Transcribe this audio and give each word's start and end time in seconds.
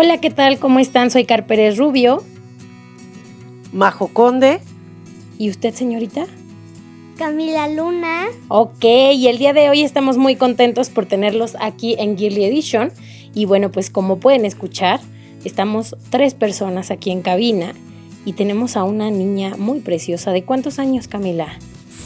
Hola, 0.00 0.20
¿qué 0.20 0.30
tal? 0.30 0.60
¿Cómo 0.60 0.78
están? 0.78 1.10
Soy 1.10 1.24
Carpérez 1.24 1.76
Rubio. 1.76 2.22
Majo 3.72 4.06
Conde. 4.06 4.60
¿Y 5.40 5.50
usted, 5.50 5.74
señorita? 5.74 6.24
Camila 7.16 7.66
Luna. 7.66 8.26
Ok, 8.46 8.84
y 8.84 9.26
el 9.26 9.38
día 9.38 9.52
de 9.52 9.68
hoy 9.68 9.82
estamos 9.82 10.16
muy 10.16 10.36
contentos 10.36 10.88
por 10.88 11.06
tenerlos 11.06 11.56
aquí 11.58 11.96
en 11.98 12.16
Girly 12.16 12.44
Edition. 12.44 12.92
Y 13.34 13.46
bueno, 13.46 13.72
pues 13.72 13.90
como 13.90 14.20
pueden 14.20 14.44
escuchar, 14.44 15.00
estamos 15.44 15.96
tres 16.10 16.34
personas 16.34 16.92
aquí 16.92 17.10
en 17.10 17.22
cabina 17.22 17.74
y 18.24 18.34
tenemos 18.34 18.76
a 18.76 18.84
una 18.84 19.10
niña 19.10 19.56
muy 19.58 19.80
preciosa. 19.80 20.30
¿De 20.30 20.44
cuántos 20.44 20.78
años, 20.78 21.08
Camila? 21.08 21.58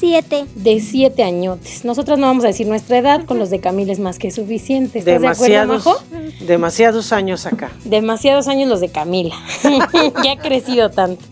Siete. 0.03 0.47
De 0.57 0.81
siete 0.81 1.23
añotes. 1.23 1.85
Nosotros 1.85 2.19
no 2.19 2.27
vamos 2.27 2.43
a 2.43 2.49
decir 2.49 2.67
nuestra 2.67 2.99
edad, 2.99 3.25
con 3.25 3.39
los 3.39 3.51
de 3.51 3.61
Camila 3.61 3.93
es 3.93 4.01
más 4.01 4.19
que 4.19 4.33
suficiente. 4.33 4.99
¿Estás 4.99 5.21
demasiados, 5.21 5.85
de 5.85 5.91
acuerdo, 5.91 6.19
Majo? 6.19 6.45
Demasiados 6.45 7.13
años 7.13 7.47
acá. 7.47 7.71
Demasiados 7.85 8.49
años 8.49 8.69
los 8.69 8.81
de 8.81 8.89
Camila. 8.89 9.37
ya 10.25 10.33
ha 10.33 10.39
crecido 10.39 10.91
tanto. 10.91 11.25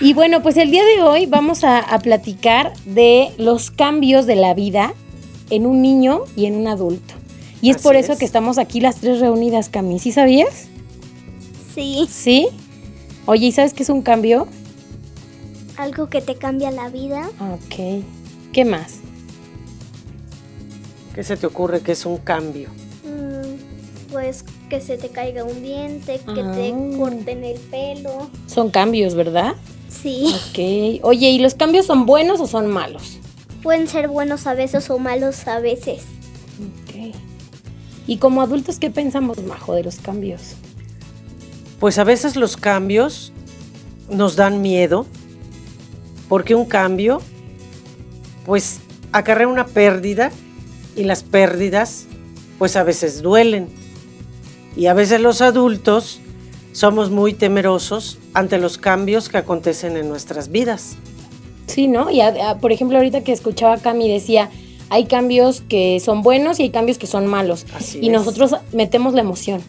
Y 0.00 0.12
bueno, 0.12 0.42
pues 0.42 0.56
el 0.56 0.72
día 0.72 0.84
de 0.84 1.02
hoy 1.02 1.26
vamos 1.26 1.62
a, 1.62 1.78
a, 1.78 2.00
platicar 2.00 2.72
de 2.84 3.28
los 3.38 3.70
cambios 3.70 4.26
de 4.26 4.34
la 4.34 4.54
vida 4.54 4.92
en 5.50 5.64
un 5.64 5.80
niño 5.80 6.22
y 6.34 6.46
en 6.46 6.56
un 6.56 6.66
adulto. 6.66 7.14
Y 7.62 7.70
es 7.70 7.76
Así 7.76 7.84
por 7.84 7.94
eso 7.94 8.14
es. 8.14 8.18
que 8.18 8.24
estamos 8.24 8.58
aquí 8.58 8.80
las 8.80 8.96
tres 8.96 9.20
reunidas, 9.20 9.68
Cami. 9.68 10.00
¿Sí 10.00 10.10
sabías? 10.10 10.66
Sí. 11.76 12.08
¿Sí? 12.10 12.48
Oye, 13.26 13.46
¿y 13.46 13.52
sabes 13.52 13.72
qué 13.72 13.84
es 13.84 13.88
un 13.88 14.02
cambio? 14.02 14.48
Algo 15.80 16.10
que 16.10 16.20
te 16.20 16.34
cambia 16.34 16.70
la 16.70 16.90
vida. 16.90 17.30
Ok. 17.40 18.04
¿Qué 18.52 18.64
más? 18.66 18.96
¿Qué 21.14 21.24
se 21.24 21.38
te 21.38 21.46
ocurre 21.46 21.80
que 21.80 21.92
es 21.92 22.04
un 22.04 22.18
cambio? 22.18 22.68
Mm, 23.02 24.12
pues 24.12 24.44
que 24.68 24.82
se 24.82 24.98
te 24.98 25.08
caiga 25.08 25.42
un 25.42 25.62
diente, 25.62 26.20
que 26.34 26.42
Ah. 26.42 26.52
te 26.54 26.74
corten 26.98 27.44
el 27.44 27.58
pelo. 27.58 28.28
Son 28.46 28.70
cambios, 28.70 29.14
¿verdad? 29.14 29.54
Sí. 29.88 30.26
Ok. 30.50 31.02
Oye, 31.04 31.30
¿y 31.30 31.38
los 31.38 31.54
cambios 31.54 31.86
son 31.86 32.04
buenos 32.04 32.40
o 32.40 32.46
son 32.46 32.66
malos? 32.66 33.16
Pueden 33.62 33.88
ser 33.88 34.08
buenos 34.08 34.46
a 34.46 34.52
veces 34.52 34.90
o 34.90 34.98
malos 34.98 35.46
a 35.48 35.60
veces. 35.60 36.02
Ok. 36.84 37.14
¿Y 38.06 38.18
como 38.18 38.42
adultos 38.42 38.78
qué 38.78 38.90
pensamos, 38.90 39.42
Majo, 39.44 39.72
de 39.72 39.82
los 39.84 39.96
cambios? 39.96 40.56
Pues 41.80 41.96
a 41.98 42.04
veces 42.04 42.36
los 42.36 42.58
cambios 42.58 43.32
nos 44.10 44.36
dan 44.36 44.60
miedo, 44.60 45.06
porque 46.30 46.54
un 46.54 46.64
cambio, 46.64 47.20
pues 48.46 48.80
acarrea 49.12 49.48
una 49.48 49.66
pérdida 49.66 50.30
y 50.96 51.04
las 51.04 51.22
pérdidas, 51.22 52.06
pues 52.58 52.76
a 52.76 52.82
veces 52.84 53.20
duelen. 53.20 53.68
Y 54.76 54.86
a 54.86 54.94
veces 54.94 55.20
los 55.20 55.42
adultos 55.42 56.20
somos 56.72 57.10
muy 57.10 57.34
temerosos 57.34 58.18
ante 58.32 58.58
los 58.58 58.78
cambios 58.78 59.28
que 59.28 59.36
acontecen 59.38 59.96
en 59.96 60.08
nuestras 60.08 60.50
vidas. 60.50 60.94
Sí, 61.66 61.88
¿no? 61.88 62.10
Y 62.10 62.20
a- 62.20 62.50
a- 62.50 62.58
por 62.58 62.72
ejemplo, 62.72 62.96
ahorita 62.96 63.22
que 63.22 63.32
escuchaba 63.32 63.74
a 63.74 63.78
Cami 63.78 64.08
decía, 64.10 64.48
hay 64.88 65.06
cambios 65.06 65.62
que 65.68 65.98
son 66.00 66.22
buenos 66.22 66.58
y 66.60 66.62
hay 66.64 66.70
cambios 66.70 66.96
que 66.98 67.06
son 67.06 67.26
malos. 67.26 67.66
Así 67.76 67.98
y 68.00 68.06
es. 68.06 68.12
nosotros 68.12 68.54
metemos 68.72 69.14
la 69.14 69.20
emoción. 69.20 69.60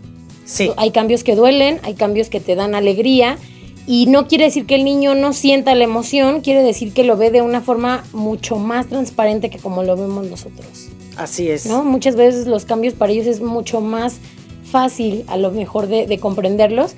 Sí, 0.46 0.72
Hay 0.78 0.92
cambios 0.92 1.24
que 1.24 1.36
duelen, 1.36 1.80
hay 1.84 1.94
cambios 1.96 2.30
que 2.30 2.40
te 2.40 2.56
dan 2.56 2.76
alegría. 2.76 3.38
Y 3.88 4.06
no 4.06 4.28
quiere 4.28 4.46
decir 4.46 4.66
que 4.66 4.76
el 4.76 4.84
niño 4.84 5.16
no 5.16 5.34
sienta 5.34 5.74
la 5.76 5.84
emoción, 5.84 6.42
quiere 6.42 6.64
decir 6.64 6.94
que 6.94 7.04
lo 7.04 7.18
ve 7.18 7.32
de 7.32 7.42
una 7.42 7.62
forma 7.62 8.04
mucho 8.14 8.58
más 8.58 8.88
transparente 8.88 9.50
que 9.50 9.58
como 9.58 9.84
lo 9.84 9.98
vemos 9.98 10.28
nosotros. 10.28 10.90
así 11.18 11.50
es. 11.50 11.66
¿no? 11.66 11.84
Muchas 11.84 12.16
veces 12.16 12.48
los 12.48 12.66
cambios 12.66 12.94
para 12.94 13.12
ellos 13.12 13.28
es 13.28 13.42
mucho 13.42 13.82
más 13.82 14.18
fácil 14.64 15.24
a 15.28 15.38
lo 15.38 15.52
mejor 15.52 15.88
de, 15.88 16.08
de 16.08 16.20
comprenderlos. 16.20 16.96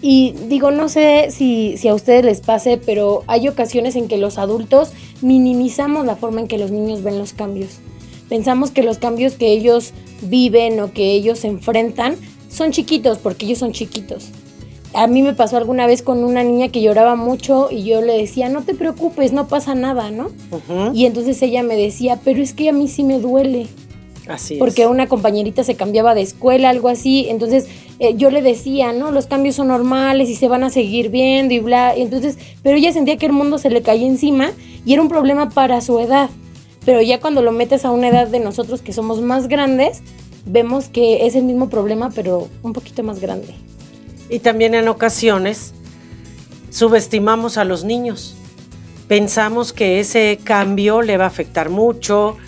Y 0.00 0.34
digo, 0.48 0.72
no 0.72 0.88
sé 0.88 1.28
si, 1.30 1.76
si 1.76 1.86
a 1.86 1.94
ustedes 1.94 2.24
les 2.24 2.40
pase, 2.40 2.76
pero 2.76 3.22
hay 3.28 3.46
ocasiones 3.46 3.94
en 3.94 4.08
que 4.08 4.18
los 4.18 4.36
adultos 4.36 4.90
minimizamos 5.20 6.04
la 6.04 6.16
forma 6.16 6.40
en 6.40 6.48
que 6.48 6.58
los 6.58 6.72
niños 6.72 7.04
ven 7.04 7.18
los 7.18 7.32
cambios. 7.32 7.78
Pensamos 8.28 8.72
que 8.72 8.82
los 8.82 8.98
cambios 8.98 9.34
que 9.34 9.52
ellos 9.52 9.92
viven 10.22 10.80
o 10.80 10.92
que 10.92 11.12
ellos 11.12 11.44
enfrentan 11.44 12.16
son 12.48 12.72
chiquitos 12.72 13.18
porque 13.18 13.46
ellos 13.46 13.58
son 13.58 13.72
chiquitos. 13.72 14.30
A 14.94 15.06
mí 15.06 15.22
me 15.22 15.32
pasó 15.32 15.56
alguna 15.56 15.86
vez 15.86 16.02
con 16.02 16.22
una 16.22 16.42
niña 16.42 16.68
que 16.68 16.82
lloraba 16.82 17.16
mucho 17.16 17.68
y 17.70 17.84
yo 17.84 18.02
le 18.02 18.18
decía, 18.18 18.48
no 18.48 18.62
te 18.62 18.74
preocupes, 18.74 19.32
no 19.32 19.48
pasa 19.48 19.74
nada, 19.74 20.10
¿no? 20.10 20.30
Y 20.92 21.06
entonces 21.06 21.40
ella 21.42 21.62
me 21.62 21.76
decía, 21.76 22.20
pero 22.22 22.42
es 22.42 22.52
que 22.52 22.68
a 22.68 22.72
mí 22.72 22.88
sí 22.88 23.02
me 23.02 23.18
duele 23.18 23.68
Así 24.28 24.56
porque 24.56 24.82
es. 24.82 24.88
una 24.88 25.08
compañerita 25.08 25.64
se 25.64 25.74
cambiaba 25.74 26.14
de 26.14 26.22
escuela, 26.22 26.70
algo 26.70 26.88
así. 26.88 27.26
Entonces 27.28 27.66
eh, 27.98 28.14
yo 28.16 28.30
le 28.30 28.42
decía, 28.42 28.92
¿no? 28.92 29.10
Los 29.10 29.26
cambios 29.26 29.56
son 29.56 29.68
normales 29.68 30.28
y 30.28 30.36
se 30.36 30.48
van 30.48 30.64
a 30.64 30.70
seguir 30.70 31.08
viendo 31.08 31.54
y 31.54 31.60
bla. 31.60 31.96
Y 31.96 32.02
entonces, 32.02 32.38
pero 32.62 32.76
ella 32.76 32.92
sentía 32.92 33.16
que 33.16 33.26
el 33.26 33.32
mundo 33.32 33.58
se 33.58 33.70
le 33.70 33.82
caía 33.82 34.06
encima 34.06 34.52
y 34.84 34.92
era 34.92 35.02
un 35.02 35.08
problema 35.08 35.50
para 35.50 35.80
su 35.80 35.98
edad. 36.00 36.30
Pero 36.84 37.00
ya 37.00 37.20
cuando 37.20 37.42
lo 37.42 37.52
metes 37.52 37.84
a 37.84 37.90
una 37.90 38.08
edad 38.08 38.28
de 38.28 38.40
nosotros 38.40 38.82
que 38.82 38.92
somos 38.92 39.20
más 39.20 39.48
grandes, 39.48 40.02
vemos 40.46 40.88
que 40.88 41.26
es 41.26 41.36
el 41.36 41.44
mismo 41.44 41.68
problema, 41.68 42.10
pero 42.14 42.48
un 42.62 42.72
poquito 42.72 43.02
más 43.02 43.20
grande. 43.20 43.54
Y 44.32 44.38
también 44.38 44.74
en 44.74 44.88
ocasiones 44.88 45.74
subestimamos 46.70 47.58
a 47.58 47.66
los 47.66 47.84
niños. 47.84 48.34
Pensamos 49.06 49.74
que 49.74 50.00
ese 50.00 50.38
cambio 50.42 51.02
le 51.02 51.18
va 51.18 51.24
a 51.24 51.26
afectar 51.26 51.68
mucho. 51.68 52.38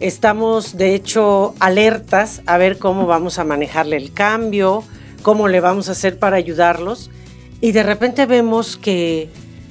Estamos, 0.00 0.76
de 0.76 0.94
hecho, 0.94 1.54
alertas 1.60 2.42
a 2.44 2.58
ver 2.58 2.76
cómo 2.76 3.06
vamos 3.06 3.38
a 3.38 3.44
manejarle 3.44 3.96
el 3.96 4.12
cambio, 4.12 4.84
cómo 5.22 5.48
le 5.48 5.60
vamos 5.60 5.88
a 5.88 5.92
hacer 5.92 6.18
para 6.18 6.36
ayudarlos. 6.36 7.10
Y 7.62 7.72
de 7.72 7.84
repente 7.84 8.26
vemos 8.26 8.76
que 8.76 9.30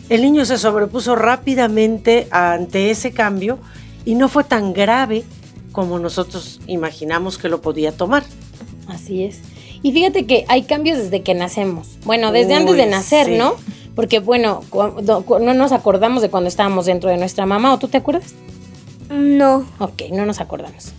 el 0.09 0.23
niño 0.23 0.45
se 0.45 0.57
sobrepuso 0.57 1.15
rápidamente 1.15 2.27
ante 2.31 2.89
ese 2.89 3.11
cambio 3.11 3.59
y 4.05 4.15
no 4.15 4.27
fue 4.27 4.43
tan 4.43 4.73
grave 4.73 5.23
como 5.71 5.99
nosotros 5.99 6.61
imaginamos 6.65 7.37
que 7.37 7.47
lo 7.47 7.61
podía 7.61 7.91
tomar. 7.91 8.23
Así 8.87 9.23
es. 9.23 9.52
Y 9.83 9.91
fíjate 9.91 10.25
que 10.25 10.45
hay 10.47 10.63
cambios 10.63 10.97
desde 10.97 11.21
que 11.21 11.35
nacemos. 11.35 11.89
Bueno, 12.05 12.31
desde 12.31 12.55
antes 12.55 12.77
de 12.77 12.87
nacer, 12.87 13.27
sí. 13.27 13.37
¿no? 13.37 13.55
Porque, 13.95 14.19
bueno, 14.19 14.63
no 14.71 15.53
nos 15.53 15.71
acordamos 15.73 16.23
de 16.23 16.29
cuando 16.29 16.47
estábamos 16.47 16.85
dentro 16.85 17.09
de 17.09 17.17
nuestra 17.17 17.45
mamá, 17.45 17.73
¿o 17.73 17.77
tú 17.77 17.89
te 17.89 17.97
acuerdas? 17.97 18.33
No. 19.09 19.65
Ok, 19.79 20.03
no 20.11 20.25
nos 20.25 20.39
acordamos. 20.39 20.93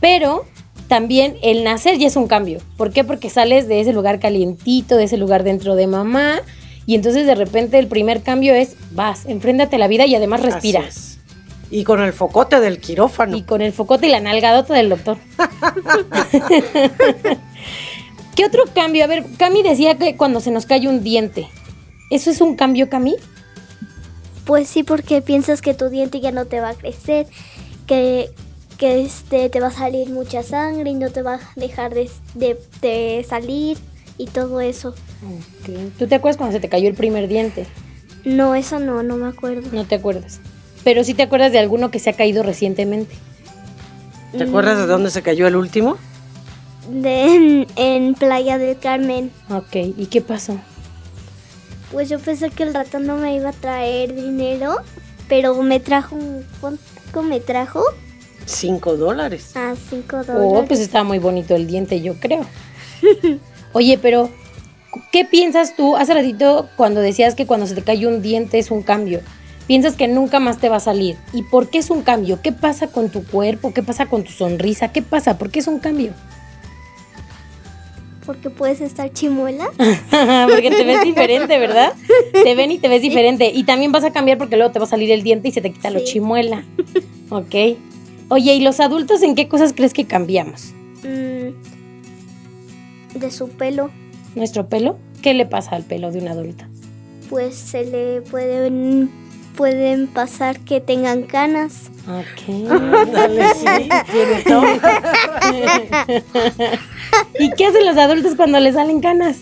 Pero 0.00 0.46
también 0.88 1.36
el 1.42 1.62
nacer 1.62 1.98
ya 1.98 2.08
es 2.08 2.16
un 2.16 2.26
cambio. 2.26 2.60
¿Por 2.76 2.92
qué? 2.92 3.04
Porque 3.04 3.30
sales 3.30 3.68
de 3.68 3.80
ese 3.80 3.92
lugar 3.92 4.18
calientito, 4.18 4.96
de 4.96 5.04
ese 5.04 5.18
lugar 5.18 5.44
dentro 5.44 5.76
de 5.76 5.86
mamá. 5.86 6.40
Y 6.86 6.96
entonces 6.96 7.26
de 7.26 7.34
repente 7.34 7.78
el 7.78 7.86
primer 7.86 8.22
cambio 8.22 8.54
es, 8.54 8.74
vas, 8.90 9.26
enfréntate 9.26 9.76
a 9.76 9.78
la 9.78 9.86
vida 9.86 10.06
y 10.06 10.14
además 10.16 10.42
respira. 10.42 10.82
Y 11.70 11.84
con 11.84 12.02
el 12.02 12.12
focote 12.12 12.58
del 12.58 12.80
quirófano. 12.80 13.36
Y 13.36 13.42
con 13.42 13.62
el 13.62 13.72
focote 13.72 14.08
y 14.08 14.10
la 14.10 14.18
nalgadota 14.18 14.74
del 14.74 14.88
doctor. 14.88 15.18
¿Qué 18.36 18.44
otro 18.44 18.64
cambio? 18.74 19.04
A 19.04 19.06
ver, 19.06 19.24
Cami 19.38 19.62
decía 19.62 19.96
que 19.98 20.16
cuando 20.16 20.40
se 20.40 20.50
nos 20.50 20.66
cae 20.66 20.88
un 20.88 21.02
diente. 21.02 21.48
¿Eso 22.10 22.30
es 22.30 22.40
un 22.40 22.56
cambio, 22.56 22.88
Cami? 22.88 23.16
Pues 24.44 24.68
sí, 24.68 24.82
porque 24.82 25.22
piensas 25.22 25.60
que 25.62 25.74
tu 25.74 25.88
diente 25.90 26.20
ya 26.20 26.32
no 26.32 26.46
te 26.46 26.60
va 26.60 26.70
a 26.70 26.74
crecer, 26.74 27.26
que, 27.86 28.30
que 28.78 29.02
este, 29.02 29.48
te 29.48 29.60
va 29.60 29.68
a 29.68 29.72
salir 29.72 30.08
mucha 30.10 30.42
sangre 30.42 30.90
y 30.90 30.94
no 30.94 31.10
te 31.10 31.22
va 31.22 31.34
a 31.34 31.40
dejar 31.56 31.94
de, 31.94 32.10
de- 32.34 32.58
de 32.80 33.24
salir 33.28 33.78
y 34.18 34.26
todo 34.26 34.60
eso. 34.60 34.94
¿Tú 35.98 36.06
te 36.06 36.14
acuerdas 36.14 36.36
cuando 36.36 36.54
se 36.56 36.60
te 36.60 36.68
cayó 36.68 36.88
el 36.88 36.94
primer 36.94 37.28
diente? 37.28 37.66
No, 38.24 38.54
eso 38.54 38.80
no, 38.80 39.02
no 39.02 39.16
me 39.16 39.28
acuerdo. 39.28 39.68
No 39.72 39.84
te 39.86 39.94
acuerdas. 39.96 40.40
Pero 40.82 41.04
sí 41.04 41.14
te 41.14 41.22
acuerdas 41.22 41.52
de 41.52 41.58
alguno 41.58 41.90
que 41.90 41.98
se 41.98 42.10
ha 42.10 42.14
caído 42.14 42.42
recientemente. 42.42 43.14
¿Te 44.36 44.44
acuerdas 44.44 44.78
de 44.78 44.86
dónde 44.86 45.10
se 45.10 45.22
cayó 45.22 45.46
el 45.46 45.56
último? 45.56 45.96
De, 46.88 47.34
en, 47.34 47.66
en 47.76 48.14
Playa 48.14 48.58
del 48.58 48.78
Carmen. 48.78 49.30
Ok. 49.50 49.76
¿Y 49.96 50.06
qué 50.06 50.20
pasó? 50.20 50.58
Pues 51.92 52.08
yo 52.08 52.18
pensé 52.18 52.50
que 52.50 52.62
el 52.62 52.72
ratón 52.74 53.06
no 53.06 53.16
me 53.16 53.34
iba 53.34 53.50
a 53.50 53.52
traer 53.52 54.14
dinero, 54.14 54.76
pero 55.28 55.60
me 55.62 55.80
trajo 55.80 56.14
un... 56.16 56.44
¿Cuánto 56.60 57.22
me 57.22 57.40
trajo? 57.40 57.82
Cinco 58.46 58.96
dólares. 58.96 59.52
Ah, 59.54 59.74
cinco 59.90 60.18
Oh, 60.20 60.24
dólares. 60.24 60.64
pues 60.68 60.80
estaba 60.80 61.04
muy 61.04 61.18
bonito 61.18 61.54
el 61.54 61.66
diente, 61.66 62.00
yo 62.00 62.14
creo. 62.18 62.46
Oye, 63.72 63.98
pero 64.00 64.30
¿qué 65.12 65.24
piensas 65.24 65.76
tú? 65.76 65.96
Hace 65.96 66.14
ratito 66.14 66.68
cuando 66.76 67.00
decías 67.00 67.34
que 67.34 67.46
cuando 67.46 67.66
se 67.66 67.74
te 67.74 67.82
cae 67.82 68.06
un 68.06 68.22
diente 68.22 68.58
es 68.58 68.70
un 68.70 68.82
cambio. 68.82 69.20
Piensas 69.66 69.94
que 69.94 70.08
nunca 70.08 70.40
más 70.40 70.58
te 70.58 70.68
va 70.68 70.76
a 70.76 70.80
salir. 70.80 71.16
¿Y 71.32 71.42
por 71.44 71.70
qué 71.70 71.78
es 71.78 71.90
un 71.90 72.02
cambio? 72.02 72.40
¿Qué 72.42 72.50
pasa 72.50 72.88
con 72.88 73.08
tu 73.08 73.24
cuerpo? 73.24 73.72
¿Qué 73.72 73.82
pasa 73.84 74.06
con 74.06 74.24
tu 74.24 74.32
sonrisa? 74.32 74.88
¿Qué 74.92 75.02
pasa? 75.02 75.38
¿Por 75.38 75.50
qué 75.50 75.60
es 75.60 75.68
un 75.68 75.78
cambio? 75.78 76.12
Porque 78.26 78.50
puedes 78.50 78.80
estar 78.80 79.12
chimuela. 79.12 79.70
porque 80.48 80.70
te 80.70 80.84
ves 80.84 81.02
diferente, 81.02 81.58
¿verdad? 81.58 81.92
Te 82.32 82.54
ven 82.54 82.70
y 82.70 82.78
te 82.78 82.88
ves 82.88 83.02
diferente. 83.02 83.50
Y 83.54 83.64
también 83.64 83.92
vas 83.92 84.04
a 84.04 84.12
cambiar 84.12 84.38
porque 84.38 84.56
luego 84.56 84.72
te 84.72 84.78
va 84.78 84.84
a 84.84 84.88
salir 84.88 85.10
el 85.10 85.22
diente 85.22 85.48
y 85.48 85.52
se 85.52 85.60
te 85.60 85.72
quita 85.72 85.90
lo 85.90 86.00
Sí. 86.00 86.04
chimuela. 86.06 86.64
Ok. 87.30 87.54
Oye, 88.28 88.54
¿y 88.54 88.60
los 88.60 88.78
adultos 88.80 89.22
en 89.22 89.34
qué 89.34 89.48
cosas 89.48 89.72
crees 89.72 89.92
que 89.92 90.04
cambiamos? 90.06 90.72
Mm, 91.02 91.50
de 93.18 93.30
su 93.30 93.48
pelo, 93.48 93.90
¿Nuestro 94.36 94.68
pelo? 94.68 94.98
¿Qué 95.22 95.34
le 95.34 95.44
pasa 95.46 95.74
al 95.76 95.82
pelo 95.84 96.12
de 96.12 96.18
un 96.20 96.28
adulto? 96.28 96.64
pues 97.28 97.54
se 97.54 97.84
le 97.84 98.22
pueden, 98.22 99.08
pueden 99.60 100.06
pasar 100.06 100.58
que 100.60 100.80
tengan 100.80 101.24
canas. 101.24 101.90
Ok. 102.08 102.66
Dale, 103.12 103.54
sí, 103.54 103.66
tiene 104.10 104.42
todo. 104.42 104.62
¿Y 107.38 107.50
qué 107.50 107.66
hacen 107.66 107.84
los 107.84 107.98
adultos 107.98 108.36
cuando 108.36 108.58
les 108.58 108.76
salen 108.76 109.02
canas? 109.02 109.40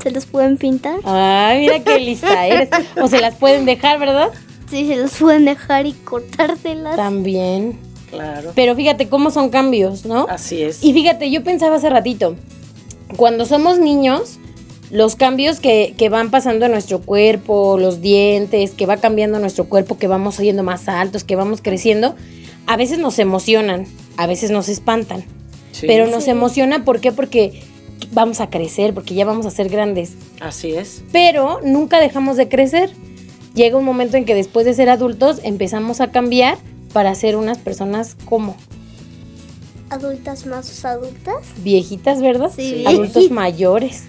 Se 0.00 0.12
los 0.12 0.26
pueden 0.26 0.56
pintar. 0.56 1.00
Ay, 1.02 1.62
mira 1.62 1.82
qué 1.82 1.98
lista 1.98 2.46
eres. 2.46 2.68
O 3.02 3.08
se 3.08 3.20
las 3.20 3.34
pueden 3.34 3.64
dejar, 3.64 3.98
¿verdad? 3.98 4.30
Sí, 4.70 4.86
se 4.86 4.94
los 4.94 5.16
pueden 5.16 5.46
dejar 5.46 5.86
y 5.86 5.94
cortárselas. 5.94 6.94
También. 6.94 7.80
Claro. 8.08 8.52
Pero 8.54 8.76
fíjate 8.76 9.08
cómo 9.08 9.32
son 9.32 9.50
cambios, 9.50 10.06
¿no? 10.06 10.28
Así 10.30 10.62
es. 10.62 10.84
Y 10.84 10.92
fíjate, 10.92 11.28
yo 11.28 11.42
pensaba 11.42 11.74
hace 11.74 11.90
ratito, 11.90 12.36
cuando 13.16 13.46
somos 13.46 13.80
niños, 13.80 14.38
los 14.92 15.16
cambios 15.16 15.58
que, 15.58 15.94
que 15.96 16.08
van 16.10 16.30
pasando 16.30 16.66
en 16.66 16.72
nuestro 16.72 17.00
cuerpo, 17.00 17.78
los 17.78 18.00
dientes, 18.02 18.70
que 18.72 18.86
va 18.86 18.98
cambiando 18.98 19.38
nuestro 19.40 19.64
cuerpo, 19.64 19.96
que 19.98 20.06
vamos 20.06 20.36
yendo 20.38 20.62
más 20.62 20.86
altos, 20.86 21.24
que 21.24 21.34
vamos 21.34 21.60
creciendo, 21.62 22.14
a 22.66 22.76
veces 22.76 22.98
nos 22.98 23.18
emocionan, 23.18 23.86
a 24.18 24.26
veces 24.26 24.50
nos 24.50 24.68
espantan. 24.68 25.24
Sí, 25.72 25.86
Pero 25.86 26.06
nos 26.06 26.24
Sí. 26.24 26.30
emociona, 26.30 26.84
¿por 26.84 27.00
qué? 27.00 27.10
Porque 27.10 27.62
vamos 28.12 28.40
a 28.40 28.50
crecer, 28.50 28.92
porque 28.92 29.14
ya 29.14 29.24
vamos 29.24 29.46
a 29.46 29.50
ser 29.50 29.70
grandes. 29.70 30.12
Así 30.40 30.72
es. 30.72 31.02
Pero 31.10 31.60
nunca 31.64 31.98
dejamos 31.98 32.36
de 32.36 32.48
crecer. 32.50 32.90
Llega 33.54 33.78
un 33.78 33.84
momento 33.86 34.18
en 34.18 34.26
que 34.26 34.34
después 34.34 34.66
de 34.66 34.74
ser 34.74 34.90
adultos 34.90 35.40
empezamos 35.42 36.02
a 36.02 36.10
cambiar 36.10 36.58
para 36.92 37.14
ser 37.14 37.36
unas 37.36 37.56
personas 37.56 38.14
como 38.26 38.54
Adultas 39.90 40.46
más 40.46 40.84
adultas. 40.84 41.36
viejitas, 41.62 42.20
¿verdad? 42.22 42.50
Sí. 42.54 42.84
Adultos 42.86 43.30
mayores. 43.30 44.04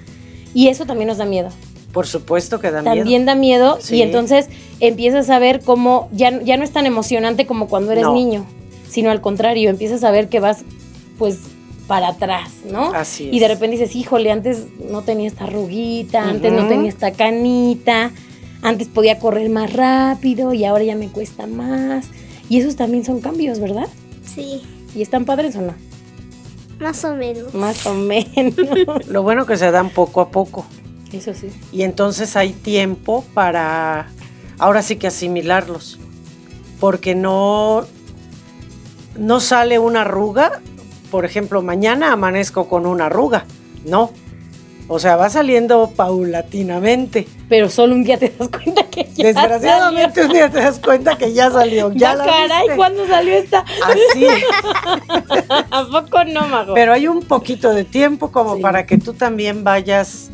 Y 0.53 0.67
eso 0.67 0.85
también 0.85 1.07
nos 1.07 1.17
da 1.17 1.25
miedo. 1.25 1.49
Por 1.91 2.07
supuesto 2.07 2.59
que 2.59 2.71
da 2.71 2.81
También 2.83 3.05
miedo. 3.07 3.25
da 3.25 3.35
miedo 3.35 3.77
Sí. 3.81 3.97
y 3.97 4.01
entonces 4.01 4.47
empiezas 4.79 5.29
a 5.29 5.37
ver 5.39 5.61
cómo 5.61 6.09
ya, 6.11 6.41
ya 6.41 6.57
no 6.57 6.63
es 6.63 6.71
tan 6.71 6.85
emocionante 6.85 7.45
como 7.45 7.67
cuando 7.67 7.91
eres 7.91 8.03
No. 8.05 8.13
niño, 8.13 8.45
sino 8.89 9.11
al 9.11 9.21
contrario, 9.21 9.69
empiezas 9.69 10.03
a 10.03 10.11
ver 10.11 10.27
que 10.29 10.39
vas 10.39 10.63
pues 11.19 11.39
para 11.87 12.07
atrás, 12.09 12.49
¿no? 12.71 12.91
Así 12.93 13.27
es. 13.27 13.33
Y 13.33 13.39
de 13.39 13.47
repente 13.47 13.77
dices, 13.77 13.95
híjole, 13.95 14.31
antes 14.31 14.65
no 14.89 15.01
tenía 15.03 15.27
esta 15.27 15.43
arruguita, 15.43 16.23
antes 16.23 16.51
no 16.51 16.67
tenía 16.67 16.89
esta 16.89 17.11
canita, 17.11 18.11
antes 18.61 18.87
podía 18.87 19.19
correr 19.19 19.49
más 19.49 19.73
rápido 19.73 20.53
y 20.53 20.63
ahora 20.65 20.83
ya 20.85 20.95
me 20.95 21.09
cuesta 21.09 21.45
más. 21.45 22.07
Y 22.49 22.59
esos 22.59 22.75
también 22.75 23.03
son 23.05 23.19
cambios, 23.21 23.59
¿verdad? 23.59 23.87
Sí, 24.25 24.61
¿Y 24.95 25.01
están 25.01 25.25
padres 25.25 25.55
o 25.55 25.61
no? 25.61 25.73
Más 26.79 27.03
o 27.05 27.15
menos. 27.15 27.53
Más 27.53 27.85
o 27.85 27.93
menos. 27.93 28.55
Lo 29.07 29.23
bueno 29.23 29.45
que 29.45 29.57
se 29.57 29.71
dan 29.71 29.89
poco 29.89 30.21
a 30.21 30.29
poco. 30.29 30.65
Eso 31.11 31.33
sí. 31.33 31.49
Y 31.71 31.83
entonces 31.83 32.35
hay 32.35 32.53
tiempo 32.53 33.23
para 33.33 34.07
ahora 34.57 34.81
sí 34.81 34.95
que 34.95 35.07
asimilarlos. 35.07 35.99
Porque 36.79 37.15
no, 37.15 37.85
no 39.17 39.39
sale 39.39 39.79
una 39.79 40.01
arruga. 40.01 40.61
Por 41.11 41.25
ejemplo, 41.25 41.61
mañana 41.61 42.11
amanezco 42.11 42.67
con 42.67 42.85
una 42.85 43.05
arruga. 43.05 43.45
No. 43.85 44.11
O 44.93 44.99
sea, 44.99 45.15
va 45.15 45.27
saliendo 45.29 45.89
paulatinamente. 45.95 47.27
Pero 47.49 47.67
solo 47.69 47.95
un 47.95 48.03
día 48.03 48.19
te 48.19 48.29
das 48.37 48.47
cuenta 48.49 48.83
que 48.83 49.09
ya 49.15 49.25
Desgraciadamente 49.25 50.13
salió. 50.21 50.27
un 50.27 50.33
día 50.33 50.49
te 50.51 50.59
das 50.59 50.79
cuenta 50.79 51.17
que 51.17 51.33
ya 51.33 51.49
salió. 51.49 51.91
Ya 51.93 52.13
la 52.13 52.25
caray, 52.25 52.59
viste. 52.61 52.75
¿cuándo 52.75 53.07
salió 53.07 53.33
esta? 53.33 53.65
Así. 53.85 54.27
¿A 55.71 55.85
poco 55.91 56.23
no, 56.25 56.47
Mago? 56.47 56.75
Pero 56.75 56.93
hay 56.93 57.07
un 57.07 57.21
poquito 57.23 57.73
de 57.73 57.83
tiempo 57.85 58.31
como 58.31 58.55
Sí. 58.57 58.61
para 58.61 58.85
que 58.85 58.99
tú 58.99 59.13
también 59.13 59.63
vayas, 59.63 60.29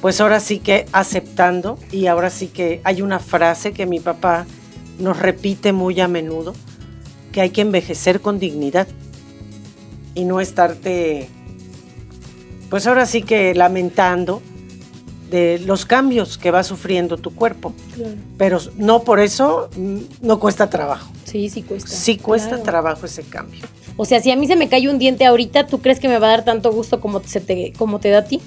pues 0.00 0.18
ahora 0.22 0.40
sí 0.40 0.60
que 0.60 0.86
aceptando. 0.92 1.78
Y 1.92 2.06
ahora 2.06 2.30
sí 2.30 2.46
que 2.48 2.80
hay 2.84 3.02
una 3.02 3.18
frase 3.18 3.72
que 3.72 3.84
mi 3.84 4.00
papá 4.00 4.46
nos 4.98 5.18
repite 5.18 5.72
muy 5.74 6.00
a 6.00 6.08
menudo, 6.08 6.54
que 7.32 7.42
hay 7.42 7.50
que 7.50 7.60
envejecer 7.60 8.22
con 8.22 8.38
dignidad 8.38 8.88
y 10.14 10.24
no 10.24 10.40
estarte, 10.40 11.28
pues 12.70 12.86
ahora 12.86 13.06
sí 13.06 13.22
que 13.22 13.54
lamentando 13.54 14.42
de 15.30 15.58
los 15.58 15.84
cambios 15.84 16.38
que 16.38 16.50
va 16.50 16.62
sufriendo 16.62 17.18
tu 17.18 17.34
cuerpo. 17.34 17.74
Claro. 17.94 18.14
Pero 18.38 18.58
no 18.76 19.02
por 19.02 19.20
eso 19.20 19.68
mm, 19.76 19.98
no 20.22 20.40
cuesta 20.40 20.70
trabajo. 20.70 21.10
Sí, 21.24 21.50
sí 21.50 21.62
cuesta. 21.62 21.90
Sí 21.90 22.16
cuesta 22.16 22.48
Claro. 22.50 22.62
trabajo 22.62 23.06
ese 23.06 23.22
cambio. 23.24 23.60
O 23.96 24.04
sea, 24.04 24.20
si 24.20 24.30
a 24.30 24.36
mí 24.36 24.46
se 24.46 24.56
me 24.56 24.68
cae 24.68 24.88
un 24.88 24.98
diente 24.98 25.26
ahorita, 25.26 25.66
¿tú 25.66 25.80
crees 25.80 26.00
que 26.00 26.08
me 26.08 26.18
va 26.18 26.28
a 26.28 26.30
dar 26.30 26.44
tanto 26.44 26.72
gusto 26.72 27.00
como, 27.00 27.20
se 27.24 27.40
te, 27.40 27.72
como 27.76 27.98
te 28.00 28.10
da 28.10 28.18
a 28.20 28.24
ti? 28.24 28.40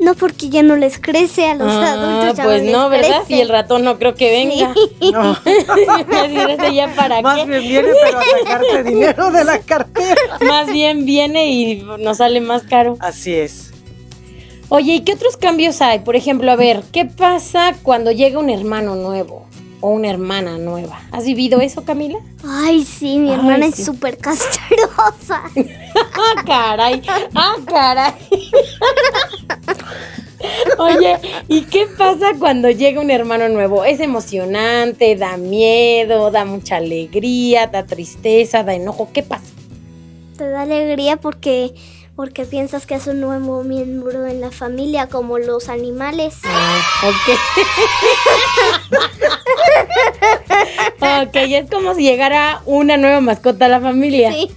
No 0.00 0.14
porque 0.14 0.48
ya 0.48 0.62
no 0.62 0.76
les 0.76 0.98
crece 0.98 1.48
a 1.48 1.54
los 1.54 1.72
adultos. 1.72 2.36
Ya 2.36 2.44
pues 2.44 2.62
no, 2.64 2.72
no, 2.82 2.88
¿verdad? 2.90 3.18
crece. 3.20 3.34
Y 3.36 3.40
el 3.40 3.48
ratón 3.48 3.84
no 3.84 3.98
creo 3.98 4.14
que 4.14 4.30
venga. 4.30 4.74
No. 5.12 5.34
De 5.44 6.54
ese 6.54 6.74
ya 6.74 6.88
para 6.94 7.20
Más 7.22 7.38
qué. 7.40 7.46
bien 7.46 7.62
viene, 7.62 7.88
pero 8.04 8.18
a 8.18 8.22
sacarte 8.24 8.82
dinero 8.84 9.30
de 9.30 9.44
la 9.44 9.58
cartera. 9.60 10.20
Más 10.48 10.66
bien 10.72 11.04
viene 11.04 11.46
y 11.50 11.82
nos 12.00 12.18
sale 12.18 12.40
más 12.40 12.62
caro. 12.64 12.96
Así 13.00 13.34
es. 13.34 13.70
Oye, 14.70 14.94
¿y 14.94 15.00
qué 15.02 15.12
otros 15.12 15.36
cambios 15.36 15.80
hay? 15.82 16.00
Por 16.00 16.16
ejemplo, 16.16 16.50
a 16.50 16.56
ver, 16.56 16.82
¿qué 16.90 17.04
pasa 17.04 17.74
cuando 17.82 18.10
llega 18.10 18.38
un 18.38 18.50
hermano 18.50 18.96
nuevo 18.96 19.46
o 19.80 19.90
una 19.90 20.08
hermana 20.10 20.56
nueva? 20.58 21.00
¿Has 21.12 21.24
vivido 21.24 21.60
eso, 21.60 21.84
Camila? 21.84 22.18
Ay, 22.46 22.82
sí, 22.84 23.18
mi 23.18 23.28
Ay, 23.30 23.34
hermana 23.36 23.66
sí. 23.70 23.82
es 23.82 23.84
súper 23.86 24.16
castrosa. 24.18 25.42
¡Ah, 26.14 26.42
caray! 26.46 27.02
¡Ah, 27.34 27.54
caray! 27.66 28.14
Oye, 30.78 31.18
¿y 31.48 31.62
qué 31.62 31.86
pasa 31.96 32.32
cuando 32.38 32.70
llega 32.70 33.00
un 33.00 33.10
hermano 33.10 33.48
nuevo? 33.48 33.84
¿Es 33.84 34.00
emocionante? 34.00 35.16
¿Da 35.16 35.36
miedo? 35.36 36.30
¿Da 36.30 36.44
mucha 36.44 36.76
alegría? 36.76 37.66
¿Da 37.66 37.86
tristeza? 37.86 38.62
¿Da 38.62 38.74
enojo? 38.74 39.08
¿Qué 39.12 39.22
pasa? 39.22 39.44
Te 40.36 40.48
da 40.48 40.62
alegría 40.62 41.16
porque, 41.16 41.74
porque 42.16 42.44
piensas 42.44 42.86
que 42.86 42.94
es 42.96 43.06
un 43.06 43.20
nuevo 43.20 43.62
miembro 43.62 44.26
en 44.26 44.40
la 44.40 44.50
familia, 44.50 45.08
como 45.08 45.38
los 45.38 45.68
animales. 45.68 46.38
Ok. 47.02 47.38
ok, 51.00 51.36
es 51.36 51.70
como 51.70 51.94
si 51.94 52.02
llegara 52.02 52.62
una 52.66 52.96
nueva 52.96 53.20
mascota 53.20 53.66
a 53.66 53.68
la 53.68 53.80
familia. 53.80 54.32
Sí. 54.32 54.50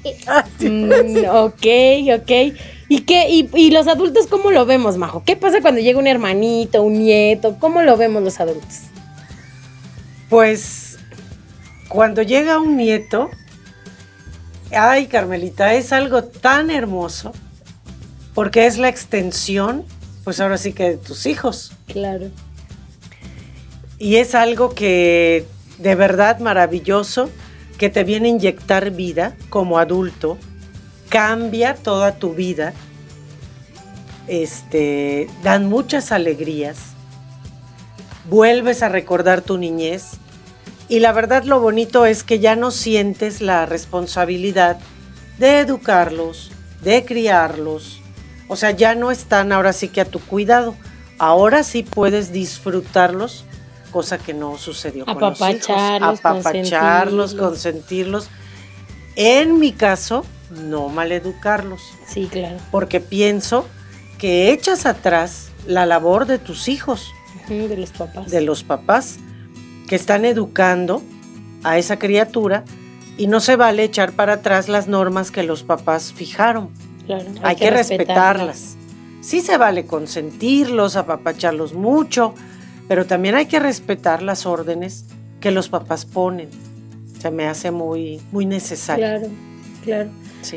Mm, 0.68 1.26
ok, 1.30 1.66
ok. 2.22 2.32
¿Y 2.90 3.02
qué? 3.02 3.30
Y, 3.30 3.50
y 3.54 3.72
los 3.72 3.88
adultos 3.88 4.28
cómo 4.28 4.52
lo 4.52 4.66
vemos, 4.66 4.98
Majo? 4.98 5.24
¿Qué 5.26 5.36
pasa 5.36 5.62
cuando 5.62 5.82
llega 5.82 6.00
un 6.00 6.08
hermanito, 6.08 6.82
un 6.84 7.00
nieto? 7.00 7.58
¿Cómo 7.60 7.82
lo 7.82 7.98
vemos 7.98 8.24
los 8.24 8.40
adultos? 8.40 8.84
Pues 10.30 10.98
cuando 11.90 12.22
llega 12.22 12.60
un 12.60 12.78
nieto, 12.78 13.30
ay 14.72 15.08
Carmelita, 15.08 15.74
es 15.74 15.94
algo 15.94 16.24
tan 16.24 16.70
hermoso 16.70 17.34
porque 18.34 18.68
es 18.68 18.78
la 18.78 18.88
extensión, 18.90 19.84
pues 20.24 20.40
ahora 20.40 20.58
sí 20.58 20.74
que 20.74 20.92
de 20.92 20.98
tus 20.98 21.26
hijos. 21.26 21.72
Claro. 21.88 22.28
Y 23.98 24.18
es 24.18 24.36
algo 24.36 24.76
que 24.76 25.46
de 25.80 25.96
verdad 25.96 26.40
maravilloso. 26.40 27.30
que 27.78 27.90
te 27.90 28.04
viene 28.04 28.28
a 28.28 28.32
inyectar 28.32 28.90
vida 28.90 29.36
como 29.50 29.78
adulto, 29.78 30.40
cambia 31.10 31.76
toda 31.76 32.16
tu 32.16 32.34
vida, 32.34 32.74
este, 34.28 35.30
dan 35.44 35.68
muchas 35.68 36.12
alegrías, 36.12 36.78
vuelves 38.30 38.84
a 38.84 38.90
recordar 38.90 39.42
tu 39.42 39.58
niñez 39.58 40.14
y 40.90 41.00
la 41.00 41.12
verdad 41.12 41.44
lo 41.44 41.60
bonito 41.60 42.06
es 42.06 42.24
que 42.24 42.40
ya 42.40 42.56
no 42.56 42.72
sientes 42.72 43.42
la 43.42 43.66
responsabilidad 43.66 44.78
de 45.38 45.60
educarlos, 45.60 46.52
de 46.82 47.06
criarlos, 47.06 48.02
o 48.48 48.56
sea, 48.56 48.72
ya 48.72 48.96
no 48.96 49.12
están 49.12 49.52
ahora 49.52 49.74
sí 49.74 49.90
que 49.90 50.02
a 50.02 50.06
tu 50.06 50.20
cuidado, 50.20 50.76
ahora 51.20 51.64
sí 51.64 51.84
puedes 51.84 52.32
disfrutarlos 52.32 53.46
cosa 53.92 54.18
que 54.18 54.34
no 54.34 54.58
sucedió 54.58 55.06
con 55.06 55.20
los 55.20 55.40
hijos. 55.40 55.70
Apapacharlos, 56.02 57.34
consentirlos. 57.34 58.30
En 59.16 59.60
mi 59.60 59.72
caso, 59.72 60.24
no 60.52 60.90
maleducarlos. 60.90 61.82
Sí, 62.06 62.28
claro. 62.32 62.58
Porque 62.72 63.00
pienso 63.00 63.68
que 64.18 64.52
echas 64.52 64.86
atrás 64.86 65.50
la 65.68 65.86
labor 65.86 66.26
de 66.26 66.40
tus 66.40 66.68
hijos. 66.68 67.12
de 67.48 67.78
los 67.78 67.92
papás. 67.92 68.32
De 68.32 68.42
los 68.42 68.64
papás 68.64 69.20
que 69.88 69.96
están 69.96 70.26
educando 70.26 71.02
a 71.64 71.78
esa 71.78 71.98
criatura 71.98 72.64
y 73.18 73.28
no 73.28 73.40
se 73.40 73.56
vale 73.56 73.84
echar 73.84 74.12
para 74.12 74.34
atrás 74.34 74.70
las 74.70 74.88
normas 74.88 75.32
que 75.32 75.44
los 75.44 75.64
papás 75.64 76.14
fijaron. 76.14 76.70
Claro, 77.06 77.26
hay, 77.42 77.56
que, 77.56 77.72
respetarlas. 77.72 78.76
Sí 79.22 79.42
se 79.42 79.58
vale 79.58 79.86
consentirlos, 79.86 80.96
apapacharlos 80.96 81.74
mucho, 81.74 82.34
pero 82.88 83.06
también 83.06 83.36
hay 83.36 83.48
que 83.48 83.60
respetar 83.60 84.22
las 84.22 84.46
órdenes 84.46 85.06
que 85.40 85.52
los 85.52 85.70
papás 85.70 86.06
ponen. 86.06 86.50
Se 87.20 87.32
me 87.32 87.48
hace 87.48 87.72
muy, 87.72 88.22
muy 88.32 88.46
necesario. 88.46 89.06
Claro, 89.06 89.28
claro. 89.88 90.10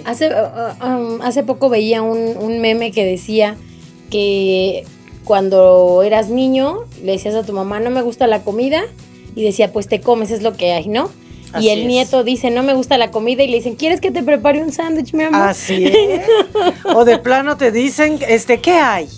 Hace, 0.05 0.29
uh, 0.29 0.85
uh, 0.85 0.87
um, 0.87 1.23
hace 1.23 1.43
poco 1.43 1.69
veía 1.69 2.03
un, 2.03 2.61
meme 2.61 2.93
que 2.93 3.05
decía 3.05 3.57
que 4.11 4.85
cuando 5.25 6.03
eras 6.05 6.29
niño 6.29 6.81
le 7.03 7.13
decías 7.13 7.35
a 7.35 7.43
tu 7.43 7.53
mamá 7.53 7.81
no 7.81 7.91
me 7.91 8.03
gusta 8.03 8.27
la 8.27 8.43
comida 8.43 8.83
y 9.35 9.43
decía 9.43 9.73
pues 9.73 9.89
te 9.89 10.01
comes, 10.01 10.31
es 10.31 10.43
lo 10.43 10.57
que 10.57 10.73
hay, 10.73 10.89
¿no? 10.89 11.11
y 11.59 11.71
el 11.71 11.89
nieto 11.89 12.23
dice, 12.23 12.51
no 12.53 12.63
me 12.63 12.75
gusta 12.75 12.97
la 12.97 13.11
comida 13.11 13.43
y 13.43 13.49
le 13.49 13.57
dicen, 13.57 13.75
¿quieres 13.75 14.01
que 14.01 14.13
te 14.13 14.23
prepare 14.23 14.63
un 14.63 14.71
sándwich, 14.71 15.13
mi 15.15 15.25
amor? 15.25 15.49
Así 15.49 15.85
es. 15.87 16.23
o 16.85 17.05
de 17.05 17.19
plano 17.19 17.57
te 17.57 17.73
dicen, 17.73 18.21
este, 18.29 18.61
¿qué 18.61 18.75
hay? 18.75 19.09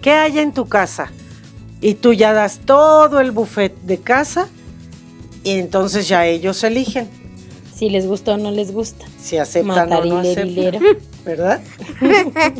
¿Qué 0.00 0.12
hay 0.12 0.38
en 0.38 0.52
tu 0.52 0.66
casa? 0.66 1.12
y 1.82 1.94
tú 1.94 2.14
ya 2.14 2.32
das 2.32 2.60
todo 2.64 3.20
el 3.20 3.32
buffet 3.32 3.74
de 3.82 3.98
casa 3.98 4.48
y 5.42 5.58
entonces 5.58 6.08
ya 6.08 6.24
ellos 6.24 6.62
eligen. 6.62 7.10
Si 7.82 7.90
les 7.90 8.06
gusta 8.06 8.34
o 8.34 8.36
no 8.36 8.52
les 8.52 8.70
gusta. 8.70 9.06
Si 9.20 9.38
aceptan 9.38 9.92
o 9.92 10.04
no 10.04 10.18
aceptan. 10.18 10.80
¿Verdad? 11.24 11.60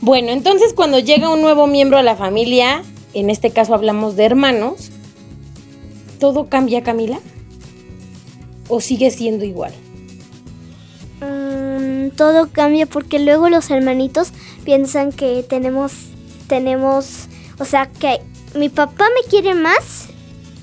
bueno, 0.00 0.30
entonces 0.30 0.72
cuando 0.72 1.00
llega 1.00 1.28
un 1.28 1.40
nuevo 1.40 1.66
miembro 1.66 1.98
a 1.98 2.04
la 2.04 2.14
familia, 2.14 2.84
en 3.12 3.28
este 3.28 3.50
caso 3.50 3.74
hablamos 3.74 4.14
de 4.14 4.26
hermanos, 4.26 4.92
¿todo 6.20 6.46
cambia, 6.48 6.84
Camila? 6.84 7.18
¿O 8.68 8.80
sigue 8.80 9.10
siendo 9.10 9.44
igual? 9.44 9.72
Mm, 11.20 12.10
todo 12.10 12.50
cambia 12.52 12.86
porque 12.86 13.18
luego 13.18 13.48
los 13.48 13.68
hermanitos 13.68 14.28
piensan 14.64 15.10
que 15.10 15.42
tenemos 15.42 15.92
tenemos 16.46 17.26
o 17.58 17.64
sea 17.64 17.86
que 17.86 18.20
mi 18.54 18.68
papá 18.68 19.06
me 19.16 19.28
quiere 19.28 19.54
más 19.54 20.08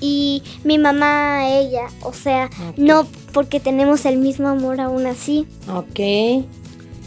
y 0.00 0.42
mi 0.64 0.78
mamá 0.78 1.40
a 1.40 1.58
ella. 1.58 1.86
O 2.02 2.12
sea, 2.12 2.50
no 2.76 3.06
porque 3.36 3.60
tenemos 3.60 4.06
el 4.06 4.16
mismo 4.16 4.48
amor 4.48 4.80
aún 4.80 5.04
así. 5.04 5.46
Ok. 5.70 6.00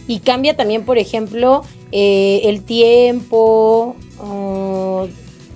Y 0.08 0.20
cambia 0.24 0.56
también, 0.56 0.86
por 0.86 1.00
ejemplo, 1.00 1.64
eh, 1.92 2.42
el 2.44 2.62
tiempo, 2.62 3.96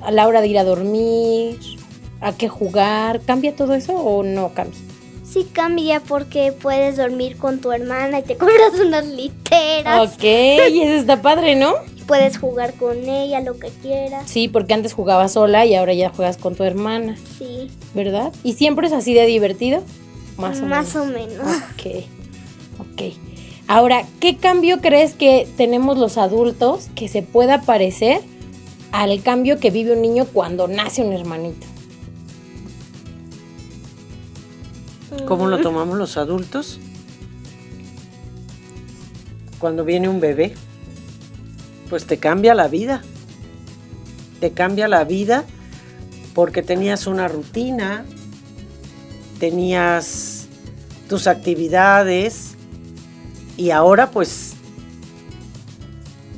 a 0.02 0.12
la 0.12 0.28
hora 0.28 0.42
de 0.42 0.48
ir 0.48 0.58
a 0.58 0.64
dormir, 0.64 1.60
a 2.22 2.36
qué 2.36 2.50
jugar. 2.50 3.22
¿Cambia 3.22 3.56
todo 3.56 3.76
eso 3.76 3.94
o 3.94 4.24
no 4.24 4.56
cambia? 4.56 4.80
Sí 5.24 5.46
cambia 5.54 6.00
porque 6.00 6.52
puedes 6.52 6.98
dormir 6.98 7.38
con 7.38 7.62
tu 7.62 7.72
hermana 7.72 8.22
y 8.22 8.24
te 8.24 8.36
compras 8.38 8.74
unas 8.84 9.06
literas. 9.06 10.16
Ok, 10.16 10.24
y 10.24 10.82
eso 10.82 10.94
está 10.96 11.22
padre, 11.22 11.56
¿no? 11.56 11.76
puedes 12.08 12.38
jugar 12.38 12.74
con 12.74 12.98
ella 13.08 13.40
lo 13.42 13.58
que 13.58 13.70
quieras. 13.70 14.30
Sí, 14.30 14.48
porque 14.50 14.74
antes 14.74 14.94
jugabas 14.94 15.34
sola 15.34 15.66
y 15.66 15.76
ahora 15.76 15.94
ya 15.94 16.10
juegas 16.10 16.38
con 16.38 16.56
tu 16.56 16.64
hermana. 16.64 17.16
Sí. 17.38 17.70
¿Verdad? 17.94 18.34
¿Y 18.44 18.54
siempre 18.54 18.88
es 18.88 18.94
así 18.94 19.14
de 19.14 19.26
divertido? 19.26 19.84
Más 20.38 20.62
o 20.62 20.66
Más 20.66 20.96
o 20.96 21.06
menos. 21.06 21.46
Ok. 21.46 22.06
Ok. 22.80 23.14
Ahora, 23.68 24.06
¿qué 24.20 24.38
cambio 24.38 24.82
crees 24.82 25.14
que 25.14 25.48
tenemos 25.58 25.98
los 25.98 26.18
adultos 26.18 26.90
que 26.96 27.08
se 27.08 27.22
pueda 27.22 27.62
parecer 27.62 28.22
al 28.92 29.22
cambio 29.24 29.60
que 29.60 29.72
vive 29.72 29.94
un 29.94 30.02
niño 30.02 30.26
cuando 30.26 30.68
nace 30.68 31.02
un 31.02 31.14
hermanito? 31.14 31.66
¿Cómo 35.26 35.48
lo 35.48 35.60
tomamos 35.60 35.98
los 35.98 36.18
adultos? 36.18 36.80
Cuando 39.60 39.86
viene 39.86 40.10
un 40.10 40.20
bebé 40.20 40.54
pues 41.94 42.08
te 42.08 42.18
cambia 42.18 42.56
la 42.56 42.68
vida. 42.68 43.04
Te 44.40 44.52
cambia 44.52 44.88
la 44.88 45.04
vida 45.04 45.44
porque 46.34 46.64
tenías 46.64 47.06
una 47.06 47.28
rutina, 47.28 48.04
tenías 49.44 50.48
tus 51.10 51.28
actividades 51.28 52.56
y 53.58 53.72
ahora 53.72 54.10
pues 54.10 54.54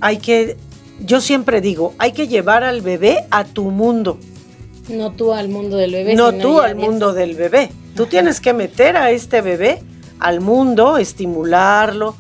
hay 0.02 0.18
que, 0.18 0.58
yo 1.02 1.22
siempre 1.22 1.62
digo, 1.62 1.94
hay 2.00 2.14
que 2.14 2.28
llevar 2.28 2.64
al 2.64 2.82
bebé 2.82 3.28
a 3.30 3.44
tu 3.44 3.66
mundo. 3.70 4.18
No 4.90 5.12
tú 5.12 5.34
al 5.34 5.50
mundo 5.50 5.78
del 5.78 5.92
bebé. 5.92 6.16
No 6.16 6.34
tú 6.34 6.62
al 6.62 6.76
mundo 6.76 7.14
del 7.14 7.36
bebé. 7.36 7.70
Tú 7.96 8.08
tienes 8.08 8.40
que 8.40 8.54
meter 8.54 8.98
a 8.98 9.12
este 9.12 9.42
bebé 9.42 9.84
al 10.20 10.42
mundo, 10.42 10.98
estimularlo, 10.98 12.16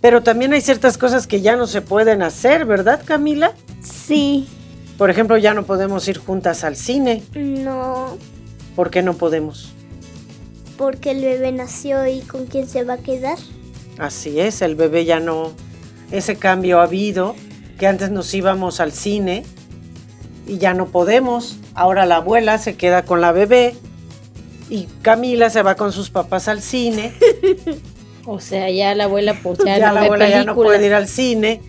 pero 0.00 0.22
también 0.22 0.54
hay 0.54 0.62
ciertas 0.62 0.96
cosas 0.96 1.26
que 1.26 1.42
ya 1.42 1.54
no 1.54 1.66
se 1.66 1.82
pueden 1.82 2.22
hacer, 2.22 2.64
¿verdad, 2.64 3.02
Camila? 3.04 3.52
Sí. 3.82 4.48
Por 4.96 5.10
ejemplo, 5.10 5.36
ya 5.36 5.52
no 5.52 5.66
podemos 5.66 6.08
ir 6.08 6.16
juntas 6.16 6.64
al 6.64 6.76
cine. 6.76 7.22
No. 7.34 8.16
¿Por 8.74 8.90
qué 8.90 9.02
no 9.02 9.12
podemos? 9.18 9.74
Porque 10.76 11.12
el 11.12 11.20
bebé 11.20 11.52
nació 11.52 12.06
y 12.06 12.20
con 12.20 12.46
quién 12.46 12.68
se 12.68 12.84
va 12.84 12.94
a 12.94 12.98
quedar. 12.98 13.38
Así 13.98 14.40
es, 14.40 14.62
el 14.62 14.74
bebé 14.74 15.04
ya 15.04 15.20
no. 15.20 15.52
Ese 16.10 16.36
cambio 16.36 16.80
ha 16.80 16.84
habido, 16.84 17.34
que 17.78 17.86
antes 17.86 18.10
nos 18.10 18.32
íbamos 18.34 18.80
al 18.80 18.92
cine 18.92 19.44
y 20.46 20.58
ya 20.58 20.74
no 20.74 20.86
podemos. 20.86 21.58
Ahora 21.74 22.06
la 22.06 22.16
abuela 22.16 22.58
se 22.58 22.76
queda 22.76 23.04
con 23.04 23.20
la 23.20 23.32
bebé 23.32 23.74
y 24.68 24.86
Camila 25.02 25.50
se 25.50 25.62
va 25.62 25.76
con 25.76 25.92
sus 25.92 26.10
papás 26.10 26.48
al 26.48 26.62
cine. 26.62 27.12
O 28.26 28.40
sea, 28.40 28.70
ya 28.70 28.94
la 28.94 29.04
abuela 29.04 29.38
pues 29.42 29.58
ya, 29.64 29.78
la 29.92 30.00
abuela 30.00 30.28
ya 30.28 30.44
no 30.44 30.54
puede 30.54 30.86
ir 30.86 30.94
al 30.94 31.08
cine, 31.08 31.60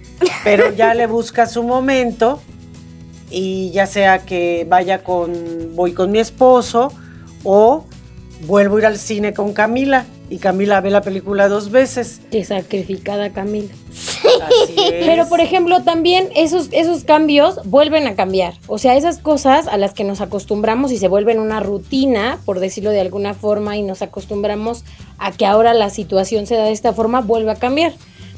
pero 0.44 0.72
ya 0.72 0.94
le 0.94 1.08
busca 1.08 1.48
su 1.48 1.64
momento 1.64 2.40
y 3.30 3.72
ya 3.72 3.88
sea 3.88 4.20
que 4.20 4.66
vaya 4.70 5.04
con 5.04 5.76
voy 5.76 5.94
con 5.94 6.12
mi 6.12 6.20
esposo 6.20 6.94
o 7.44 7.86
vuelvo 8.42 8.76
a 8.76 8.80
ir 8.80 8.86
al 8.86 8.98
cine 8.98 9.34
con 9.34 9.54
Camila 9.54 10.06
y 10.30 10.38
Camila 10.38 10.82
ve 10.82 10.90
la 10.90 11.02
película 11.02 11.48
dos 11.48 11.70
veces. 11.70 12.22
Qué 12.32 12.44
sacrificada 12.44 13.32
Camila. 13.32 13.70
Pero 14.76 15.28
por 15.30 15.40
ejemplo, 15.40 15.84
también 15.84 16.30
esos, 16.36 16.70
esos 16.72 17.04
cambios 17.04 17.60
vuelven 17.66 18.08
a 18.08 18.16
cambiar. 18.16 18.56
O 18.68 18.78
sea, 18.78 18.96
esas 18.96 19.20
cosas 19.20 19.68
a 19.68 19.78
las 19.78 19.94
que 19.94 20.04
nos 20.04 20.22
acostumbramos 20.22 20.92
y 20.92 20.98
se 20.98 21.08
vuelven 21.08 21.40
una 21.40 21.60
rutina, 21.60 22.40
por 22.46 22.60
decirlo 22.60 22.90
de 22.90 23.02
alguna 23.02 23.34
forma, 23.34 23.78
y 23.78 23.84
nos 23.84 24.02
acostumbramos 24.02 24.84
a 25.18 25.32
que 25.32 25.46
ahora 25.46 25.74
la 25.74 25.90
situación 25.90 26.48
se 26.48 26.56
da 26.56 26.66
de 26.66 26.72
esta 26.72 26.94
forma, 26.94 27.22
vuelve 27.22 27.52
a 27.52 27.56
cambiar. 27.56 27.94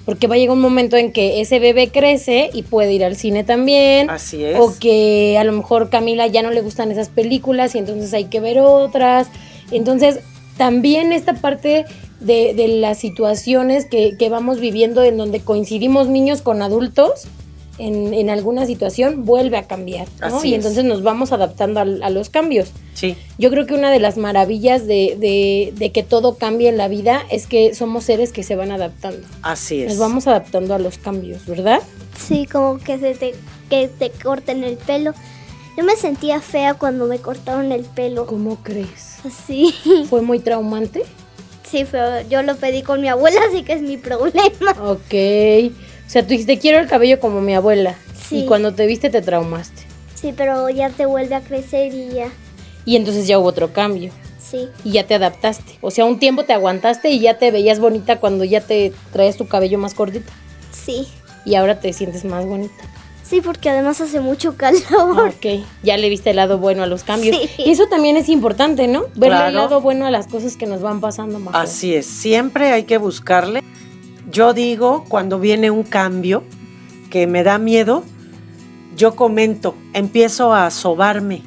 Porque 0.06 0.28
va 0.28 0.36
a 0.36 0.38
llegar 0.38 0.56
un 0.56 0.62
momento 0.62 0.96
en 0.96 1.12
que 1.12 1.42
ese 1.42 1.60
bebé 1.60 1.90
crece 1.90 2.50
y 2.54 2.64
puede 2.64 2.94
ir 2.94 3.04
al 3.04 3.18
cine 3.18 3.44
también. 3.44 4.10
Así 4.10 4.42
es. 4.42 4.58
O 4.58 4.74
que 4.80 5.38
a 5.38 5.44
lo 5.44 5.52
mejor 5.52 5.90
Camila 5.90 6.28
ya 6.28 6.42
no 6.44 6.52
le 6.52 6.62
gustan 6.62 6.92
esas 6.92 7.10
películas 7.10 7.76
y 7.76 7.80
entonces 7.80 8.14
hay 8.14 8.26
que 8.26 8.40
ver 8.40 8.60
otras. 8.60 9.28
Entonces, 9.72 10.20
también 10.58 11.12
esta 11.12 11.34
parte 11.34 11.86
de, 12.20 12.68
las 12.80 12.98
situaciones 12.98 13.86
que, 13.86 14.28
vamos 14.30 14.60
viviendo 14.60 15.04
en 15.04 15.18
donde 15.18 15.40
coincidimos 15.40 16.08
niños 16.08 16.42
con 16.42 16.62
adultos 16.62 17.28
en, 17.80 18.30
alguna 18.32 18.66
situación 18.66 19.24
vuelve 19.24 19.58
a 19.58 19.68
cambiar, 19.68 20.08
¿no? 20.20 20.44
y 20.44 20.56
entonces 20.56 20.84
nos 20.84 21.04
vamos 21.04 21.32
adaptando 21.32 21.80
a, 21.80 22.10
los 22.10 22.30
cambios. 22.30 22.72
Sí. 22.96 23.16
Yo 23.38 23.52
creo 23.52 23.68
que 23.68 23.76
una 23.76 23.92
de 23.92 24.00
las 24.00 24.18
maravillas 24.18 24.88
de, 24.88 25.72
de, 25.78 25.92
que 25.92 26.02
todo 26.02 26.38
cambie 26.38 26.70
en 26.70 26.78
la 26.78 26.88
vida 26.88 27.22
es 27.30 27.46
que 27.46 27.76
somos 27.76 28.06
seres 28.06 28.32
que 28.32 28.42
se 28.42 28.56
van 28.56 28.72
adaptando. 28.72 29.28
Así 29.44 29.84
es. 29.84 29.90
Nos 29.90 30.00
vamos 30.00 30.26
adaptando 30.26 30.74
a 30.74 30.80
los 30.80 30.98
cambios, 30.98 31.46
¿verdad? 31.46 31.82
Sí, 32.18 32.48
como 32.48 32.80
que 32.80 32.98
se 32.98 33.14
te, 33.14 33.36
que 33.70 33.88
te 33.88 34.10
corten 34.10 34.64
el 34.64 34.78
pelo 34.78 35.14
Yo 35.78 35.84
me 35.84 35.96
sentía 35.96 36.42
fea 36.42 36.74
cuando 36.74 37.06
me 37.06 37.20
cortaron 37.20 37.72
el 37.72 37.84
pelo. 37.84 38.26
¿Cómo 38.26 38.56
crees? 38.64 39.20
Así. 39.24 39.76
¿Fue 40.10 40.24
muy 40.24 40.40
traumante? 40.40 41.04
Sí, 41.70 41.86
pero 41.90 42.22
yo 42.28 42.42
lo 42.42 42.56
pedí 42.56 42.82
con 42.82 43.00
mi 43.00 43.10
abuela, 43.10 43.40
así 43.48 43.62
que 43.62 43.74
es 43.74 43.84
mi 43.84 43.98
problema. 43.98 44.72
Ok. 44.82 45.14
O 46.08 46.10
sea, 46.10 46.24
tú 46.24 46.30
dijiste, 46.30 46.58
quiero 46.58 46.80
el 46.80 46.88
cabello 46.88 47.20
como 47.20 47.42
mi 47.42 47.54
abuela. 47.54 47.96
Sí. 48.28 48.40
Y 48.40 48.46
cuando 48.48 48.74
te 48.74 48.88
viste 48.88 49.12
te 49.12 49.22
traumaste. 49.22 49.84
Sí, 50.16 50.34
pero 50.36 50.68
ya 50.70 50.90
te 50.90 51.06
vuelve 51.06 51.36
a 51.36 51.42
crecer 51.42 51.94
y 51.94 52.10
ya. 52.10 52.30
Y 52.84 52.96
entonces 52.96 53.28
ya 53.28 53.38
hubo 53.38 53.50
otro 53.50 53.72
cambio. 53.72 54.12
Sí. 54.40 54.70
Y 54.84 54.94
ya 54.94 55.06
te 55.06 55.14
adaptaste. 55.14 55.78
O 55.82 55.92
sea, 55.92 56.06
un 56.06 56.18
tiempo 56.18 56.44
te 56.44 56.54
aguantaste 56.54 57.12
y 57.12 57.20
ya 57.20 57.38
te 57.38 57.52
veías 57.52 57.80
bonita 57.80 58.20
cuando 58.20 58.46
ya 58.46 58.62
te 58.62 58.94
traes 59.14 59.38
tu 59.38 59.48
cabello 59.48 59.78
más 59.78 59.94
cortito. 59.94 60.32
Sí. 60.72 61.08
Y 61.46 61.54
ahora 61.54 61.80
te 61.80 61.94
sientes 61.94 62.26
más 62.26 62.46
bonita. 62.48 62.97
Sí, 63.28 63.42
porque 63.42 63.70
además 63.70 64.00
hace 64.00 64.22
mucho 64.22 64.56
calor. 64.56 65.28
Ok, 65.28 65.66
ya 65.84 65.98
le 65.98 66.08
viste 66.10 66.30
el 66.30 66.38
lado 66.38 66.58
bueno 66.58 66.84
a 66.84 66.86
los 66.86 67.04
cambios. 67.04 67.36
Sí. 67.36 67.50
Y 67.58 67.72
eso 67.72 67.88
también 67.88 68.16
es 68.16 68.30
importante, 68.30 68.88
¿no? 68.88 69.04
Verle 69.16 69.48
el 69.48 69.56
lado 69.56 69.82
bueno 69.82 70.06
a 70.06 70.12
las 70.12 70.28
cosas 70.28 70.56
que 70.56 70.66
nos 70.66 70.82
van 70.82 71.02
pasando 71.02 71.40
más. 71.40 71.54
Así 71.56 71.94
es, 71.94 72.06
siempre 72.06 72.72
hay 72.72 72.84
que 72.84 72.98
buscarle. 72.98 73.64
Yo 74.30 74.54
digo, 74.54 75.04
cuando 75.10 75.40
viene 75.40 75.72
un 75.72 75.84
cambio 75.84 76.44
que 77.10 77.28
me 77.28 77.44
da 77.44 77.58
miedo, 77.58 78.04
yo 78.96 79.16
comento, 79.16 79.76
empiezo 79.94 80.54
a 80.54 80.70
sobarme. 80.72 81.44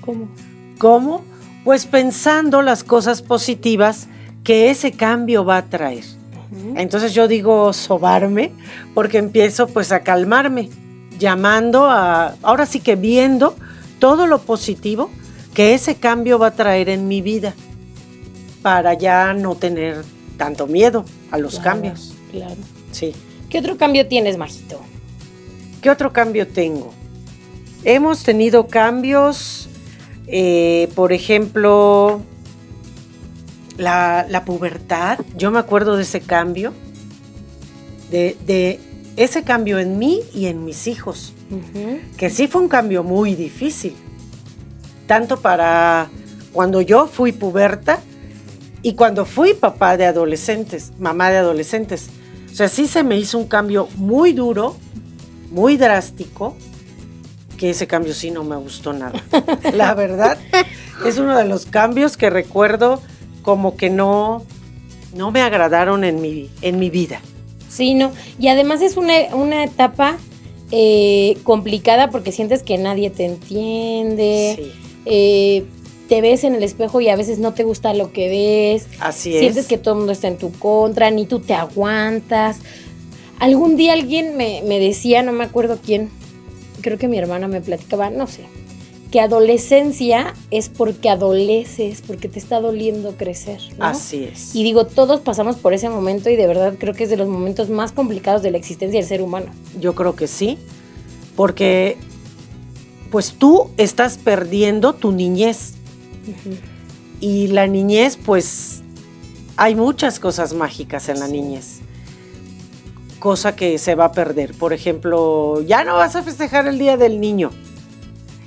¿Cómo? 0.00 0.28
¿Cómo? 0.78 1.24
Pues 1.64 1.86
pensando 1.86 2.62
las 2.62 2.84
cosas 2.84 3.22
positivas 3.22 4.08
que 4.44 4.70
ese 4.70 4.92
cambio 4.92 5.44
va 5.44 5.56
a 5.56 5.64
traer. 5.66 6.04
Entonces 6.76 7.14
yo 7.14 7.26
digo 7.26 7.72
sobarme 7.72 8.52
porque 8.94 9.18
empiezo 9.18 9.66
pues 9.66 9.90
a 9.90 10.04
calmarme, 10.04 10.70
llamando 11.18 11.84
a, 11.84 12.34
ahora 12.42 12.66
sí 12.66 12.80
que 12.80 12.96
viendo 12.96 13.56
todo 13.98 14.26
lo 14.26 14.40
positivo 14.42 15.10
que 15.54 15.74
ese 15.74 15.96
cambio 15.96 16.38
va 16.38 16.48
a 16.48 16.50
traer 16.50 16.88
en 16.88 17.06
mi 17.08 17.22
vida 17.22 17.54
para 18.62 18.94
ya 18.94 19.32
no 19.34 19.54
tener 19.54 20.04
tanto 20.36 20.66
miedo 20.66 21.04
a 21.30 21.38
los 21.38 21.54
Claro, 21.54 21.70
cambios. 21.70 22.14
Claro. 22.32 22.56
Sí. 22.92 23.12
¿Qué 23.48 23.58
otro 23.58 23.76
cambio 23.76 24.08
tienes, 24.08 24.36
Majito? 24.36 24.80
¿Qué 25.80 25.90
otro 25.90 26.12
cambio 26.12 26.48
tengo? 26.48 26.92
Hemos 27.84 28.22
tenido 28.24 28.66
cambios, 28.66 29.68
eh, 30.26 30.88
por 30.94 31.12
ejemplo, 31.12 32.22
la, 33.76 34.26
la 34.28 34.44
pubertad. 34.44 35.20
Yo 35.36 35.50
me 35.50 35.58
acuerdo 35.58 35.96
de 35.96 36.02
ese 36.02 36.20
cambio, 36.20 36.72
de, 38.10 38.36
de 38.46 38.80
ese 39.16 39.42
cambio 39.42 39.78
en 39.78 39.98
mí 39.98 40.20
y 40.34 40.46
en 40.46 40.64
mis 40.64 40.86
hijos, 40.86 41.32
que 42.16 42.30
sí 42.30 42.48
fue 42.48 42.62
un 42.62 42.68
cambio 42.68 43.04
muy 43.04 43.34
difícil, 43.34 43.94
tanto 45.06 45.40
para 45.40 46.08
cuando 46.52 46.80
yo 46.80 47.06
fui 47.06 47.32
puberta 47.32 48.00
y 48.82 48.94
cuando 48.94 49.24
fui 49.24 49.54
papá 49.54 49.96
de 49.96 50.06
adolescentes, 50.06 50.92
mamá 50.98 51.30
de 51.30 51.38
adolescentes. 51.38 52.08
O 52.52 52.54
sea, 52.54 52.68
sí 52.68 52.86
se 52.86 53.02
me 53.02 53.16
hizo 53.16 53.38
un 53.38 53.46
cambio 53.46 53.88
muy 53.96 54.32
duro, 54.32 54.76
muy 55.50 55.76
drástico, 55.76 56.56
que 57.56 57.70
ese 57.70 57.86
cambio 57.86 58.14
sí 58.14 58.30
no 58.30 58.44
me 58.44 58.56
gustó 58.56 58.92
nada. 58.92 59.22
La 59.74 59.94
verdad, 59.94 60.38
es 61.04 61.18
uno 61.18 61.36
de 61.36 61.44
los 61.44 61.66
cambios 61.66 62.16
que 62.16 62.30
recuerdo 62.30 63.00
como 63.42 63.76
que 63.76 63.90
no, 63.90 64.44
no 65.14 65.30
me 65.30 65.42
agradaron 65.42 66.04
en 66.04 66.20
mi, 66.20 66.50
en 66.62 66.78
mi 66.78 66.90
vida. 66.90 67.20
Sí, 67.74 67.94
no. 67.94 68.12
Y 68.38 68.48
además 68.48 68.82
es 68.82 68.96
una, 68.96 69.14
una 69.34 69.64
etapa 69.64 70.16
eh, 70.70 71.36
complicada 71.42 72.10
porque 72.10 72.30
sientes 72.30 72.62
que 72.62 72.78
nadie 72.78 73.10
te 73.10 73.24
entiende. 73.24 74.54
Sí, 74.56 74.72
eh, 75.06 75.64
te 76.08 76.20
ves 76.20 76.44
en 76.44 76.54
el 76.54 76.62
espejo 76.62 77.00
y 77.00 77.08
a 77.08 77.16
veces 77.16 77.38
no 77.38 77.54
te 77.54 77.64
gusta 77.64 77.94
lo 77.94 78.12
que 78.12 78.28
ves. 78.28 78.86
así 79.00 79.32
Sientes 79.32 79.64
es. 79.64 79.66
que 79.66 79.78
todo 79.78 79.94
el 79.94 79.98
mundo 79.98 80.12
está 80.12 80.28
en 80.28 80.36
tu 80.38 80.52
contra, 80.52 81.10
ni 81.10 81.26
tú 81.26 81.40
te 81.40 81.54
aguantas. 81.54 82.58
Algún 83.40 83.76
día 83.76 83.94
alguien 83.94 84.36
me, 84.36 84.62
me 84.66 84.78
decía, 84.78 85.22
no 85.22 85.32
me 85.32 85.44
acuerdo 85.44 85.78
quién, 85.84 86.10
creo 86.82 86.98
que 86.98 87.08
mi 87.08 87.18
hermana 87.18 87.48
me 87.48 87.60
platicaba, 87.60 88.10
no 88.10 88.26
sé, 88.26 88.42
que 89.14 89.20
adolescencia 89.20 90.34
es 90.50 90.68
porque 90.68 91.08
adoleces, 91.08 92.02
porque 92.04 92.28
te 92.28 92.40
está 92.40 92.60
doliendo 92.60 93.16
crecer. 93.16 93.60
¿no? 93.78 93.84
Así 93.84 94.24
es. 94.24 94.56
Y 94.56 94.64
digo, 94.64 94.86
todos 94.86 95.20
pasamos 95.20 95.54
por 95.54 95.72
ese 95.72 95.88
momento 95.88 96.30
y 96.30 96.34
de 96.34 96.48
verdad 96.48 96.74
creo 96.80 96.94
que 96.94 97.04
es 97.04 97.10
de 97.10 97.16
los 97.16 97.28
momentos 97.28 97.70
más 97.70 97.92
complicados 97.92 98.42
de 98.42 98.50
la 98.50 98.58
existencia 98.58 98.98
del 98.98 99.08
ser 99.08 99.22
humano. 99.22 99.52
Yo 99.78 99.94
creo 99.94 100.16
que 100.16 100.26
sí, 100.26 100.58
porque 101.36 101.96
pues 103.12 103.34
tú 103.34 103.70
estás 103.76 104.18
perdiendo 104.18 104.94
tu 104.94 105.12
niñez 105.12 105.74
y 107.20 107.46
la 107.46 107.68
niñez 107.68 108.16
pues 108.16 108.82
hay 109.56 109.76
muchas 109.76 110.18
cosas 110.18 110.54
mágicas 110.54 111.08
en 111.08 111.20
la 111.20 111.28
niñez. 111.28 111.82
Cosa 113.20 113.54
que 113.54 113.78
se 113.78 113.94
va 113.94 114.06
a 114.06 114.12
perder. 114.12 114.54
Por 114.54 114.72
ejemplo, 114.72 115.62
ya 115.62 115.84
no 115.84 115.94
vas 115.94 116.16
a 116.16 116.24
festejar 116.24 116.66
el 116.66 116.80
Día 116.80 116.96
del 116.96 117.20
Niño. 117.20 117.52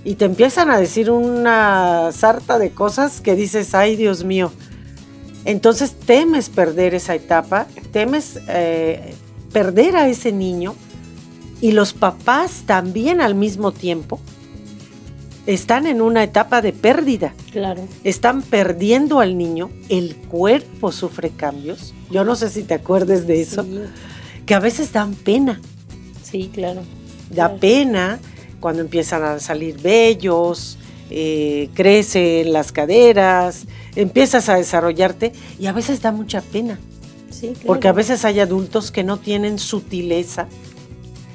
Y 0.04 0.16
te 0.16 0.26
empiezan 0.26 0.70
a 0.70 0.78
decir 0.80 1.12
una 1.12 2.12
sarta 2.14 2.58
de 2.60 2.72
cosas 2.72 3.20
que 3.22 3.36
dices, 3.36 3.74
ay 3.76 3.96
Dios 3.96 4.24
mío. 4.24 4.52
Entonces 5.46 5.94
temes 5.94 6.50
perder 6.50 6.94
esa 6.94 7.16
etapa, 7.16 7.68
temes 7.92 8.40
eh, 8.48 9.14
perder 9.52 9.96
a 9.96 10.08
ese 10.08 10.32
niño 10.32 10.76
y 11.62 11.72
los 11.72 11.94
papás 11.94 12.64
también 12.66 13.22
al 13.22 13.34
mismo 13.36 13.72
tiempo 13.72 14.20
están 15.46 15.88
en 15.88 16.02
una 16.02 16.24
etapa 16.24 16.62
de 16.62 16.74
pérdida. 16.74 17.34
Claro. 17.52 17.82
Están 18.04 18.42
perdiendo 18.42 19.22
al 19.22 19.38
niño, 19.38 19.70
el 19.88 20.16
cuerpo 20.18 20.92
sufre 20.92 21.30
cambios. 21.30 21.94
Yo 22.12 22.26
no 22.26 22.36
sé 22.36 22.50
si 22.50 22.64
te 22.64 22.74
acuerdes 22.74 23.26
de 23.28 23.42
eso, 23.42 23.64
Sí, 23.64 23.80
que 24.46 24.54
a 24.54 24.60
veces 24.60 24.92
dan 24.92 25.14
pena. 25.16 25.62
sí, 26.22 26.50
claro. 26.54 26.82
Da 27.30 27.36
Claro. 27.48 27.58
pena 27.60 28.20
cuando 28.60 28.82
empiezan 28.82 29.24
a 29.24 29.40
salir 29.40 29.78
vellos, 29.80 30.78
eh, 31.10 31.70
crecen 31.74 32.52
las 32.54 32.72
caderas, 32.72 33.66
empiezas 33.96 34.50
a 34.50 34.56
desarrollarte 34.58 35.32
y 35.60 35.68
a 35.68 35.72
veces 35.72 36.02
da 36.02 36.12
mucha 36.12 36.42
pena, 36.42 36.80
Sí, 37.30 37.50
claro. 37.54 37.68
porque 37.68 37.88
a 37.88 37.94
veces 37.94 38.26
hay 38.26 38.40
adultos 38.40 38.92
que 38.92 39.04
no 39.04 39.18
tienen 39.18 39.60
sutileza 39.60 40.48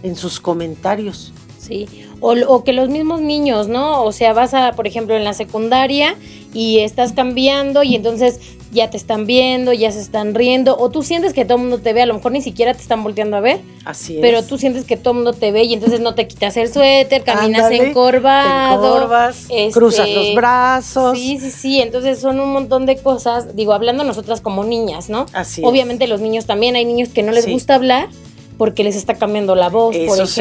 en 0.02 0.16
sus 0.16 0.40
comentarios. 0.40 1.32
Sí, 1.72 1.88
o, 2.20 2.32
o 2.32 2.64
que 2.64 2.72
los 2.72 2.88
mismos 2.88 3.20
niños, 3.20 3.68
¿no? 3.68 4.04
O 4.04 4.12
sea, 4.12 4.32
vas 4.32 4.54
a, 4.54 4.72
por 4.72 4.86
ejemplo, 4.86 5.16
en 5.16 5.24
la 5.24 5.32
secundaria 5.34 6.16
y 6.54 6.78
estás 6.80 7.12
cambiando 7.12 7.82
y 7.82 7.94
entonces 7.96 8.40
ya 8.72 8.88
te 8.90 8.96
están 8.96 9.26
viendo, 9.26 9.72
ya 9.74 9.90
se 9.92 10.00
están 10.00 10.34
riendo, 10.34 10.78
o 10.78 10.88
tú 10.90 11.02
sientes 11.02 11.34
que 11.34 11.44
todo 11.44 11.56
el 11.56 11.62
mundo 11.62 11.78
te 11.78 11.92
ve, 11.92 12.02
a 12.02 12.06
lo 12.06 12.14
mejor 12.14 12.32
ni 12.32 12.40
siquiera 12.40 12.72
te 12.72 12.80
están 12.80 13.02
volteando 13.02 13.36
a 13.36 13.40
ver, 13.40 13.60
Así 13.84 14.14
es. 14.14 14.20
pero 14.22 14.42
tú 14.42 14.56
sientes 14.56 14.84
que 14.84 14.96
todo 14.96 15.10
el 15.10 15.16
mundo 15.16 15.32
te 15.34 15.52
ve 15.52 15.64
y 15.64 15.74
entonces 15.74 16.00
no 16.00 16.14
te 16.14 16.26
quitas 16.26 16.56
el 16.56 16.72
suéter, 16.72 17.22
caminas 17.22 17.64
Ándale, 17.64 17.90
encorvado. 17.90 18.96
encorvas, 18.96 19.44
este, 19.50 19.70
cruzas 19.72 20.08
los 20.08 20.34
brazos. 20.34 21.18
Sí, 21.18 21.38
sí, 21.38 21.50
sí, 21.50 21.80
entonces 21.82 22.18
son 22.18 22.40
un 22.40 22.50
montón 22.52 22.86
de 22.86 22.96
cosas, 22.96 23.54
digo, 23.56 23.74
hablando 23.74 24.04
nosotras 24.04 24.40
como 24.40 24.64
niñas, 24.64 25.10
¿no? 25.10 25.26
Así 25.34 25.60
es. 25.62 25.66
Obviamente 25.68 26.06
los 26.06 26.20
niños 26.20 26.46
también, 26.46 26.74
hay 26.76 26.84
niños 26.86 27.10
que 27.10 27.22
no 27.22 27.32
les 27.32 27.44
Sí. 27.44 27.52
gusta 27.52 27.74
hablar 27.74 28.08
porque 28.56 28.84
les 28.84 28.96
está 28.96 29.14
cambiando 29.14 29.54
la 29.54 29.68
voz, 29.68 29.94
por 30.06 30.16
Eso 30.18 30.26
sí. 30.26 30.40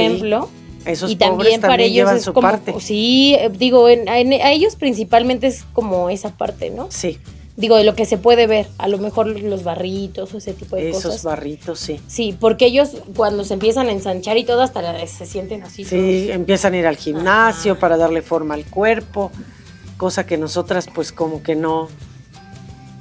Esos 0.85 1.11
y 1.11 1.15
también 1.15 1.61
para 1.61 1.83
ellos 1.83 1.93
llevan 1.95 2.17
es 2.17 2.23
su 2.23 2.33
como, 2.33 2.47
parte. 2.47 2.73
sí, 2.79 3.35
eh, 3.37 3.49
digo, 3.55 3.87
en- 3.89 4.07
en- 4.07 4.33
a 4.41 4.51
ellos 4.51 4.75
principalmente 4.75 5.47
es 5.47 5.63
como 5.73 6.09
esa 6.09 6.29
parte, 6.31 6.69
¿no? 6.69 6.87
Sí, 6.89 7.19
Digo, 7.57 7.75
de 7.75 7.83
lo 7.83 7.93
que 7.95 8.05
se 8.05 8.17
puede 8.17 8.47
ver, 8.47 8.67
a 8.79 8.87
lo 8.87 8.97
mejor 8.97 9.27
los 9.27 9.63
barritos 9.63 10.33
o 10.33 10.37
ese 10.37 10.53
tipo 10.53 10.77
de 10.77 10.89
esos 10.89 11.03
cosas. 11.03 11.23
barritos, 11.23 11.79
sí. 11.79 11.99
Sí, 12.07 12.35
porque 12.39 12.65
ellos 12.65 12.91
cuando 13.15 13.43
se 13.43 13.53
empiezan 13.53 13.87
a 13.87 13.91
ensanchar 13.91 14.37
y 14.37 14.45
todo, 14.45 14.61
hasta 14.61 14.81
la- 14.81 15.05
se 15.05 15.25
sienten 15.27 15.61
así. 15.61 15.83
Sí, 15.83 16.31
empiezan 16.31 16.73
a 16.73 16.77
ir 16.77 16.87
al 16.87 16.95
gimnasio 16.95 17.77
para 17.77 17.97
darle 17.97 18.21
forma 18.23 18.53
al 18.55 18.63
cuerpo, 18.65 19.31
cosa 19.97 20.25
que 20.25 20.37
nosotras 20.37 20.87
pues 20.91 21.11
como 21.11 21.43
que 21.43 21.55
no, 21.55 21.89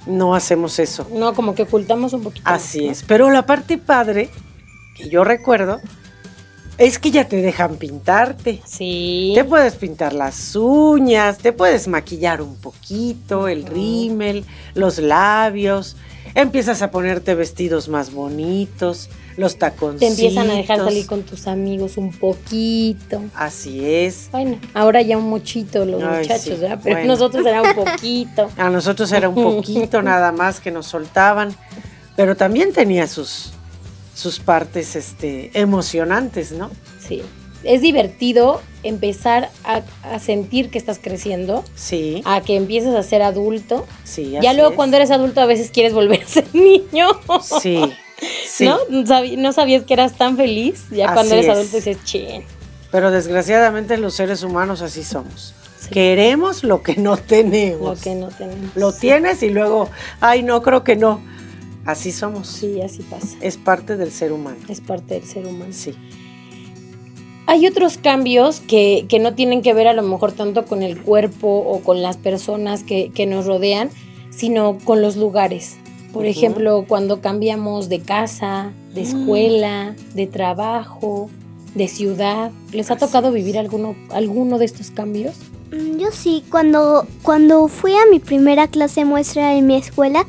no 0.07 0.35
hacemos 0.35 0.79
eso. 0.79 1.07
No, 1.15 1.33
como 1.33 1.55
que 1.55 1.63
ocultamos 1.63 2.13
un 2.13 2.23
poquito. 2.23 2.43
Así 2.47 2.87
¿no? 2.87 2.93
es, 2.93 3.05
pero 3.05 3.31
la 3.31 3.47
parte 3.47 3.79
padre 3.79 4.29
que 4.97 5.09
yo 5.09 5.25
recuerdo 5.25 5.79
es 6.81 6.99
que 6.99 7.11
ya 7.11 7.29
te 7.29 7.43
dejan 7.43 7.77
pintarte. 7.77 8.63
Sí. 8.65 9.33
Te 9.35 9.45
puedes 9.45 9.75
pintar 9.75 10.15
las 10.15 10.57
uñas, 10.57 11.37
te 11.39 11.53
puedes 11.53 11.87
maquillar 11.89 12.41
un 12.41 12.57
poquito, 12.57 13.49
el 13.49 13.67
rímel, 13.67 14.47
los 14.75 14.99
labios, 14.99 15.97
empiezas 16.35 16.81
a 16.81 16.91
ponerte 16.91 17.35
vestidos 17.35 17.89
más 17.89 18.15
bonitos, 18.15 19.11
los 19.37 19.59
taconcitos. 19.59 20.17
Te 20.17 20.25
empiezan 20.25 20.51
a 20.51 20.55
dejar 20.55 20.79
salir 20.79 21.07
con 21.07 21.23
tus 21.23 21.47
amigos 21.47 21.99
un 21.99 22.13
poquito. 22.13 23.25
Así 23.35 23.85
es. 23.85 24.29
Bueno, 24.33 24.59
ahora 24.73 25.03
ya 25.03 25.19
un 25.19 25.29
muchito 25.29 25.85
los 25.85 26.03
Ay, 26.03 26.21
muchachos, 26.21 26.45
sí, 26.45 26.51
¿verdad? 26.53 26.81
Pero 26.83 26.97
bueno. 26.97 27.13
nosotros 27.13 27.45
era 27.45 27.61
un 27.61 27.75
poquito. 27.85 28.51
A 28.57 28.71
nosotros 28.71 29.13
era 29.13 29.29
un 29.29 29.35
poquito 29.35 30.01
nada 30.03 30.33
más 30.33 30.61
que 30.61 30.71
nos 30.71 30.87
soltaban, 30.87 31.55
pero 32.17 32.37
también 32.37 32.73
tenía 32.73 33.07
sus, 33.07 33.53
sus 34.15 34.39
partes 34.41 34.97
este, 34.97 35.51
emocionantes, 35.55 36.53
¿no? 36.53 36.71
Sí. 37.07 37.23
es 37.65 37.81
divertido 37.83 38.61
empezar 38.83 39.51
a, 39.65 39.83
a 40.03 40.19
sentir 40.19 40.71
que 40.71 40.79
estás 40.79 40.99
creciendo, 40.99 41.63
Sí, 41.75 42.23
a 42.25 42.41
que 42.41 42.57
empiezas 42.57 42.95
a 42.95 43.03
ser 43.03 43.23
adulto. 43.23 43.87
sí. 44.05 44.35
ya 44.41 44.53
luego 44.55 44.71
es. 44.71 44.77
cuando 44.77 44.97
eres 44.97 45.11
adulto 45.11 45.41
a 45.41 45.47
veces 45.47 45.71
quieres 45.71 45.93
volver 45.93 46.23
a 46.23 46.27
ser 46.27 46.47
niño. 46.55 47.09
Sí, 47.61 47.83
sí. 48.49 48.65
¿No? 48.67 48.79
No 49.37 49.53
sabías 49.53 49.85
que 49.85 49.95
eras 49.95 50.15
tan 50.17 50.37
feliz. 50.37 50.85
Ya 50.91 51.13
cuando 51.15 51.35
eres 51.35 51.47
es. 51.47 51.53
adulto 51.53 51.77
dices, 51.77 51.99
chin. 52.05 52.43
Pero 52.91 53.11
desgraciadamente 53.11 53.97
los 53.99 54.15
seres 54.15 54.43
humanos 54.43 54.83
así 54.83 55.05
somos. 55.05 55.55
Sí. 55.79 55.91
Queremos 55.91 56.65
lo 56.65 56.83
que 56.83 56.97
no 56.97 57.17
tenemos. 57.17 57.99
Lo 57.99 58.03
que 58.03 58.15
no 58.15 58.29
tenemos. 58.29 58.75
Lo 58.77 58.93
tienes 58.93 59.43
y 59.43 59.51
luego, 59.51 59.89
ay, 60.21 60.43
no, 60.43 60.61
creo 60.63 60.83
que 60.85 60.97
no. 60.97 61.23
Así 61.91 62.13
somos. 62.13 62.47
Sí, 62.47 62.81
así 62.81 63.03
pasa. 63.03 63.37
Es 63.41 63.57
parte 63.57 63.97
del 63.97 64.11
ser 64.13 64.33
humano. 64.33 64.59
Es 64.69 64.81
parte 64.81 65.15
del 65.15 65.25
ser 65.25 65.47
humano. 65.47 65.73
Sí. 65.73 65.93
Hay 67.47 67.67
otros 67.67 67.99
cambios 67.99 68.61
que, 68.61 69.07
que 69.09 69.19
no 69.19 69.35
tienen 69.35 69.61
que 69.63 69.75
ver 69.75 69.89
a 69.89 69.93
lo 69.93 70.03
mejor 70.03 70.33
tanto 70.33 70.67
con 70.67 70.83
el 70.83 71.01
cuerpo 71.03 71.49
o 71.49 71.81
con 71.81 72.01
las 72.01 72.17
personas 72.17 72.85
que, 72.85 73.11
que 73.13 73.27
nos 73.27 73.47
rodean, 73.47 73.91
sino 74.31 74.79
con 74.85 75.03
los 75.03 75.17
lugares. 75.17 75.77
Por 76.13 76.27
ejemplo, 76.27 76.85
cuando 76.87 77.21
cambiamos 77.21 77.89
de 77.89 78.01
casa, 78.01 78.73
de 78.95 79.03
Mm. 79.03 79.05
escuela, 79.05 79.97
de 80.15 80.27
trabajo, 80.27 81.29
de 81.75 81.87
ciudad. 81.89 82.51
¿Les 82.73 82.91
ha 82.91 82.97
tocado 82.97 83.31
vivir 83.33 83.59
alguno, 83.59 83.95
alguno 84.11 84.59
de 84.59 84.65
estos 84.65 84.91
cambios? 84.91 85.35
Mm, 85.73 85.99
Yo 85.99 86.09
sí, 86.13 86.45
cuando, 86.51 87.07
cuando 87.23 87.67
fui 87.69 87.93
a 87.95 88.11
mi 88.11 88.19
primera 88.19 88.67
clase 88.69 89.05
muestra 89.05 89.55
en 89.57 89.67
mi 89.69 89.77
escuela, 89.77 90.25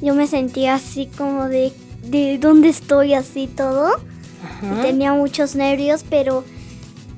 yo 0.00 0.14
me 0.14 0.26
sentía 0.26 0.74
así 0.74 1.06
como 1.06 1.48
de, 1.48 1.72
de 2.06 2.38
dónde 2.38 2.68
estoy, 2.68 3.14
así 3.14 3.46
todo. 3.46 3.96
Ajá. 4.42 4.82
Tenía 4.82 5.14
muchos 5.14 5.54
nervios, 5.54 6.04
pero, 6.08 6.44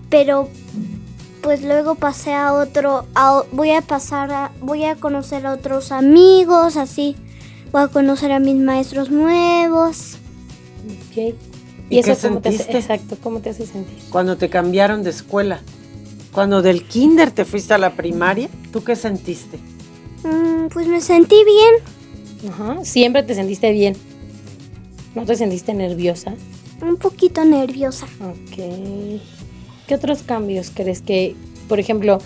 pero 0.09 0.49
pues 1.43 1.63
luego 1.63 1.95
pasé 1.95 2.35
a 2.35 2.53
otro, 2.53 3.07
a 3.15 3.45
voy 3.53 3.71
a 3.71 3.81
pasar 3.81 4.33
a, 4.33 4.53
voy 4.61 4.85
a 4.85 4.97
conocer 4.97 5.47
a 5.47 5.53
otros 5.53 5.93
amigos, 5.93 6.77
así, 6.77 7.15
voy 7.71 7.83
a 7.83 7.89
conocer 7.89 8.33
a 8.33 8.41
mis 8.41 8.57
maestros 8.57 9.11
nuevos. 9.11 10.17
Ok. 10.87 11.35
¿Y 11.89 12.03
qué 12.03 12.17
cómo 12.17 12.41
te 12.41 12.49
hace, 12.49 12.59
sentiste? 12.59 12.79
exacto, 12.79 13.17
¿cómo 13.23 13.41
te 13.41 13.51
hace 13.51 13.67
sentir? 13.67 13.97
Cuando 14.11 14.37
te 14.37 14.49
cambiaron 14.49 15.05
de 15.05 15.11
escuela, 15.11 15.61
cuando 16.33 16.63
del 16.63 16.87
kinder 16.87 17.31
te 17.31 17.45
fuiste 17.45 17.75
a 17.75 17.79
la 17.79 17.95
primaria, 17.95 18.49
¿tú 18.73 18.83
qué 18.83 18.97
sentiste? 18.97 19.59
Mm, 20.25 20.67
pues 20.73 20.89
me 20.89 21.01
sentí 21.01 21.37
bien, 21.45 21.75
Ajá. 22.49 22.85
Siempre 22.85 23.23
te 23.23 23.35
sentiste 23.35 23.73
bien. 23.73 23.97
¿No 25.15 25.25
te 25.25 25.37
sentiste 25.37 25.75
nerviosa? 25.75 26.35
un 26.83 26.97
poquito 26.97 27.45
nerviosa. 27.45 28.07
Ok. 28.21 29.21
¿Qué 29.87 29.95
otros 29.95 30.23
cambios 30.23 30.71
crees 30.75 31.01
que, 31.01 31.35
por 31.69 31.81
ejemplo, 31.81 32.19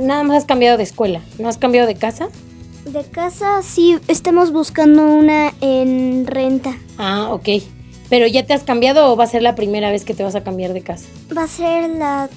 nada 0.00 0.22
más 0.22 0.38
has 0.38 0.44
cambiado 0.44 0.76
de 0.76 0.82
escuela? 0.82 1.22
¿No 1.38 1.48
has 1.48 1.56
cambiado 1.56 1.86
de 1.86 1.94
casa? 1.94 2.28
De 2.84 3.04
casa 3.04 3.62
sí 3.62 3.96
estamos 4.08 4.52
buscando 4.52 5.06
una 5.06 5.52
en 5.60 6.26
renta. 6.26 6.76
Ah, 6.98 7.28
ok. 7.32 7.48
¿Pero 8.08 8.26
ya 8.26 8.44
te 8.44 8.54
has 8.54 8.64
cambiado 8.64 9.12
o 9.12 9.16
va 9.16 9.24
a 9.24 9.28
ser 9.28 9.42
la 9.42 9.54
primera 9.54 9.90
vez 9.90 10.04
que 10.04 10.14
te 10.14 10.24
vas 10.24 10.34
a 10.34 10.42
cambiar 10.42 10.72
de 10.72 10.80
casa? 10.80 11.06
Va 11.36 11.44
a 11.44 11.48
ser 11.48 11.90
la 11.90 12.28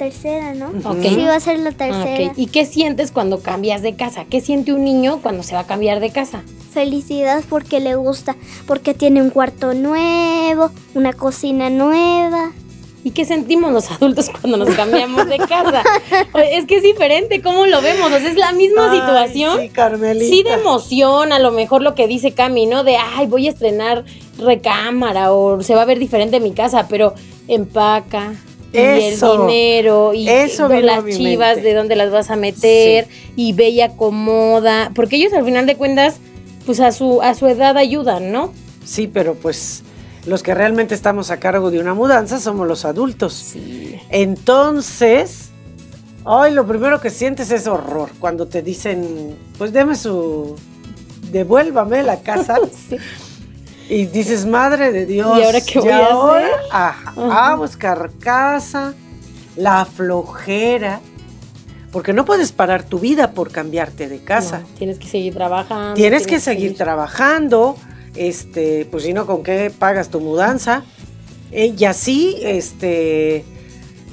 tercera, 0.00 0.54
¿no? 0.54 0.72
Sí, 1.02 1.16
va 1.26 1.34
a 1.34 1.40
ser 1.40 1.58
la 1.58 1.72
tercera. 1.72 2.30
ok. 2.30 2.38
¿Y 2.38 2.46
qué 2.46 2.64
sientes 2.64 3.12
cuando 3.12 3.40
cambias 3.40 3.82
de 3.82 3.96
casa? 3.96 4.24
¿Qué 4.24 4.40
siente 4.40 4.72
un 4.72 4.82
niño 4.82 5.20
cuando 5.20 5.42
se 5.42 5.54
va 5.54 5.60
a 5.60 5.66
cambiar 5.66 6.00
de 6.00 6.08
casa? 6.08 6.42
Felicidad 6.72 7.44
porque 7.50 7.80
le 7.80 7.96
gusta, 7.96 8.34
porque 8.66 8.94
tiene 8.94 9.20
un 9.20 9.28
cuarto 9.28 9.74
nuevo, 9.74 10.70
una 10.94 11.12
cocina 11.12 11.68
nueva. 11.68 12.52
¿Y 13.04 13.10
qué 13.10 13.26
sentimos 13.26 13.72
los 13.72 13.90
adultos 13.90 14.30
cuando 14.40 14.56
nos 14.56 14.74
cambiamos 14.74 15.28
de 15.28 15.36
casa? 15.36 15.82
Es 16.50 16.64
que 16.64 16.76
es 16.78 16.82
diferente, 16.82 17.42
¿cómo 17.42 17.66
lo 17.66 17.82
vemos? 17.82 18.10
O 18.10 18.18
sea, 18.18 18.30
es 18.30 18.38
la 18.38 18.52
misma 18.52 18.90
Ay, 18.90 19.00
situación. 19.00 19.60
Sí, 19.60 19.68
Carmelita. 19.68 20.34
Sí 20.34 20.42
de 20.42 20.54
emoción, 20.54 21.34
a 21.34 21.38
lo 21.38 21.50
mejor 21.50 21.82
lo 21.82 21.94
que 21.94 22.06
dice 22.06 22.32
Cami, 22.32 22.64
¿no? 22.64 22.84
De, 22.84 22.96
ay, 22.96 23.26
voy 23.26 23.48
a 23.48 23.50
estrenar 23.50 24.06
recámara 24.38 25.30
o 25.34 25.62
se 25.62 25.74
va 25.74 25.82
a 25.82 25.84
ver 25.84 25.98
diferente 25.98 26.40
mi 26.40 26.52
casa, 26.52 26.86
pero 26.88 27.12
empaca. 27.48 28.32
Y 28.72 28.78
Eso. 28.78 29.34
el 29.34 29.48
dinero 29.48 30.14
y 30.14 30.28
Eso 30.28 30.68
de 30.68 30.76
vino 30.76 30.86
las 30.86 31.04
chivas 31.04 31.62
de 31.62 31.74
dónde 31.74 31.96
las 31.96 32.10
vas 32.10 32.30
a 32.30 32.36
meter 32.36 33.08
y 33.34 33.52
ve 33.52 33.70
y 33.70 33.80
acomoda, 33.80 34.92
porque 34.94 35.16
ellos 35.16 35.32
al 35.32 35.44
final 35.44 35.66
de 35.66 35.76
cuentas 35.76 36.18
pues 36.66 36.78
a 36.80 36.92
su 36.92 37.20
a 37.22 37.34
su 37.34 37.46
edad 37.48 37.76
ayudan, 37.76 38.30
¿no? 38.30 38.52
Sí, 38.84 39.06
pero 39.06 39.34
pues 39.34 39.82
los 40.26 40.42
que 40.42 40.54
realmente 40.54 40.94
estamos 40.94 41.30
a 41.30 41.38
cargo 41.38 41.70
de 41.70 41.80
una 41.80 41.94
mudanza 41.94 42.38
somos 42.38 42.68
los 42.68 42.84
adultos. 42.84 43.32
Sí. 43.32 43.96
Entonces, 44.10 45.50
ay, 46.24 46.52
lo 46.52 46.66
primero 46.66 47.00
que 47.00 47.10
sientes 47.10 47.50
es 47.50 47.66
horror 47.66 48.10
cuando 48.18 48.46
te 48.46 48.62
dicen, 48.62 49.34
pues 49.58 49.72
deme 49.72 49.96
su, 49.96 50.56
devuélvame 51.30 52.02
la 52.02 52.20
casa. 52.20 52.58
Sí. 52.88 52.96
Y 53.90 54.06
dices, 54.06 54.46
madre 54.46 54.92
de 54.92 55.04
Dios. 55.04 55.36
¿Y 55.36 55.42
ahora 55.42 55.60
qué 55.60 55.80
voy 55.80 55.88
a 55.90 56.06
ahora? 56.06 56.46
hacer? 56.46 56.60
Ajá, 56.70 57.12
Ajá. 57.16 57.52
a 57.52 57.56
buscar 57.56 58.10
casa, 58.20 58.94
la 59.56 59.84
flojera. 59.84 61.00
Porque 61.90 62.12
no 62.12 62.24
puedes 62.24 62.52
parar 62.52 62.84
tu 62.84 63.00
vida 63.00 63.32
por 63.32 63.50
cambiarte 63.50 64.08
de 64.08 64.20
casa. 64.20 64.60
No, 64.60 64.66
tienes 64.78 64.98
que 65.00 65.08
seguir 65.08 65.34
trabajando. 65.34 65.94
Tienes 65.94 66.24
que 66.28 66.38
seguir 66.38 66.76
trabajando, 66.76 67.74
este, 68.14 68.86
pues 68.88 69.02
si 69.02 69.12
no, 69.12 69.26
¿con 69.26 69.42
qué 69.42 69.72
pagas 69.76 70.08
tu 70.08 70.20
mudanza? 70.20 70.84
Eh, 71.50 71.74
y 71.76 71.84
así, 71.86 72.36
este, 72.42 73.44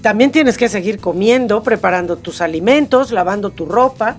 también 0.01 0.31
tienes 0.31 0.57
que 0.57 0.69
seguir 0.69 0.99
comiendo, 0.99 1.61
preparando 1.61 2.17
tus 2.17 2.41
alimentos, 2.41 3.11
lavando 3.11 3.51
tu 3.51 3.67
ropa 3.67 4.17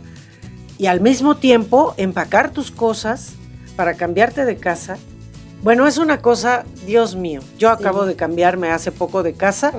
y 0.78 0.86
al 0.86 1.00
mismo 1.00 1.36
tiempo 1.36 1.94
empacar 1.96 2.52
tus 2.52 2.70
cosas 2.70 3.32
para 3.74 3.94
cambiarte 3.94 4.44
de 4.44 4.56
casa. 4.56 4.98
Bueno, 5.62 5.86
es 5.86 5.98
una 5.98 6.20
cosa, 6.22 6.64
Dios 6.86 7.16
mío, 7.16 7.40
yo 7.58 7.70
acabo 7.70 8.04
de 8.06 8.14
cambiarme 8.14 8.70
hace 8.70 8.92
poco 8.92 9.22
de 9.22 9.32
casa 9.34 9.72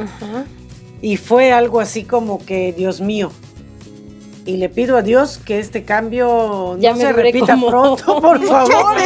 y 1.02 1.16
fue 1.18 1.52
algo 1.54 1.80
así 1.80 2.04
como 2.04 2.44
que, 2.46 2.74
Dios 2.74 3.00
mío. 3.02 3.32
Y 4.46 4.58
le 4.58 4.68
pido 4.68 4.98
a 4.98 5.02
Dios 5.04 5.38
que 5.46 5.60
este 5.60 5.84
cambio 5.84 6.76
Ya 6.80 6.92
no 6.92 6.98
se 6.98 7.14
repita 7.14 7.54
como 7.54 7.68
pronto, 7.70 8.06
por 8.22 8.44
favor. 8.44 8.98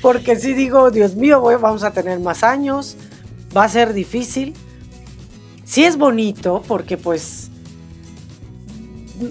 Porque 0.00 0.36
si 0.36 0.54
digo, 0.54 0.90
Dios 0.90 1.14
mío, 1.14 1.40
voy- 1.40 1.56
vamos 1.56 1.82
a 1.84 1.90
tener 1.92 2.18
más 2.20 2.42
años, 2.42 2.96
va 3.56 3.64
a 3.64 3.68
ser 3.68 3.92
difícil. 3.92 4.54
Sí 5.64 5.84
es 5.84 5.98
bonito 5.98 6.62
porque 6.66 6.96
pues 6.96 7.50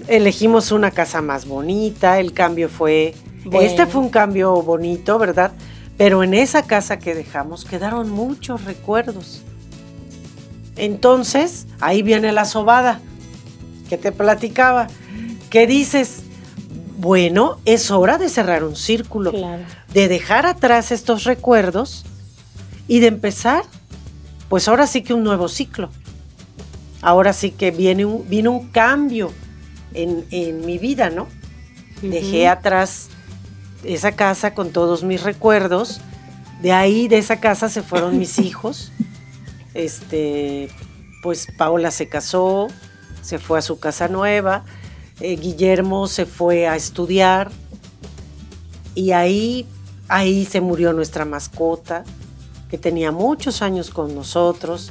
elegimos 0.06 0.70
una 0.72 0.90
casa 0.90 1.20
más 1.22 1.46
bonita, 1.46 2.20
el 2.20 2.32
cambio 2.32 2.68
fue... 2.68 3.14
Bueno. 3.44 3.60
Este 3.66 3.86
fue 3.86 4.00
un 4.02 4.10
cambio 4.10 4.62
bonito, 4.62 5.18
¿verdad? 5.18 5.52
Pero 5.98 6.22
en 6.22 6.32
esa 6.32 6.62
casa 6.62 6.98
que 6.98 7.14
dejamos 7.14 7.64
quedaron 7.66 8.08
muchos 8.10 8.64
recuerdos. 8.64 9.42
Entonces, 10.76 11.66
ahí 11.80 12.02
viene 12.02 12.32
la 12.32 12.44
sobada 12.44 13.00
que 13.88 13.98
te 13.98 14.12
platicaba. 14.12 14.86
que 15.50 15.66
dices? 15.66 16.20
Bueno, 16.98 17.58
es 17.64 17.90
hora 17.90 18.18
de 18.18 18.28
cerrar 18.28 18.62
un 18.64 18.76
círculo, 18.76 19.30
Claro. 19.32 19.62
de 19.94 20.08
dejar 20.08 20.44
atrás 20.46 20.90
estos 20.92 21.24
recuerdos 21.24 22.04
y 22.86 22.98
de 23.00 23.06
empezar, 23.06 23.62
pues 24.48 24.68
ahora 24.68 24.86
sí 24.86 25.02
que 25.02 25.14
un 25.14 25.22
nuevo 25.24 25.48
ciclo. 25.48 25.90
Ahora 27.00 27.32
sí 27.32 27.50
que 27.52 27.70
viene 27.70 28.04
un, 28.04 28.28
vino 28.28 28.50
un 28.50 28.68
cambio 28.68 29.32
en, 29.94 30.24
en 30.30 30.66
mi 30.66 30.76
vida, 30.78 31.08
¿no? 31.10 31.28
Dejé 32.02 32.46
atrás 32.48 33.08
esa 33.84 34.12
casa 34.12 34.54
con 34.54 34.70
todos 34.72 35.04
mis 35.04 35.22
recuerdos. 35.22 36.00
De 36.62 36.72
ahí, 36.72 37.08
de 37.08 37.18
esa 37.18 37.40
casa, 37.40 37.68
se 37.68 37.82
fueron 37.82 38.18
mis 38.18 38.38
hijos. 38.40 38.92
Este, 39.74 40.68
pues 41.22 41.46
Paola 41.56 41.90
se 41.90 42.08
casó, 42.08 42.68
se 43.22 43.38
fue 43.38 43.58
a 43.58 43.62
su 43.62 43.78
casa 43.78 44.08
nueva. 44.08 44.64
eh, 45.20 45.36
Guillermo 45.36 46.06
se 46.06 46.26
fue 46.26 46.66
a 46.66 46.76
estudiar. 46.76 47.50
Y 48.94 49.12
ahí, 49.12 49.66
ahí 50.08 50.44
se 50.44 50.60
murió 50.60 50.92
nuestra 50.92 51.24
mascota, 51.24 52.04
que 52.68 52.78
tenía 52.78 53.12
muchos 53.12 53.62
años 53.62 53.90
con 53.90 54.14
nosotros. 54.14 54.90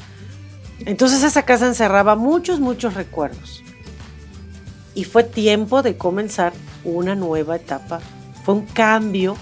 Entonces 0.85 1.23
esa 1.23 1.43
casa 1.43 1.67
encerraba 1.67 2.15
muchos, 2.15 2.59
muchos 2.59 2.93
recuerdos. 2.93 3.63
Y 4.95 5.03
fue 5.03 5.23
tiempo 5.23 5.81
de 5.83 5.97
comenzar 5.97 6.53
una 6.83 7.15
nueva 7.15 7.57
etapa. 7.57 7.99
Fue 8.47 8.55
un 8.55 8.65
cambio 8.65 9.35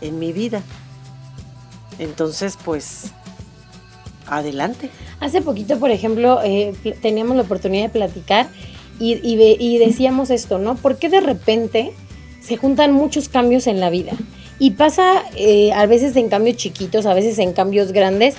en 0.00 0.18
mi 0.18 0.32
vida. 0.32 0.62
Entonces, 1.98 2.56
pues, 2.64 3.12
adelante. 4.26 4.88
Hace 5.20 5.42
poquito, 5.42 5.78
por 5.78 5.90
ejemplo, 5.90 6.40
eh, 6.42 6.72
teníamos 7.02 7.36
la 7.36 7.42
oportunidad 7.42 7.82
de 7.82 7.88
platicar 7.90 8.48
y 8.98 9.76
decíamos 9.76 10.30
esto, 10.30 10.56
¿no? 10.56 10.76
¿Por 10.76 10.96
qué 10.96 11.10
de 11.10 11.20
repente 11.20 11.92
se 12.40 12.56
juntan 12.56 12.92
muchos 12.92 13.28
cambios 13.28 13.66
en 13.66 13.80
la 13.80 13.90
vida? 13.90 14.12
Y 14.58 14.70
pasa 14.70 15.24
eh, 15.36 15.74
a 15.74 15.84
veces 15.84 16.16
en 16.16 16.30
cambios 16.30 16.56
chiquitos, 16.56 17.04
a 17.04 17.12
veces 17.12 17.38
en 17.38 17.52
cambios 17.52 17.92
grandes, 17.92 18.36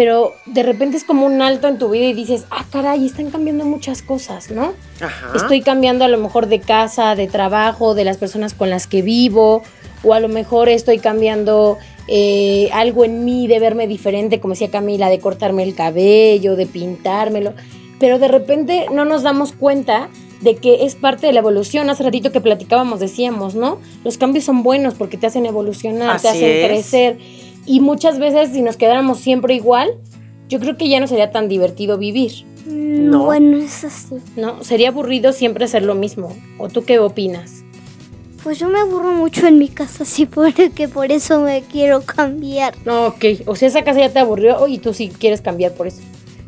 pero 0.00 0.34
de 0.46 0.62
repente 0.62 0.96
es 0.96 1.04
como 1.04 1.26
un 1.26 1.42
alto 1.42 1.68
en 1.68 1.76
tu 1.76 1.90
vida 1.90 2.06
y 2.06 2.14
dices, 2.14 2.46
ah, 2.50 2.64
caray, 2.72 3.04
están 3.04 3.30
cambiando 3.30 3.66
muchas 3.66 4.00
cosas, 4.00 4.50
¿no? 4.50 4.72
Ajá. 4.98 5.32
Estoy 5.34 5.60
cambiando 5.60 6.06
a 6.06 6.08
lo 6.08 6.16
mejor 6.16 6.46
de 6.46 6.58
casa, 6.58 7.14
de 7.14 7.26
trabajo, 7.26 7.94
de 7.94 8.06
las 8.06 8.16
personas 8.16 8.54
con 8.54 8.70
las 8.70 8.86
que 8.86 9.02
vivo, 9.02 9.62
o 10.02 10.14
a 10.14 10.20
lo 10.20 10.28
mejor 10.28 10.70
estoy 10.70 11.00
cambiando 11.00 11.76
eh, 12.08 12.70
algo 12.72 13.04
en 13.04 13.26
mí 13.26 13.46
de 13.46 13.58
verme 13.58 13.86
diferente, 13.86 14.40
como 14.40 14.54
decía 14.54 14.70
Camila, 14.70 15.10
de 15.10 15.18
cortarme 15.18 15.64
el 15.64 15.74
cabello, 15.74 16.56
de 16.56 16.64
pintármelo, 16.64 17.52
pero 17.98 18.18
de 18.18 18.28
repente 18.28 18.86
no 18.90 19.04
nos 19.04 19.22
damos 19.22 19.52
cuenta 19.52 20.08
de 20.40 20.56
que 20.56 20.86
es 20.86 20.94
parte 20.94 21.26
de 21.26 21.34
la 21.34 21.40
evolución. 21.40 21.90
Hace 21.90 22.04
ratito 22.04 22.32
que 22.32 22.40
platicábamos, 22.40 23.00
decíamos, 23.00 23.54
¿no? 23.54 23.78
Los 24.02 24.16
cambios 24.16 24.46
son 24.46 24.62
buenos 24.62 24.94
porque 24.94 25.18
te 25.18 25.26
hacen 25.26 25.44
evolucionar, 25.44 26.18
te 26.22 26.28
hacen 26.30 26.50
es. 26.50 26.66
crecer. 26.66 27.18
Y 27.66 27.80
muchas 27.80 28.18
veces 28.18 28.50
si 28.52 28.62
nos 28.62 28.76
quedáramos 28.76 29.20
siempre 29.20 29.54
igual, 29.54 29.90
yo 30.48 30.58
creo 30.60 30.76
que 30.76 30.88
ya 30.88 30.98
no 31.00 31.06
sería 31.06 31.30
tan 31.30 31.48
divertido 31.48 31.98
vivir, 31.98 32.32
Mm, 32.66 33.10
No. 33.10 33.24
Bueno, 33.24 33.56
es 33.56 33.84
así. 33.84 34.16
¿no? 34.36 34.62
Sería 34.62 34.88
aburrido 34.90 35.32
siempre 35.32 35.64
hacer 35.64 35.82
lo 35.82 35.94
mismo. 35.94 36.36
¿O 36.58 36.68
tú 36.68 36.84
qué 36.84 36.98
opinas? 36.98 37.62
Pues 38.42 38.58
yo 38.58 38.68
me 38.68 38.78
aburro 38.80 39.12
mucho 39.12 39.46
en 39.46 39.58
mi 39.58 39.68
casa, 39.68 40.04
sí, 40.04 40.26
porque 40.26 40.70
por 40.92 41.10
eso 41.10 41.40
me 41.40 41.62
quiero 41.62 42.02
cambiar. 42.02 42.74
No, 42.84 43.06
ok. 43.08 43.24
O 43.46 43.56
sea, 43.56 43.68
esa 43.68 43.82
casa 43.82 44.00
ya 44.00 44.12
te 44.12 44.18
aburrió 44.18 44.66
y 44.68 44.78
tú 44.78 44.92
sí 44.94 45.08
quieres 45.08 45.40
cambiar 45.40 45.72
por 45.72 45.86
eso. 45.86 46.00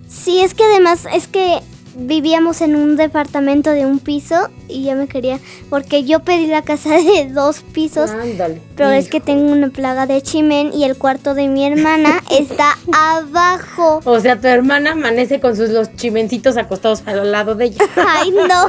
Sí, 0.09 0.41
es 0.41 0.53
que 0.55 0.65
además 0.65 1.07
es 1.13 1.27
que 1.29 1.61
vivíamos 1.95 2.61
en 2.61 2.77
un 2.77 2.97
departamento 2.97 3.71
de 3.71 3.87
un 3.87 3.99
piso 3.99 4.49
y 4.69 4.85
ya 4.85 4.95
me 4.95 5.07
quería, 5.09 5.39
porque 5.71 6.05
yo 6.05 6.21
pedí 6.21 6.47
la 6.47 6.63
casa 6.63 6.91
de 6.97 7.29
dos 7.33 7.61
pisos, 7.73 8.11
Ándale. 8.11 8.61
pero 8.77 8.91
es 8.91 9.09
que 9.09 9.21
tengo 9.21 9.53
una 9.53 9.69
plaga 9.71 10.07
de 10.07 10.23
chimen 10.23 10.73
y 10.73 10.85
el 10.85 10.97
cuarto 10.97 11.35
de 11.35 11.49
mi 11.49 11.65
hermana 11.67 12.23
está 12.31 12.79
abajo. 12.93 14.01
O 14.05 14.21
sea, 14.21 14.41
tu 14.41 14.47
hermana 14.49 14.93
amanece 14.93 15.41
con 15.41 15.57
sus 15.57 15.71
los 15.71 15.95
chimencitos 15.97 16.57
acostados 16.57 17.03
al 17.07 17.31
lado 17.33 17.55
de 17.55 17.67
ella. 17.67 17.85
Ay, 17.97 18.31
no. 18.31 18.69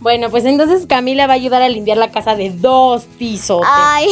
Bueno, 0.00 0.28
pues 0.28 0.44
entonces 0.44 0.86
Camila 0.86 1.26
va 1.26 1.32
a 1.32 1.36
ayudar 1.36 1.62
a 1.62 1.68
limpiar 1.68 1.96
la 1.96 2.10
casa 2.10 2.36
de 2.36 2.50
dos 2.50 3.04
pisos. 3.18 3.62
Ay, 3.66 4.08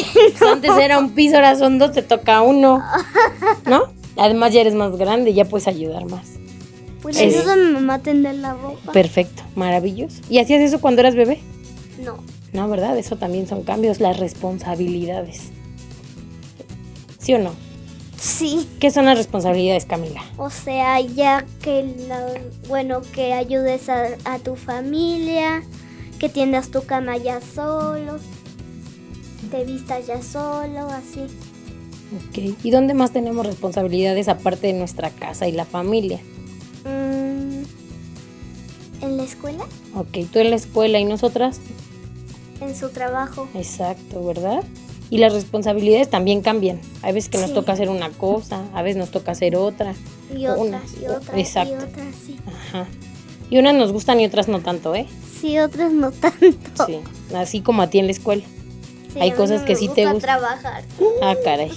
Antes 0.50 0.70
era 0.78 0.98
un 0.98 1.10
piso, 1.10 1.36
ahora 1.36 1.54
son 1.54 1.78
dos, 1.78 1.92
te 1.92 2.00
toca 2.00 2.40
uno. 2.40 2.82
¿No? 3.66 3.82
Además 4.16 4.52
ya 4.52 4.62
eres 4.62 4.74
más 4.74 4.96
grande, 4.96 5.34
ya 5.34 5.44
puedes 5.44 5.68
ayudar 5.68 6.06
más. 6.06 6.31
Pues 7.02 7.16
Es- 7.20 7.36
ayuda 7.36 7.52
a 7.54 7.56
mi 7.56 7.72
mamá 7.72 7.94
a 7.94 7.98
tender 7.98 8.36
la 8.36 8.54
ropa. 8.54 8.92
Perfecto, 8.92 9.42
maravilloso. 9.56 10.22
¿Y 10.30 10.38
hacías 10.38 10.60
eso 10.62 10.80
cuando 10.80 11.00
eras 11.00 11.14
bebé? 11.14 11.40
No. 12.02 12.18
No, 12.52 12.68
¿verdad? 12.68 12.96
Eso 12.98 13.16
también 13.16 13.46
son 13.46 13.62
cambios, 13.62 13.98
las 14.00 14.18
responsabilidades. 14.18 15.50
¿Sí 17.18 17.34
o 17.34 17.38
no? 17.38 17.52
Sí, 18.18 18.68
¿Qué 18.78 18.90
son 18.92 19.06
las 19.06 19.18
responsabilidades, 19.18 19.84
Camila? 19.84 20.22
o 20.36 20.48
sea, 20.48 21.00
ya 21.00 21.44
que, 21.60 21.82
la, 22.08 22.24
bueno, 22.68 23.00
que 23.12 23.32
ayudes 23.32 23.88
a, 23.88 24.04
a 24.24 24.38
tu 24.38 24.54
familia, 24.54 25.62
que 26.20 26.28
tiendas 26.28 26.70
tu 26.70 26.82
cama 26.84 27.16
ya 27.16 27.40
solo, 27.40 28.18
te 29.50 29.64
vistas 29.64 30.06
ya 30.06 30.22
solo, 30.22 30.86
así. 30.88 31.20
Ok. 32.28 32.56
¿Y 32.62 32.70
dónde 32.70 32.94
más 32.94 33.10
tenemos 33.12 33.44
responsabilidades 33.44 34.28
aparte 34.28 34.68
de 34.68 34.74
nuestra 34.74 35.10
casa 35.10 35.48
y 35.48 35.52
la 35.52 35.64
familia? 35.64 36.20
¿En 39.02 39.16
la 39.16 39.24
escuela? 39.24 39.64
Ok, 39.94 40.18
tú 40.32 40.38
en 40.38 40.50
la 40.50 40.56
escuela 40.56 40.98
y 40.98 41.04
nosotras. 41.04 41.60
En 42.60 42.74
su 42.74 42.88
trabajo. 42.90 43.48
Exacto, 43.54 44.24
¿verdad? 44.24 44.62
Y 45.10 45.18
las 45.18 45.32
responsabilidades 45.34 46.08
también 46.08 46.40
cambian. 46.40 46.80
Hay 47.02 47.12
veces 47.12 47.28
que 47.28 47.38
nos 47.38 47.52
toca 47.52 47.72
hacer 47.72 47.90
una 47.90 48.08
cosa, 48.10 48.62
a 48.72 48.82
veces 48.82 48.96
nos 48.96 49.10
toca 49.10 49.32
hacer 49.32 49.56
otra. 49.56 49.94
Y 50.34 50.46
Una, 50.46 50.78
otras, 50.78 50.82
y 51.02 51.06
otras, 51.06 51.36
exacto. 51.38 51.74
y 51.74 51.76
otras, 51.76 52.06
sí. 52.24 52.36
Ajá. 52.46 52.86
Y 53.50 53.58
unas 53.58 53.74
nos 53.74 53.92
gustan 53.92 54.20
y 54.20 54.24
otras 54.24 54.48
no 54.48 54.60
tanto, 54.60 54.94
¿eh? 54.94 55.06
Sí, 55.40 55.58
otras 55.58 55.92
no 55.92 56.12
tanto. 56.12 56.86
Sí. 56.86 57.00
Así 57.34 57.60
como 57.60 57.82
a 57.82 57.90
ti 57.90 57.98
en 57.98 58.06
la 58.06 58.12
escuela. 58.12 58.44
Sí, 59.12 59.20
Hay 59.20 59.32
cosas 59.32 59.60
no 59.60 59.66
que 59.66 59.76
sí 59.76 59.88
te 59.88 60.04
gusta 60.10 60.12
gustan. 60.14 60.20
trabajar. 60.40 60.84
Ah, 61.20 61.34
caray. 61.44 61.70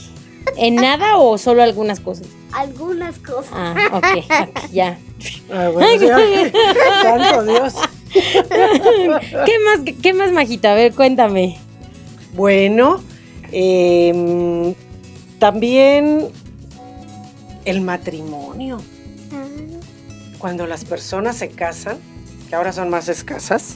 ¿En 0.58 0.76
nada 0.76 1.18
o 1.18 1.38
solo 1.38 1.64
algunas 1.64 2.00
cosas? 2.00 2.28
Algunas 2.54 3.18
cosas. 3.20 3.52
Ah, 3.54 3.76
ok, 3.94 4.06
ok, 4.50 4.72
ya. 4.72 4.98
Ah, 5.52 5.70
bueno, 5.74 6.02
ya. 6.06 6.52
Santo 7.02 7.44
Dios. 7.46 7.74
¿Qué 8.14 9.60
más, 9.66 9.96
qué, 10.02 10.14
más, 10.14 10.32
Majita? 10.32 10.72
A 10.72 10.76
ver, 10.76 10.94
cuéntame. 10.94 11.58
Bueno, 12.34 13.02
em, 13.52 14.74
también 15.40 16.28
el 17.66 17.82
matrimonio. 17.82 18.82
Ah, 19.34 19.44
Cuando 20.38 20.66
las 20.68 20.86
personas 20.86 21.36
se 21.38 21.50
casan, 21.50 21.98
que 22.50 22.56
ahora 22.56 22.72
son 22.72 22.90
más 22.90 23.10
escasas, 23.10 23.76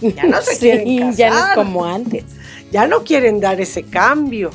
ya 0.00 0.24
no 0.24 0.40
se 0.42 0.58
quieren 0.58 0.98
casar. 0.98 1.14
ya 1.16 1.30
no 1.30 1.38
es 1.38 1.54
como 1.54 1.84
antes. 1.84 2.24
ya 2.72 2.86
no 2.88 3.04
quieren 3.04 3.38
dar 3.40 3.60
ese 3.60 3.84
cambio, 3.84 4.50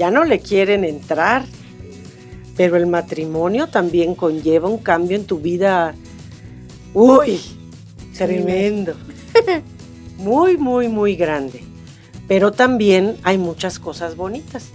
ya 0.00 0.10
no 0.10 0.24
le 0.24 0.40
quieren 0.40 0.84
entrar. 0.84 1.44
Pero 2.56 2.76
el 2.76 2.86
matrimonio 2.86 3.66
también 3.66 4.14
conlleva 4.14 4.66
un 4.66 4.78
cambio 4.78 5.14
en 5.14 5.26
tu 5.26 5.40
vida. 5.40 5.94
Uy, 6.94 7.38
tremendo. 8.16 8.94
Muy, 10.16 10.58
muy, 10.58 10.88
muy 10.88 11.16
grande. 11.16 11.62
Pero 12.28 12.52
también 12.52 13.16
hay 13.22 13.38
muchas 13.38 13.78
cosas 13.78 14.16
bonitas. 14.16 14.68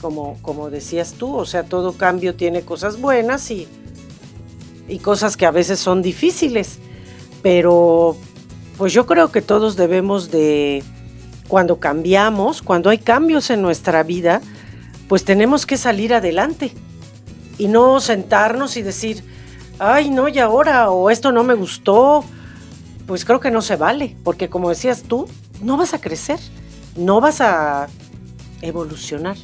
Como, 0.00 0.38
como 0.42 0.70
decías 0.70 1.12
tú, 1.12 1.36
o 1.36 1.46
sea, 1.46 1.62
todo 1.62 1.92
cambio 1.92 2.34
tiene 2.34 2.62
cosas 2.62 3.00
buenas 3.00 3.48
y, 3.52 3.68
y 4.88 4.98
cosas 4.98 5.36
que 5.36 5.46
a 5.46 5.52
veces 5.52 5.78
son 5.78 6.02
difíciles. 6.02 6.78
Pero 7.44 8.16
pues 8.76 8.92
yo 8.92 9.06
creo 9.06 9.30
que 9.30 9.40
todos 9.40 9.76
debemos 9.76 10.32
de, 10.32 10.82
cuando 11.48 11.78
cambiamos, 11.78 12.62
cuando 12.62 12.90
hay 12.90 12.98
cambios 12.98 13.50
en 13.50 13.62
nuestra 13.62 14.02
vida, 14.02 14.40
pues 15.08 15.24
tenemos 15.24 15.66
que 15.66 15.76
salir 15.76 16.14
adelante 16.14 16.72
y 17.58 17.68
no 17.68 18.00
sentarnos 18.00 18.76
y 18.76 18.82
decir, 18.82 19.22
ay, 19.78 20.10
no, 20.10 20.28
y 20.28 20.38
ahora, 20.38 20.90
o 20.90 21.10
esto 21.10 21.32
no 21.32 21.44
me 21.44 21.54
gustó, 21.54 22.24
pues 23.06 23.24
creo 23.24 23.40
que 23.40 23.50
no 23.50 23.62
se 23.62 23.76
vale, 23.76 24.16
porque 24.24 24.48
como 24.48 24.68
decías 24.68 25.02
tú, 25.02 25.28
no 25.62 25.76
vas 25.76 25.94
a 25.94 26.00
crecer, 26.00 26.38
no 26.96 27.20
vas 27.20 27.40
a 27.40 27.88
evolucionar. 28.62 29.36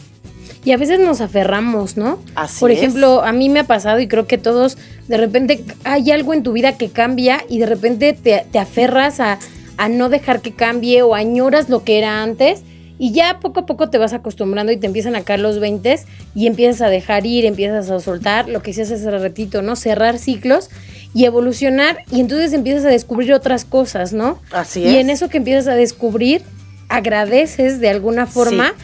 Y 0.64 0.72
a 0.72 0.76
veces 0.76 1.00
nos 1.00 1.20
aferramos, 1.20 1.96
¿no? 1.96 2.20
Así 2.36 2.60
Por 2.60 2.70
es. 2.70 2.78
ejemplo, 2.78 3.22
a 3.22 3.32
mí 3.32 3.48
me 3.48 3.60
ha 3.60 3.64
pasado 3.64 3.98
y 3.98 4.06
creo 4.06 4.28
que 4.28 4.38
todos, 4.38 4.78
de 5.08 5.16
repente 5.16 5.64
hay 5.82 6.12
algo 6.12 6.34
en 6.34 6.44
tu 6.44 6.52
vida 6.52 6.76
que 6.76 6.88
cambia 6.88 7.44
y 7.48 7.58
de 7.58 7.66
repente 7.66 8.12
te, 8.12 8.46
te 8.50 8.58
aferras 8.60 9.18
a, 9.18 9.38
a 9.82 9.88
no 9.88 10.08
dejar 10.08 10.42
que 10.42 10.52
cambie 10.52 11.02
o 11.02 11.16
añoras 11.16 11.68
lo 11.68 11.82
que 11.82 11.98
era 11.98 12.22
antes 12.22 12.62
y 13.00 13.10
ya 13.10 13.40
poco 13.40 13.60
a 13.60 13.66
poco 13.66 13.90
te 13.90 13.98
vas 13.98 14.12
acostumbrando 14.12 14.70
y 14.70 14.76
te 14.76 14.86
empiezan 14.86 15.16
a 15.16 15.22
caer 15.22 15.40
los 15.40 15.58
20 15.58 15.98
y 16.36 16.46
empiezas 16.46 16.82
a 16.82 16.88
dejar 16.88 17.26
ir, 17.26 17.44
empiezas 17.46 17.90
a 17.90 17.98
soltar 17.98 18.48
lo 18.48 18.62
que 18.62 18.70
decías 18.70 18.92
hace 18.92 19.10
ratito, 19.10 19.60
¿no? 19.60 19.74
Cerrar 19.74 20.18
ciclos 20.18 20.70
y 21.14 21.24
evolucionar 21.24 22.04
y 22.12 22.20
entonces 22.20 22.52
empiezas 22.52 22.84
a 22.84 22.90
descubrir 22.90 23.34
otras 23.34 23.64
cosas, 23.64 24.12
¿no? 24.12 24.38
Así 24.52 24.82
y 24.82 24.86
es. 24.86 24.94
en 24.98 25.10
eso 25.10 25.28
que 25.28 25.38
empiezas 25.38 25.66
a 25.66 25.74
descubrir, 25.74 26.42
agradeces 26.88 27.80
de 27.80 27.88
alguna 27.88 28.26
forma 28.26 28.74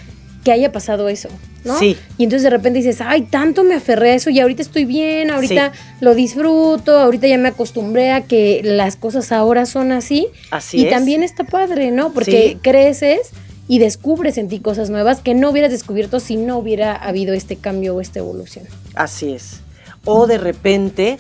que 0.43 0.51
haya 0.51 0.73
pasado 0.73 1.09
eso, 1.09 1.29
¿no? 1.69 1.79
Sí. 1.79 1.97
Y 2.17 2.25
entonces 2.25 2.43
de 2.43 2.51
repente 2.51 2.81
dices, 2.81 3.01
ay, 3.01 3.23
tanto 3.23 3.63
me 3.63 3.75
aferré 3.77 4.11
a 4.11 4.15
eso 4.15 4.31
y 4.31 4.41
ahorita 4.41 4.63
estoy 4.63 4.85
bien, 4.85 5.31
ahorita 5.31 5.73
lo 6.01 6.15
disfruto, 6.17 6.99
ahorita 6.99 7.29
ya 7.29 7.39
me 7.39 7.49
acostumbré 7.49 8.11
a 8.11 8.23
que 8.23 8.61
las 8.65 8.97
cosas 8.97 9.31
ahora 9.31 9.67
son 9.67 9.93
así. 9.93 10.27
Así 10.51 10.79
y 10.79 10.85
es. 10.87 10.91
también 10.91 11.23
está 11.23 11.45
padre, 11.45 11.93
¿no? 11.93 12.13
Porque 12.13 12.53
Sí. 12.55 12.59
creces 12.61 13.31
y 13.69 13.79
descubres 13.79 14.39
en 14.39 14.49
ti 14.49 14.61
cosas 14.61 14.91
nuevas 14.91 15.21
que 15.21 15.35
no 15.35 15.51
hubieras 15.51 15.71
descubierto 15.71 16.19
si 16.21 16.37
no 16.37 16.57
hubiera 16.59 16.97
habido 16.97 17.35
este 17.35 17.57
cambio 17.57 17.95
o 17.95 18.01
esta 18.01 18.19
evolución. 18.19 18.65
Así 18.95 19.33
es. 19.35 19.61
O 20.05 20.27
de 20.27 20.39
repente 20.39 21.19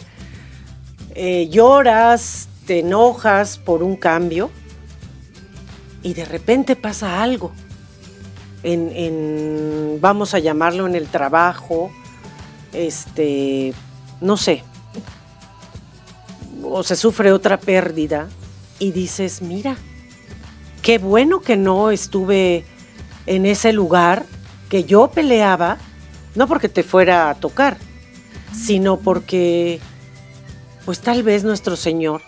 eh, 1.14 1.48
lloras, 1.50 2.48
te 2.66 2.80
enojas 2.80 3.58
por 3.58 3.82
un 3.82 3.96
cambio 3.96 4.50
y 6.02 6.14
de 6.14 6.24
repente 6.24 6.76
pasa 6.76 7.22
algo. 7.22 7.52
En, 8.62 8.90
en- 8.94 9.98
vamos 10.00 10.34
a 10.34 10.38
llamarlo 10.38 10.86
en 10.86 10.94
el 10.94 11.06
trabajo, 11.06 11.90
este, 12.72 13.72
no 14.20 14.36
sé, 14.36 14.64
o 16.62 16.82
se 16.82 16.96
sufre 16.96 17.32
otra 17.32 17.58
pérdida 17.58 18.28
y 18.78 18.92
dices, 18.92 19.42
mira, 19.42 19.76
qué 20.82 20.98
bueno 20.98 21.40
que 21.40 21.56
no 21.56 21.90
estuve 21.90 22.64
en 23.26 23.46
ese 23.46 23.72
lugar 23.72 24.24
que 24.68 24.84
yo 24.84 25.08
peleaba, 25.08 25.78
no 26.34 26.46
porque 26.46 26.68
te 26.68 26.82
fuera 26.82 27.30
a 27.30 27.34
tocar, 27.34 27.76
sino 28.54 28.98
porque, 28.98 29.80
pues 30.84 31.00
tal 31.00 31.22
vez 31.22 31.44
nuestro 31.44 31.76
Señor 31.76 32.22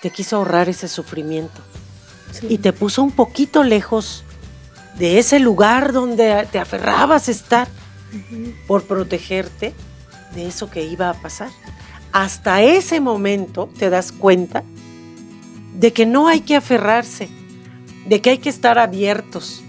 te 0.00 0.10
quiso 0.10 0.36
ahorrar 0.36 0.68
ese 0.68 0.88
sufrimiento 0.88 1.60
y 2.48 2.58
te 2.58 2.72
puso 2.72 3.02
un 3.02 3.12
poquito 3.12 3.62
lejos 3.62 4.24
de 4.98 5.18
ese 5.18 5.38
lugar 5.38 5.92
donde 5.92 6.46
te 6.50 6.58
aferrabas 6.58 7.28
a 7.28 7.30
estar 7.30 7.68
por 8.66 8.84
protegerte 8.84 9.72
de 10.34 10.46
eso 10.46 10.70
que 10.70 10.84
iba 10.84 11.08
a 11.10 11.14
pasar. 11.14 11.48
Hasta 12.12 12.62
ese 12.62 13.00
momento 13.00 13.68
te 13.78 13.88
das 13.90 14.12
cuenta 14.12 14.62
de 15.74 15.92
que 15.92 16.04
no 16.04 16.28
hay 16.28 16.40
que 16.40 16.56
aferrarse, 16.56 17.28
de 18.06 18.20
que 18.20 18.30
hay 18.30 18.38
que 18.38 18.50
estar 18.50 18.78
abiertos 18.78 19.62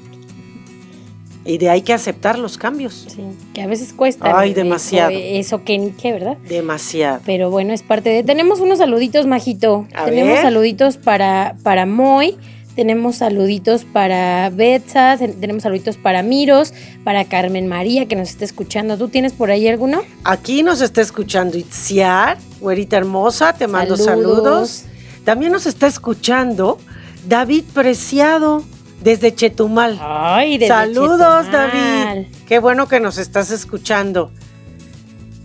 y 1.46 1.58
de 1.58 1.70
hay 1.70 1.82
que 1.82 1.94
aceptar 1.94 2.38
los 2.40 2.58
cambios. 2.58 3.06
Sí, 3.10 3.22
que 3.54 3.62
a 3.62 3.68
veces 3.68 3.94
cuesta. 3.94 4.38
Ay, 4.38 4.52
eso- 4.52 4.60
demasiado. 4.62 5.12
Eso, 5.14 5.64
que 5.64 5.78
ni 5.78 5.92
qué, 5.92 6.12
¿verdad? 6.14 6.38
Demasiado. 6.48 7.22
Pero 7.26 7.50
bueno, 7.50 7.74
es 7.74 7.82
parte 7.82 8.10
de. 8.10 8.24
Tenemos 8.24 8.60
unos 8.60 8.78
saluditos, 8.80 9.26
Majito. 9.26 9.88
A 9.94 10.06
tenemos 10.06 10.34
ver. 10.34 10.42
saluditos 10.42 10.98
para, 10.98 11.56
para 11.64 11.86
Moy. 11.86 12.38
Tenemos 12.76 13.18
saluditos 13.18 13.84
para 13.86 14.50
Betsa. 14.50 15.16
ten- 15.18 15.40
Tenemos 15.40 15.64
saluditos 15.64 15.98
para 15.98 16.24
Miros. 16.24 16.74
Para 17.04 17.26
Carmen 17.26 17.68
María, 17.68 18.08
que 18.08 18.16
nos 18.16 18.30
está 18.30 18.46
escuchando. 18.46 18.98
¿Tú 18.98 19.10
tienes 19.10 19.34
por 19.34 19.52
ahí 19.52 19.68
alguno? 19.68 20.02
Aquí 20.24 20.64
nos 20.64 20.82
está 20.82 21.02
escuchando 21.02 21.58
Itziar, 21.58 22.38
güerita 22.60 22.98
hermosa, 22.98 23.54
te 23.54 23.68
mando 23.68 23.96
Saludos. 23.98 24.06
saludos. 24.06 24.84
También 25.24 25.52
nos 25.52 25.66
está 25.66 25.88
escuchando 25.88 26.80
David 27.28 27.64
Preciado 27.74 28.64
desde 29.04 29.34
Chetumal. 29.36 30.00
Ay, 30.02 30.58
desde 30.58 30.74
Saludos, 30.74 31.46
Chetumal. 31.46 31.52
David. 31.52 32.28
Qué 32.48 32.60
bueno 32.60 32.88
que 32.88 33.00
nos 33.00 33.18
estás 33.18 33.52
escuchando. 33.52 34.32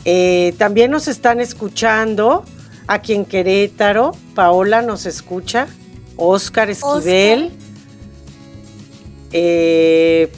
Eh, 0.05 0.55
también 0.59 0.91
nos 0.91 1.09
están 1.09 1.41
escuchando 1.41 2.45
aquí 2.87 3.13
en 3.15 3.25
Querétaro. 3.25 4.13
Paola 4.35 4.81
nos 4.83 5.07
escucha. 5.07 5.67
Oscar 6.19 6.69
Esquivel. 6.69 7.53
Eh, 9.33 10.31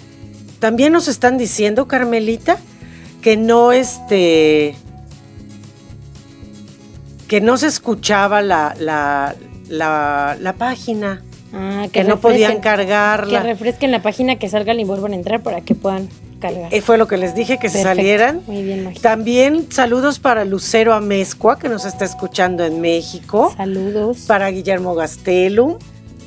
también 0.60 0.92
nos 0.92 1.08
están 1.08 1.38
diciendo, 1.38 1.88
Carmelita, 1.88 2.58
que 3.22 3.36
no 3.36 3.72
este. 3.72 4.76
que 7.26 7.40
no 7.40 7.56
se 7.56 7.66
escuchaba 7.66 8.42
la, 8.42 8.74
la, 8.78 9.34
la, 9.68 10.36
la 10.40 10.52
página, 10.54 11.22
Ah, 11.52 11.88
que 11.92 12.04
no 12.04 12.20
podían 12.20 12.60
cargarla. 12.60 13.40
Que 13.40 13.48
refresquen 13.48 13.90
la 13.90 14.02
página, 14.02 14.36
que 14.36 14.48
salgan 14.48 14.78
y 14.78 14.84
vuelvan 14.84 15.12
a 15.12 15.16
entrar 15.16 15.42
para 15.42 15.60
que 15.62 15.74
puedan 15.74 16.08
cargar. 16.40 16.74
Eh, 16.74 16.80
fue 16.80 16.98
lo 16.98 17.06
que 17.06 17.16
les 17.16 17.34
dije, 17.34 17.58
que 17.58 17.68
se 17.68 17.82
salieran. 17.82 18.40
Muy 18.46 18.62
bien. 18.62 18.94
También 19.00 19.70
saludos 19.70 20.18
para 20.18 20.44
Lucero 20.44 20.94
Amezcua, 20.94 21.58
que 21.58 21.68
nos 21.68 21.84
está 21.84 22.04
escuchando 22.04 22.64
en 22.64 22.80
México. 22.80 23.52
Saludos. 23.56 24.18
Para 24.26 24.50
Guillermo 24.50 24.94
Gastelum, 24.94 25.76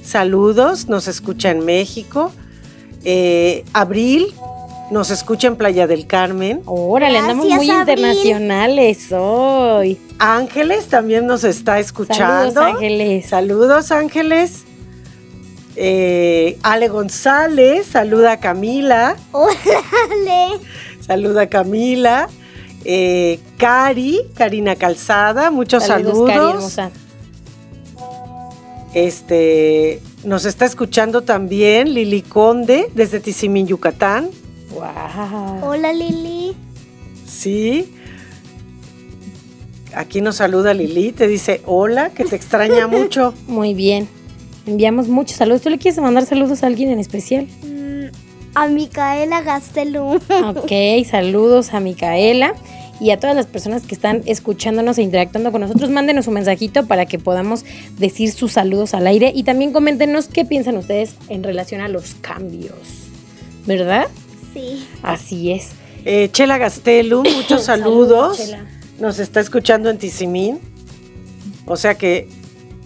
saludos, 0.04 0.88
nos 0.88 1.08
escucha 1.08 1.50
en 1.50 1.66
México. 1.66 2.32
Eh, 3.04 3.66
Abril, 3.74 4.34
nos 4.92 5.10
escucha 5.10 5.48
en 5.48 5.56
Playa 5.56 5.88
del 5.88 6.08
Carmen. 6.08 6.62
Órale, 6.66 7.18
andamos 7.18 7.46
muy 7.46 7.54
Abril. 7.54 7.72
internacionales 7.72 9.12
hoy. 9.12 10.00
Ángeles 10.20 10.86
también 10.86 11.26
nos 11.26 11.44
está 11.44 11.80
escuchando. 11.80 12.54
Saludos, 12.54 12.76
Ángeles. 12.76 13.26
Saludos, 13.28 13.92
Ángeles. 13.92 14.64
Eh, 15.76 16.58
Ale 16.64 16.88
González, 16.88 17.88
saluda 17.88 18.34
a 18.34 18.40
Camila. 18.40 19.16
Órale. 19.32 20.60
Saluda 21.06 21.44
a 21.44 21.48
Camila. 21.48 22.30
Eh, 22.86 23.40
Cari, 23.58 24.20
Karina 24.36 24.76
Calzada, 24.76 25.52
muchos 25.52 25.84
saludos. 25.86 26.30
Cari, 26.30 26.40
hermosa. 26.50 26.92
Este, 28.94 30.02
nos 30.24 30.46
está 30.46 30.66
escuchando 30.66 31.24
también 31.24 31.94
Lili 31.94 32.22
Conde 32.22 32.90
desde 32.94 33.20
Tizimín, 33.20 33.66
Yucatán. 33.68 34.30
Wow. 34.72 35.70
Hola 35.70 35.94
Lili. 35.94 36.56
Sí. 37.26 37.92
Aquí 39.96 40.22
nos 40.22 40.38
saluda 40.38 40.74
Lili, 40.74 41.12
te 41.12 41.28
dice 41.28 41.62
hola, 41.66 42.10
que 42.12 42.26
te 42.26 42.36
extraña 42.36 42.88
mucho. 42.88 43.34
Muy 43.48 43.74
bien. 43.74 44.08
Enviamos 44.66 45.08
muchos 45.08 45.38
saludos. 45.38 45.62
¿Tú 45.62 45.70
le 45.70 45.78
quieres 45.78 46.00
mandar 46.00 46.26
saludos 46.26 46.64
a 46.64 46.68
alguien 46.68 46.90
en 46.90 47.00
especial? 47.00 47.48
Mm, 47.64 48.06
a 48.56 48.68
Micaela 48.68 49.42
Gastelum. 49.42 50.20
Ok, 50.56 50.72
saludos 51.10 51.74
a 51.74 51.80
Micaela 51.80 52.56
y 53.00 53.12
a 53.12 53.20
todas 53.20 53.36
las 53.36 53.48
personas 53.48 53.84
que 53.84 53.96
están 53.96 54.22
escuchándonos 54.26 54.98
e 54.98 55.02
interactuando 55.02 55.52
con 55.52 55.62
nosotros. 55.62 55.90
Mándenos 55.90 56.28
un 56.28 56.36
mensajito 56.36 56.86
para 56.86 57.06
que 57.06 57.20
podamos 57.20 57.66
decir 57.98 58.32
sus 58.32 58.54
saludos 58.54 58.94
al 58.94 59.08
aire 59.08 59.32
y 59.36 59.44
también 59.44 59.74
coméntenos 59.74 60.28
qué 60.28 60.46
piensan 60.46 60.78
ustedes 60.78 61.16
en 61.28 61.44
relación 61.44 61.82
a 61.82 61.90
los 61.90 62.16
cambios. 62.16 62.76
¿Verdad? 63.66 64.08
Sí. 64.54 64.88
Así 65.02 65.52
es. 65.52 65.72
Eh, 66.06 66.30
Chela 66.32 66.58
Gastelum, 66.58 67.24
muchos 67.36 67.66
saludos. 67.66 68.38
Chela. 68.38 68.66
Nos 69.00 69.20
está 69.20 69.42
escuchando 69.42 69.90
en 69.90 69.98
Tizimín. 69.98 70.60
O 71.66 71.76
sea 71.76 71.96
que 71.96 72.30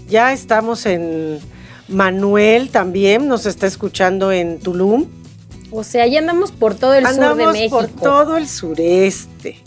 ya 0.07 0.33
estamos 0.33 0.85
en 0.85 1.39
Manuel 1.87 2.69
también, 2.69 3.27
nos 3.27 3.45
está 3.45 3.67
escuchando 3.67 4.31
en 4.31 4.59
Tulum. 4.59 5.05
O 5.71 5.83
sea, 5.83 6.07
ya 6.07 6.19
andamos 6.19 6.51
por 6.51 6.75
todo 6.75 6.93
el 6.93 7.05
sur 7.05 7.15
de 7.15 7.25
Andamos 7.25 7.53
México. 7.53 7.77
por 7.77 7.87
todo 7.87 8.37
el 8.37 8.47
sureste. 8.47 9.61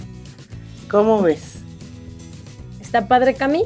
¿Cómo 0.90 1.22
ves? 1.22 1.56
¿Está 2.80 3.06
padre, 3.06 3.34
Cami? 3.34 3.64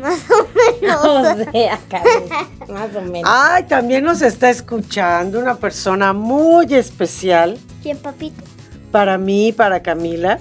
Más 0.00 0.20
o 0.30 0.46
menos. 0.80 1.00
O 1.48 1.52
sea, 1.52 1.78
Cami, 1.88 2.72
más 2.72 2.94
o 2.96 3.00
menos. 3.02 3.24
Ay, 3.32 3.64
también 3.64 4.04
nos 4.04 4.22
está 4.22 4.50
escuchando 4.50 5.38
una 5.40 5.56
persona 5.56 6.12
muy 6.12 6.72
especial 6.74 7.58
¿Quién, 7.82 7.98
papito? 7.98 8.42
para 8.92 9.18
mí, 9.18 9.52
para 9.52 9.82
Camila. 9.82 10.38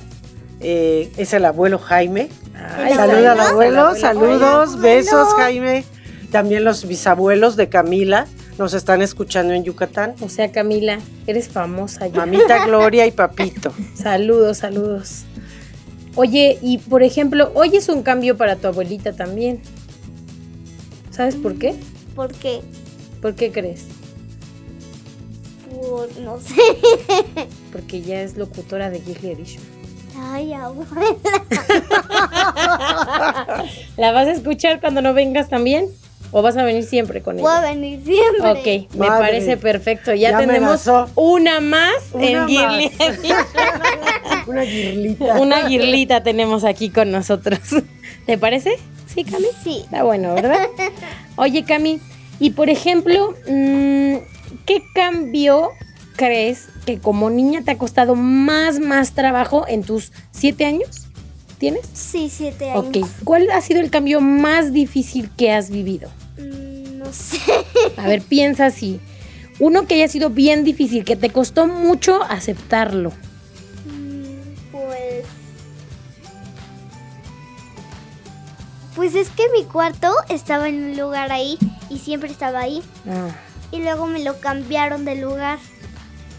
Eh, 0.59 1.11
es 1.17 1.33
el 1.33 1.45
abuelo 1.45 1.79
Jaime. 1.79 2.29
Ay, 2.77 2.93
Saluda 2.93 3.31
al 3.31 3.37
saludos 3.37 3.51
abuelo, 3.51 3.87
al 3.87 3.97
saludos, 3.97 4.69
Hola, 4.73 4.81
besos. 4.81 5.33
Jaime. 5.35 5.85
También 6.31 6.63
los 6.63 6.87
bisabuelos 6.87 7.55
de 7.55 7.69
Camila 7.69 8.27
nos 8.57 8.73
están 8.73 9.01
escuchando 9.01 9.53
en 9.53 9.63
Yucatán. 9.63 10.15
O 10.21 10.29
sea, 10.29 10.51
Camila, 10.51 10.99
eres 11.25 11.49
famosa 11.49 12.07
ya. 12.07 12.17
Mamita 12.17 12.65
Gloria 12.65 13.07
y 13.07 13.11
papito. 13.11 13.73
Saludos, 13.95 14.57
saludos. 14.57 15.23
Oye, 16.15 16.59
y 16.61 16.77
por 16.77 17.01
ejemplo, 17.01 17.51
hoy 17.55 17.77
es 17.77 17.89
un 17.89 18.03
cambio 18.03 18.37
para 18.37 18.57
tu 18.57 18.67
abuelita 18.67 19.13
también. 19.13 19.61
¿Sabes 21.11 21.35
por 21.35 21.57
qué? 21.57 21.75
¿Por 22.15 22.33
qué? 22.33 22.61
¿Por 23.21 23.35
qué 23.35 23.51
crees? 23.51 23.85
Por, 25.69 26.09
no 26.19 26.39
sé. 26.39 26.55
Porque 27.71 28.01
ya 28.01 28.21
es 28.21 28.37
locutora 28.37 28.89
de 28.89 29.01
Geekly 29.01 29.31
Edition. 29.31 29.63
Ay, 30.17 30.53
abuela. 30.53 30.89
¿La 33.97 34.11
vas 34.11 34.27
a 34.27 34.31
escuchar 34.31 34.81
cuando 34.81 35.01
no 35.01 35.13
vengas 35.13 35.49
también? 35.49 35.87
¿O 36.31 36.41
vas 36.41 36.55
a 36.57 36.63
venir 36.63 36.83
siempre 36.83 37.21
con 37.21 37.37
Voy 37.37 37.51
a 37.51 37.59
ella? 37.59 37.69
venir 37.73 38.01
siempre. 38.03 38.51
Ok, 38.87 38.93
me 38.95 39.07
Madre. 39.07 39.25
parece 39.25 39.57
perfecto. 39.57 40.13
Ya, 40.13 40.37
tenemos 40.37 40.87
amenazó. 40.87 41.09
una 41.15 41.59
más 41.59 41.93
Una 42.13 42.25
en 42.27 42.37
Edition. 42.49 43.17
Una 44.47 44.61
guirlita. 44.63 45.39
Una 45.39 45.67
guirlita 45.67 46.23
tenemos 46.23 46.63
aquí 46.63 46.89
con 46.89 47.11
nosotros. 47.11 47.59
¿Te 48.25 48.37
parece? 48.37 48.77
Sí, 49.13 49.23
Cami. 49.23 49.47
Sí. 49.63 49.81
Está 49.85 50.03
bueno, 50.03 50.35
¿verdad? 50.35 50.67
Oye, 51.35 51.63
Cami, 51.63 51.99
y 52.39 52.51
por 52.51 52.69
ejemplo, 52.69 53.33
mm, 53.47 54.15
¿qué 54.65 54.83
cambio 54.93 55.69
crees 56.15 56.67
que 56.85 56.99
como 56.99 57.29
niña 57.29 57.61
te 57.63 57.71
ha 57.71 57.77
costado 57.77 58.13
más, 58.15 58.79
más 58.79 59.13
trabajo 59.13 59.65
en 59.67 59.83
tus 59.83 60.11
siete 60.31 60.65
años? 60.65 61.07
¿Tienes? 61.57 61.81
Sí, 61.93 62.29
siete 62.29 62.69
años. 62.71 62.85
Ok. 62.87 62.97
¿Cuál 63.23 63.49
ha 63.51 63.61
sido 63.61 63.79
el 63.81 63.89
cambio 63.89 64.21
más 64.21 64.71
difícil 64.73 65.29
que 65.35 65.51
has 65.51 65.69
vivido? 65.69 66.09
No 67.09 67.13
sé. 67.13 67.39
A 67.97 68.07
ver, 68.07 68.21
piensa 68.21 68.67
así. 68.67 68.99
Uno 69.59 69.87
que 69.87 69.95
haya 69.95 70.07
sido 70.07 70.29
bien 70.29 70.63
difícil, 70.63 71.03
que 71.03 71.15
te 71.15 71.31
costó 71.31 71.65
mucho 71.67 72.21
aceptarlo. 72.23 73.11
Mm, 73.85 74.71
Pues. 74.71 75.25
Pues 78.95 79.15
es 79.15 79.29
que 79.29 79.43
mi 79.57 79.63
cuarto 79.65 80.11
estaba 80.29 80.67
en 80.69 80.83
un 80.91 80.97
lugar 80.97 81.31
ahí 81.31 81.57
y 81.89 81.99
siempre 81.99 82.29
estaba 82.29 82.59
ahí. 82.59 82.83
Ah, 83.09 83.29
Y 83.71 83.81
luego 83.81 84.05
me 84.07 84.23
lo 84.23 84.39
cambiaron 84.39 85.03
de 85.05 85.15
lugar. 85.15 85.57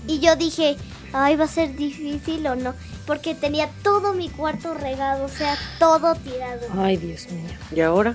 Y 0.07 0.21
yo 0.21 0.37
dije, 0.37 0.77
ay, 1.12 1.37
va 1.37 1.45
a 1.45 1.49
ser 1.49 1.75
difícil 1.77 2.47
o 2.47 2.57
no. 2.57 2.75
Porque 3.07 3.35
tenía 3.35 3.68
todo 3.83 4.12
mi 4.14 4.29
cuarto 4.29 4.75
regado, 4.75 5.25
o 5.25 5.29
sea, 5.29 5.57
todo 5.79 6.14
tirado. 6.14 6.61
ay, 6.79 6.97
Dios 6.97 7.29
mío. 7.31 7.51
¿Y 7.75 7.81
ahora? 7.81 8.14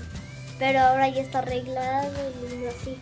Pero 0.58 0.80
ahora 0.80 1.08
ya 1.08 1.22
está 1.22 1.40
arreglado 1.40 2.12
y 2.42 2.66
así. 2.66 2.96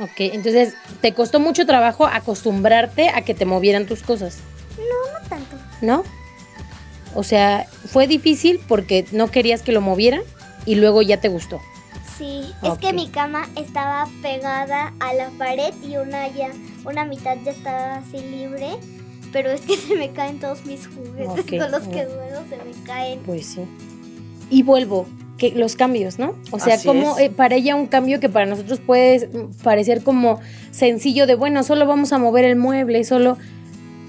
Ok, 0.00 0.32
entonces, 0.34 0.74
¿te 1.00 1.12
costó 1.12 1.40
mucho 1.40 1.66
trabajo 1.66 2.06
acostumbrarte 2.06 3.08
a 3.08 3.22
que 3.22 3.34
te 3.34 3.44
movieran 3.44 3.86
tus 3.86 4.02
cosas? 4.02 4.38
No, 4.76 5.20
no 5.20 5.28
tanto. 5.28 5.56
¿No? 5.80 6.04
O 7.14 7.24
sea, 7.24 7.66
fue 7.86 8.06
difícil 8.06 8.60
porque 8.68 9.06
no 9.10 9.30
querías 9.30 9.62
que 9.62 9.72
lo 9.72 9.80
movieran 9.80 10.20
y 10.66 10.76
luego 10.76 11.02
ya 11.02 11.20
te 11.20 11.28
gustó. 11.28 11.60
Sí, 12.16 12.52
es 12.62 12.78
que 12.78 12.92
mi 12.92 13.08
cama 13.08 13.48
estaba 13.56 14.06
pegada 14.22 14.92
a 15.00 15.14
la 15.14 15.30
pared 15.30 15.72
y 15.82 15.96
una 15.96 16.28
ya, 16.28 16.50
una 16.84 17.04
mitad 17.04 17.36
ya 17.44 17.52
estaba 17.52 17.96
así 17.96 18.18
libre. 18.18 18.76
pero 19.32 19.50
es 19.50 19.60
que 19.62 19.76
se 19.88 19.94
me 19.96 20.12
caen 20.12 20.40
todos 20.40 20.64
mis 20.64 20.86
juguetes 20.86 21.44
con 21.60 21.70
los 21.70 21.82
que 21.88 22.04
duelo, 22.04 22.42
se 22.48 22.56
me 22.56 22.84
caen. 22.84 23.20
Pues 23.20 23.46
sí. 23.46 23.60
Y 24.50 24.62
vuelvo, 24.62 25.06
que 25.38 25.52
los 25.52 25.76
cambios, 25.76 26.18
¿no? 26.18 26.34
O 26.50 26.58
sea, 26.58 26.74
Así 26.74 26.86
como 26.86 27.18
eh, 27.18 27.30
para 27.30 27.54
ella 27.56 27.76
un 27.76 27.86
cambio 27.86 28.20
que 28.20 28.28
para 28.28 28.44
nosotros 28.44 28.80
puede 28.80 29.30
parecer 29.62 30.02
como 30.02 30.40
sencillo 30.72 31.26
de, 31.26 31.34
bueno, 31.36 31.62
solo 31.62 31.86
vamos 31.86 32.12
a 32.12 32.18
mover 32.18 32.44
el 32.44 32.56
mueble, 32.56 33.04
solo 33.04 33.38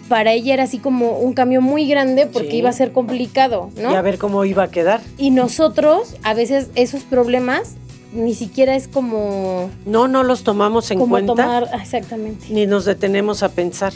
para 0.10 0.34
ella 0.34 0.56
era 0.56 0.64
así 0.64 0.80
como 0.80 1.20
un 1.20 1.34
cambio 1.34 1.62
muy 1.62 1.88
grande 1.88 2.26
porque 2.26 2.50
Sí. 2.50 2.58
iba 2.58 2.70
a 2.70 2.74
ser 2.74 2.92
complicado, 2.92 3.70
¿no? 3.80 3.92
Y 3.92 3.96
a 3.96 4.02
ver 4.02 4.18
cómo 4.18 4.44
iba 4.44 4.64
a 4.64 4.72
quedar. 4.72 5.02
Y 5.20 5.30
nosotros, 5.30 6.16
a 6.24 6.34
veces, 6.34 6.70
esos 6.74 7.04
problemas 7.04 7.76
ni 8.12 8.34
siquiera 8.34 8.76
es 8.76 8.88
como, 8.88 9.70
No, 9.86 10.08
no 10.08 10.24
los 10.24 10.44
tomamos 10.44 10.90
en 10.90 10.98
como 10.98 11.12
cuenta 11.12 11.36
tomar. 11.36 11.70
ah, 11.72 11.78
Exactamente. 11.80 12.48
ni 12.50 12.66
nos 12.66 12.86
detenemos 12.86 13.44
a 13.44 13.50
pensar 13.50 13.94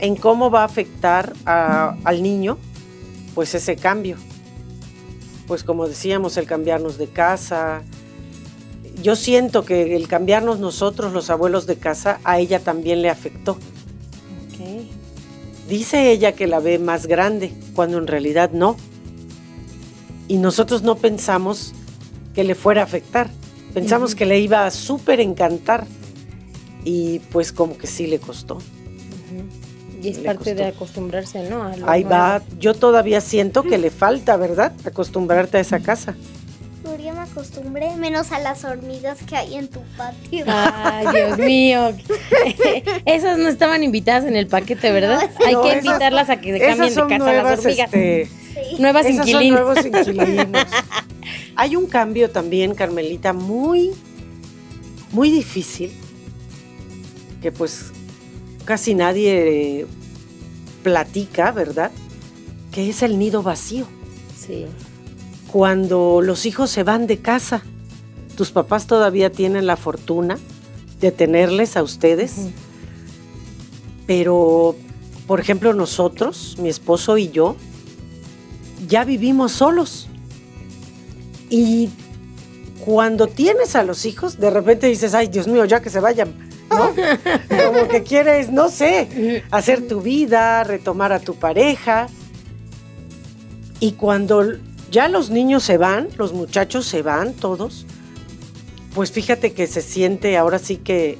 en 0.00 0.16
cómo 0.16 0.50
va 0.50 0.60
a 0.60 0.64
afectar 0.66 1.32
a- 1.46 1.96
al 2.04 2.22
niño 2.22 2.58
pues 3.34 3.54
ese 3.54 3.76
cambio. 3.76 4.16
Pues 5.46 5.64
como 5.64 5.86
decíamos, 5.86 6.36
el 6.36 6.46
cambiarnos 6.46 6.98
de 6.98 7.08
casa. 7.08 7.82
Yo 9.02 9.16
siento 9.16 9.64
que 9.64 9.96
el 9.96 10.08
cambiarnos 10.08 10.58
nosotros, 10.58 11.12
los 11.12 11.30
abuelos 11.30 11.66
de 11.66 11.76
casa, 11.76 12.20
a 12.24 12.38
ella 12.38 12.60
también 12.60 13.02
le 13.02 13.10
afectó. 13.10 13.58
Dice 15.68 16.10
ella 16.10 16.32
que 16.32 16.46
la 16.46 16.60
ve 16.60 16.78
más 16.78 17.06
grande, 17.06 17.52
cuando 17.74 17.98
en 17.98 18.06
realidad 18.06 18.50
no. 18.52 18.76
Y 20.28 20.36
nosotros 20.36 20.82
no 20.82 20.96
pensamos 20.96 21.72
que 22.34 22.44
le 22.44 22.54
fuera 22.54 22.82
a 22.82 22.84
afectar. 22.84 23.30
Pensamos 23.72 24.14
que 24.14 24.26
le 24.26 24.38
iba 24.40 24.66
a 24.66 24.70
súper 24.70 25.20
encantar. 25.20 25.86
Y 26.84 27.20
pues 27.30 27.50
como 27.50 27.78
que 27.78 27.86
sí 27.86 28.06
le 28.06 28.18
costó. 28.18 28.58
Y 30.04 30.08
es 30.10 30.18
parte 30.18 30.54
de 30.54 30.64
acostumbrarse, 30.66 31.48
¿no? 31.48 31.62
A 31.64 31.76
lo 31.76 31.88
Ahí 31.88 32.04
nuevo. 32.04 32.16
va. 32.16 32.42
Yo 32.58 32.74
todavía 32.74 33.20
siento 33.20 33.62
que 33.62 33.78
le 33.78 33.90
falta, 33.90 34.36
¿verdad? 34.36 34.72
Acostumbrarte 34.84 35.56
a 35.58 35.60
esa 35.60 35.80
casa. 35.80 36.14
Pero 36.82 37.02
ya 37.02 37.14
me 37.14 37.20
acostumbré, 37.20 37.96
menos 37.96 38.30
a 38.32 38.38
las 38.40 38.62
hormigas 38.64 39.18
que 39.26 39.36
hay 39.36 39.54
en 39.54 39.68
tu 39.68 39.80
patio. 39.96 40.44
Ay, 40.46 41.06
Dios 41.14 41.38
mío. 41.46 41.92
Esas 43.06 43.38
no 43.38 43.48
estaban 43.48 43.82
invitadas 43.82 44.24
en 44.24 44.36
el 44.36 44.46
paquete, 44.46 44.92
¿verdad? 44.92 45.22
No, 45.40 45.46
Hay 45.46 45.54
No, 45.54 45.62
que 45.62 45.70
esas- 45.70 45.84
invitarlas 45.86 46.28
a 46.30 46.36
que 46.40 46.52
se 46.52 46.58
cambien 46.60 46.88
de 46.94 46.94
casa 46.94 47.18
nuevas, 47.18 47.44
las 47.44 47.58
hormigas. 47.60 47.86
este, 47.94 48.28
Sí. 48.54 48.76
Nuevas 48.80 49.06
esas 49.06 49.16
son 49.16 49.28
inquilinas. 49.42 49.60
nuevos 49.60 49.86
inquilinos. 49.86 50.66
Hay 51.56 51.74
un 51.76 51.86
cambio 51.86 52.30
también, 52.30 52.74
Carmelita, 52.74 53.32
muy, 53.32 53.90
muy 55.10 55.30
difícil, 55.30 55.90
que 57.42 57.50
pues 57.50 57.92
casi 58.64 58.94
nadie 58.94 59.86
platica, 60.82 61.52
¿verdad? 61.52 61.90
Que 62.72 62.90
es 62.90 63.02
el 63.02 63.18
nido 63.18 63.42
vacío. 63.42 63.86
Sí. 64.38 64.66
Cuando 65.50 66.20
los 66.22 66.46
hijos 66.46 66.70
se 66.70 66.82
van 66.82 67.06
de 67.06 67.18
casa, 67.18 67.62
tus 68.36 68.50
papás 68.50 68.86
todavía 68.86 69.30
tienen 69.30 69.66
la 69.66 69.76
fortuna 69.76 70.38
de 71.00 71.12
tenerles 71.12 71.76
a 71.76 71.82
ustedes, 71.82 72.48
pero, 74.06 74.76
por 75.26 75.40
ejemplo, 75.40 75.72
nosotros, 75.72 76.56
mi 76.58 76.68
esposo 76.68 77.16
y 77.18 77.30
yo, 77.30 77.56
ya 78.88 79.04
vivimos 79.04 79.52
solos. 79.52 80.08
Y 81.48 81.90
cuando 82.84 83.26
tienes 83.26 83.76
a 83.76 83.84
los 83.84 84.04
hijos, 84.04 84.38
de 84.38 84.50
repente 84.50 84.88
dices, 84.88 85.14
ay, 85.14 85.28
Dios 85.28 85.46
mío, 85.46 85.64
ya 85.64 85.80
que 85.80 85.90
se 85.90 86.00
vayan, 86.00 86.34
¿no? 86.76 86.94
Como 87.64 87.88
que 87.88 88.02
quieres, 88.02 88.50
no 88.50 88.68
sé, 88.68 89.42
hacer 89.50 89.86
tu 89.86 90.00
vida, 90.00 90.64
retomar 90.64 91.12
a 91.12 91.20
tu 91.20 91.34
pareja. 91.34 92.08
Y 93.80 93.92
cuando 93.92 94.44
ya 94.90 95.08
los 95.08 95.30
niños 95.30 95.62
se 95.62 95.78
van, 95.78 96.08
los 96.16 96.32
muchachos 96.32 96.86
se 96.86 97.02
van 97.02 97.34
todos, 97.34 97.86
pues 98.94 99.10
fíjate 99.10 99.52
que 99.52 99.66
se 99.66 99.82
siente 99.82 100.36
ahora 100.36 100.58
sí 100.58 100.76
que, 100.76 101.18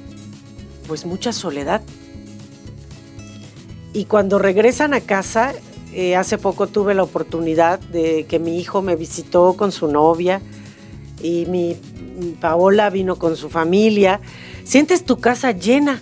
pues 0.87 1.05
mucha 1.05 1.33
soledad. 1.33 1.81
Y 3.93 4.05
cuando 4.05 4.39
regresan 4.39 4.93
a 4.93 5.01
casa, 5.01 5.53
eh, 5.93 6.15
hace 6.15 6.37
poco 6.37 6.67
tuve 6.67 6.93
la 6.93 7.03
oportunidad 7.03 7.79
de 7.79 8.25
que 8.25 8.39
mi 8.39 8.59
hijo 8.59 8.81
me 8.81 8.95
visitó 8.95 9.53
con 9.53 9.71
su 9.71 9.87
novia 9.87 10.41
y 11.21 11.45
mi, 11.45 11.77
mi 12.17 12.31
Paola 12.31 12.89
vino 12.89 13.17
con 13.17 13.35
su 13.37 13.49
familia. 13.49 14.19
Sientes 14.65 15.05
tu 15.05 15.17
casa 15.19 15.51
llena 15.51 16.01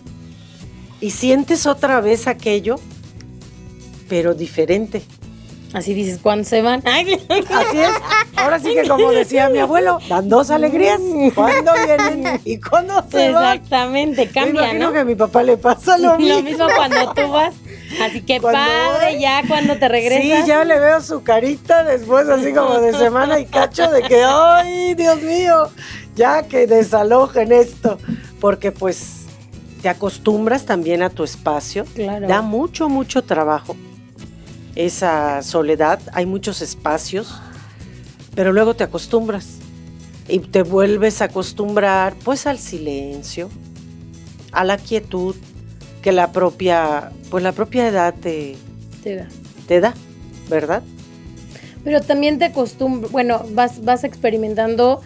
y 1.00 1.12
sientes 1.12 1.68
otra 1.68 2.02
vez 2.02 2.28
aquello, 2.28 2.78
pero 4.10 4.34
diferente. 4.34 5.04
Así 5.74 5.94
dices, 5.96 6.20
¿cuándo 6.22 6.44
se 6.48 6.62
van? 6.62 6.84
Así 6.88 7.14
es. 7.80 7.90
Ahora 8.36 8.60
sí 8.60 8.76
que 8.76 8.88
como 8.88 9.12
decía 9.12 9.50
mi 9.50 9.58
abuelo, 9.58 9.98
dan 10.08 10.30
dos 10.30 10.52
alegrías. 10.52 11.00
¿Cuándo 11.34 11.72
vienen 11.86 12.40
y 12.46 12.60
cuándo 12.60 13.04
se 13.12 13.32
van? 13.32 13.58
Exactamente, 13.58 14.26
Me 14.28 14.32
cambia, 14.32 14.62
imagino 14.66 14.88
¿no? 14.88 14.94
que 14.94 15.00
a 15.00 15.06
mi 15.06 15.16
papá 15.16 15.42
le 15.44 15.58
pasa 15.58 15.98
lo 15.98 16.16
mismo. 16.20 16.36
Lo 16.36 16.44
mismo 16.44 16.68
cuando 16.76 17.14
tú 17.14 17.28
vas. 17.32 17.56
Así 18.04 18.22
que 18.22 18.40
Cuando 18.40 18.60
padre, 18.60 19.14
voy. 19.14 19.22
ya 19.22 19.42
cuando 19.48 19.78
te 19.78 19.88
regresas. 19.88 20.42
Sí, 20.44 20.48
ya 20.48 20.64
le 20.64 20.80
veo 20.80 21.02
su 21.02 21.24
carita 21.24 21.84
después 21.84 22.28
así 22.30 22.54
como 22.54 22.80
de 22.80 22.94
semana 22.94 23.40
y 23.40 23.46
cacho 23.46 23.90
de 23.92 24.04
que, 24.04 24.24
ay, 24.24 24.94
Dios 24.96 25.22
mío, 25.22 25.70
ya 26.16 26.44
que 26.44 26.68
desalojen 26.68 27.52
esto. 27.52 27.98
Porque 28.44 28.74
pues 28.74 29.22
te 29.82 29.88
acostumbras 29.88 30.66
también 30.66 31.02
a 31.02 31.10
tu 31.10 31.24
espacio. 31.24 31.86
Claro. 31.96 32.28
Da 32.28 32.42
mucho, 32.42 32.90
mucho 32.90 33.22
trabajo 33.22 33.74
esa 34.76 35.42
soledad. 35.44 36.02
Hay 36.12 36.26
muchos 36.26 36.62
espacios, 36.62 37.40
pero 38.36 38.52
luego 38.52 38.74
te 38.74 38.84
acostumbras 38.84 39.60
y 40.28 40.40
te 40.40 40.62
vuelves 40.64 41.22
a 41.22 41.26
acostumbrar 41.26 42.16
pues 42.22 42.46
al 42.46 42.60
silencio, 42.60 43.50
a 44.52 44.66
la 44.66 44.78
quietud 44.78 45.38
que 46.02 46.12
la 46.12 46.34
propia, 46.34 47.14
pues 47.30 47.46
la 47.46 47.54
propia 47.54 47.88
edad 47.88 48.14
te, 48.14 48.58
Te 49.04 49.16
da. 49.16 49.28
te 49.70 49.80
da, 49.80 49.94
¿verdad? 50.50 50.84
Pero 51.86 52.02
también 52.02 52.40
te 52.40 52.46
acostumbras, 52.46 53.10
bueno, 53.10 53.46
vas, 53.52 53.86
vas 53.86 54.04
experimentando 54.04 55.00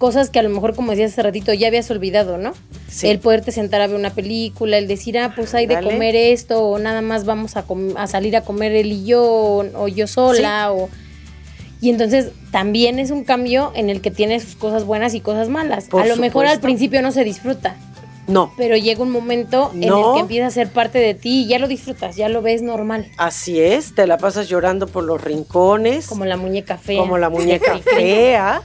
cosas 0.00 0.30
que 0.30 0.38
a 0.38 0.42
lo 0.42 0.48
mejor, 0.48 0.74
como 0.74 0.92
decías 0.92 1.12
hace 1.12 1.22
ratito, 1.22 1.52
ya 1.52 1.68
habías 1.68 1.90
olvidado, 1.90 2.38
¿no? 2.38 2.54
Sí. 2.88 3.08
El 3.08 3.18
poderte 3.18 3.52
sentar 3.52 3.82
a 3.82 3.86
ver 3.86 3.96
una 3.96 4.08
película, 4.08 4.78
el 4.78 4.88
decir, 4.88 5.18
ah, 5.18 5.34
pues 5.36 5.54
hay 5.54 5.66
de 5.66 5.78
comer 5.82 6.16
esto, 6.16 6.64
o 6.64 6.78
nada 6.78 7.02
más 7.02 7.26
vamos 7.26 7.52
a, 7.56 8.06
salir 8.06 8.34
a 8.34 8.40
comer 8.40 8.72
él 8.72 8.92
y 8.92 9.04
yo, 9.04 9.22
o, 9.22 9.66
o 9.74 9.88
yo 9.88 10.06
sola, 10.06 10.72
o... 10.72 10.88
Y 11.82 11.90
entonces 11.90 12.30
también 12.50 12.98
es 12.98 13.10
un 13.10 13.24
cambio 13.24 13.72
en 13.74 13.90
el 13.90 14.00
que 14.00 14.10
tiene 14.10 14.40
sus 14.40 14.56
cosas 14.56 14.84
buenas 14.84 15.12
y 15.14 15.20
cosas 15.20 15.50
malas. 15.50 15.88
Por 15.88 16.02
a 16.02 16.06
lo 16.06 16.16
mejor 16.16 16.46
al 16.46 16.60
principio 16.60 17.02
no 17.02 17.12
se 17.12 17.22
disfruta, 17.22 17.76
No, 18.26 18.54
pero 18.56 18.78
llega 18.78 19.02
un 19.02 19.10
momento 19.10 19.70
en 19.74 19.84
el 19.84 19.92
que 20.14 20.20
empieza 20.20 20.46
a 20.46 20.50
ser 20.50 20.70
parte 20.70 20.98
de 20.98 21.12
ti 21.12 21.42
y 21.42 21.46
ya 21.46 21.58
lo 21.58 21.68
disfrutas, 21.68 22.16
ya 22.16 22.30
lo 22.30 22.40
ves 22.40 22.62
normal, 22.62 23.06
así 23.18 23.60
es, 23.60 23.94
te 23.94 24.06
la 24.06 24.16
pasas 24.16 24.48
llorando 24.48 24.86
por 24.86 25.04
los 25.04 25.20
rincones, 25.22 26.06
como 26.06 26.24
la 26.24 26.38
muñeca 26.38 26.78
fea. 26.78 27.00
como 27.00 27.18
la 27.18 27.28
muñeca 27.36 27.78
fea. 27.80 28.62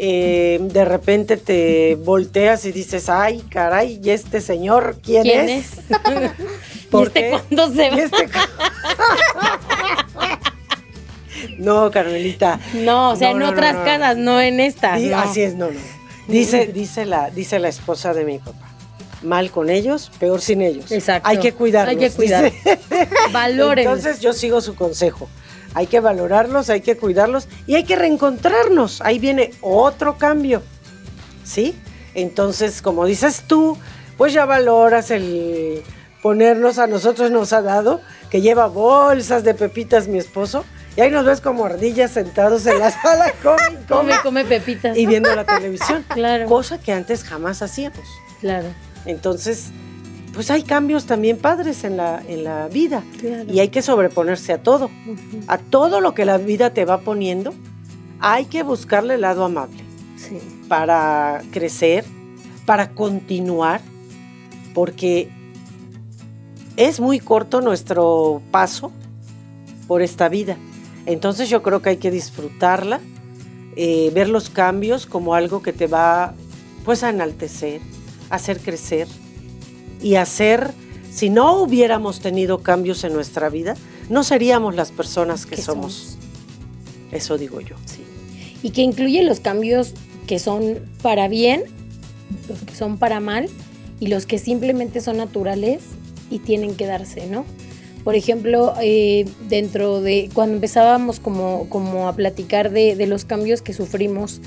Eh, 0.00 0.58
de 0.62 0.84
repente 0.84 1.36
te 1.36 1.96
volteas 1.96 2.64
y 2.64 2.72
dices, 2.72 3.08
ay, 3.08 3.42
caray, 3.50 4.00
¿y 4.02 4.10
este 4.10 4.40
señor 4.40 4.98
quién, 5.02 5.24
¿Quién 5.24 5.48
es? 5.48 5.72
es? 5.72 5.78
¿Y 6.84 6.86
¿Por 6.86 7.08
este 7.08 7.20
qué? 7.20 7.30
cuándo 7.30 7.74
se 7.74 7.90
va? 7.90 7.96
¿Y 7.96 8.00
este 8.00 8.28
no, 11.58 11.90
Carmelita. 11.90 12.60
No, 12.74 13.10
o 13.10 13.16
sea, 13.16 13.30
No, 13.30 13.36
en 13.36 13.42
no, 13.42 13.48
otras 13.50 13.74
no. 13.74 13.84
casas, 13.84 14.16
no 14.16 14.40
en 14.40 14.56
no. 14.56 15.18
Así 15.18 15.42
es, 15.42 15.54
no, 15.54 15.70
no. 15.70 15.80
Dice, 16.28 16.66
dice, 16.66 17.04
la, 17.04 17.30
dice 17.30 17.58
la 17.58 17.68
esposa 17.68 18.14
de 18.14 18.24
mi 18.24 18.38
papá. 18.38 18.66
Mal 19.22 19.50
con 19.50 19.68
ellos, 19.68 20.12
peor 20.20 20.40
sin 20.40 20.62
ellos. 20.62 20.92
Exacto. 20.92 21.28
Hay 21.28 21.38
que 21.38 21.52
cuidarlos. 21.54 21.90
Hay 21.90 21.96
que 22.08 22.14
cuidar. 22.14 22.44
dice. 22.52 22.78
Valoren. 23.32 23.86
Entonces 23.86 24.20
yo 24.20 24.32
sigo 24.32 24.60
su 24.60 24.76
consejo. 24.76 25.28
Hay 25.74 25.86
que 25.86 26.00
valorarlos, 26.00 26.70
hay 26.70 26.80
que 26.80 26.96
cuidarlos 26.96 27.48
y 27.66 27.74
hay 27.74 27.84
que 27.84 27.96
reencontrarnos. 27.96 29.00
Ahí 29.02 29.18
viene 29.18 29.52
otro 29.60 30.18
cambio. 30.18 30.62
¿Sí? 31.44 31.78
Entonces, 32.14 32.82
como 32.82 33.06
dices 33.06 33.44
tú, 33.46 33.78
pues 34.16 34.32
ya 34.32 34.44
valoras 34.44 35.10
el 35.10 35.82
ponernos 36.22 36.78
a 36.78 36.86
nosotros 36.86 37.30
nos 37.30 37.52
ha 37.52 37.62
dado, 37.62 38.00
que 38.30 38.40
lleva 38.40 38.66
bolsas 38.66 39.44
de 39.44 39.54
pepitas 39.54 40.08
mi 40.08 40.18
esposo, 40.18 40.64
y 40.96 41.00
ahí 41.00 41.10
nos 41.10 41.24
ves 41.24 41.40
como 41.40 41.64
ardillas 41.64 42.10
sentados 42.10 42.66
en 42.66 42.80
la 42.80 42.90
sala, 42.90 43.32
come, 43.42 43.78
come, 43.88 44.12
come 44.22 44.44
pepitas. 44.44 44.96
y 44.96 45.06
viendo 45.06 45.34
la 45.34 45.44
televisión. 45.44 46.04
Claro. 46.18 46.46
Cosa 46.46 46.78
que 46.78 46.92
antes 46.92 47.22
jamás 47.22 47.62
hacíamos. 47.62 48.04
Claro. 48.40 48.66
Entonces, 49.04 49.68
pues 50.32 50.50
hay 50.50 50.62
cambios 50.62 51.06
también 51.06 51.36
padres 51.38 51.84
en 51.84 51.96
la, 51.96 52.22
en 52.28 52.44
la 52.44 52.68
vida. 52.68 53.02
Claro. 53.20 53.52
Y 53.52 53.60
hay 53.60 53.68
que 53.68 53.82
sobreponerse 53.82 54.52
a 54.52 54.62
todo. 54.62 54.90
A 55.46 55.58
todo 55.58 56.00
lo 56.00 56.14
que 56.14 56.24
la 56.24 56.38
vida 56.38 56.70
te 56.74 56.84
va 56.84 57.00
poniendo, 57.00 57.54
hay 58.20 58.46
que 58.46 58.62
buscarle 58.62 59.14
el 59.14 59.22
lado 59.22 59.44
amable 59.44 59.82
Sí. 60.16 60.38
para 60.68 61.42
crecer, 61.52 62.04
para 62.66 62.90
continuar, 62.90 63.80
porque 64.74 65.28
es 66.76 67.00
muy 67.00 67.18
corto 67.20 67.60
nuestro 67.60 68.42
paso 68.50 68.92
por 69.86 70.02
esta 70.02 70.28
vida. 70.28 70.56
Entonces 71.06 71.48
yo 71.48 71.62
creo 71.62 71.80
que 71.82 71.90
hay 71.90 71.96
que 71.96 72.10
disfrutarla, 72.10 73.00
eh, 73.76 74.10
ver 74.14 74.28
los 74.28 74.50
cambios 74.50 75.06
como 75.06 75.34
algo 75.34 75.62
que 75.62 75.72
te 75.72 75.86
va 75.86 76.34
pues 76.84 77.02
a 77.02 77.10
enaltecer, 77.10 77.80
a 78.30 78.36
hacer 78.36 78.60
crecer 78.60 79.08
y 80.02 80.16
hacer, 80.16 80.72
si 81.10 81.30
no 81.30 81.60
hubiéramos 81.60 82.20
tenido 82.20 82.58
cambios 82.58 83.04
en 83.04 83.12
nuestra 83.12 83.48
vida, 83.48 83.76
no 84.08 84.24
seríamos 84.24 84.74
las 84.74 84.90
personas 84.92 85.46
que 85.46 85.56
somos. 85.56 86.16
Eso 87.12 87.38
digo 87.38 87.60
yo. 87.60 87.76
Sí. 87.84 88.04
Y 88.62 88.70
que 88.70 88.82
incluye 88.82 89.22
los 89.22 89.40
cambios 89.40 89.94
que 90.26 90.38
son 90.38 90.78
para 91.02 91.28
bien, 91.28 91.62
los 92.48 92.60
que 92.62 92.74
son 92.74 92.98
para 92.98 93.20
mal 93.20 93.48
y 94.00 94.08
los 94.08 94.26
que 94.26 94.38
simplemente 94.38 95.00
son 95.00 95.16
naturales 95.16 95.82
y 96.30 96.38
tienen 96.38 96.74
que 96.74 96.86
darse, 96.86 97.26
¿no? 97.26 97.44
Por 98.04 98.14
ejemplo, 98.14 98.74
eh, 98.80 99.26
dentro 99.48 100.00
de 100.00 100.30
cuando 100.32 100.54
empezábamos 100.54 101.20
como, 101.20 101.68
como 101.68 102.08
a 102.08 102.14
platicar 102.14 102.70
de, 102.70 102.96
de, 102.96 103.06
los 103.06 103.24
cambios 103.24 103.60
que 103.60 103.74
sufrimos 103.74 104.40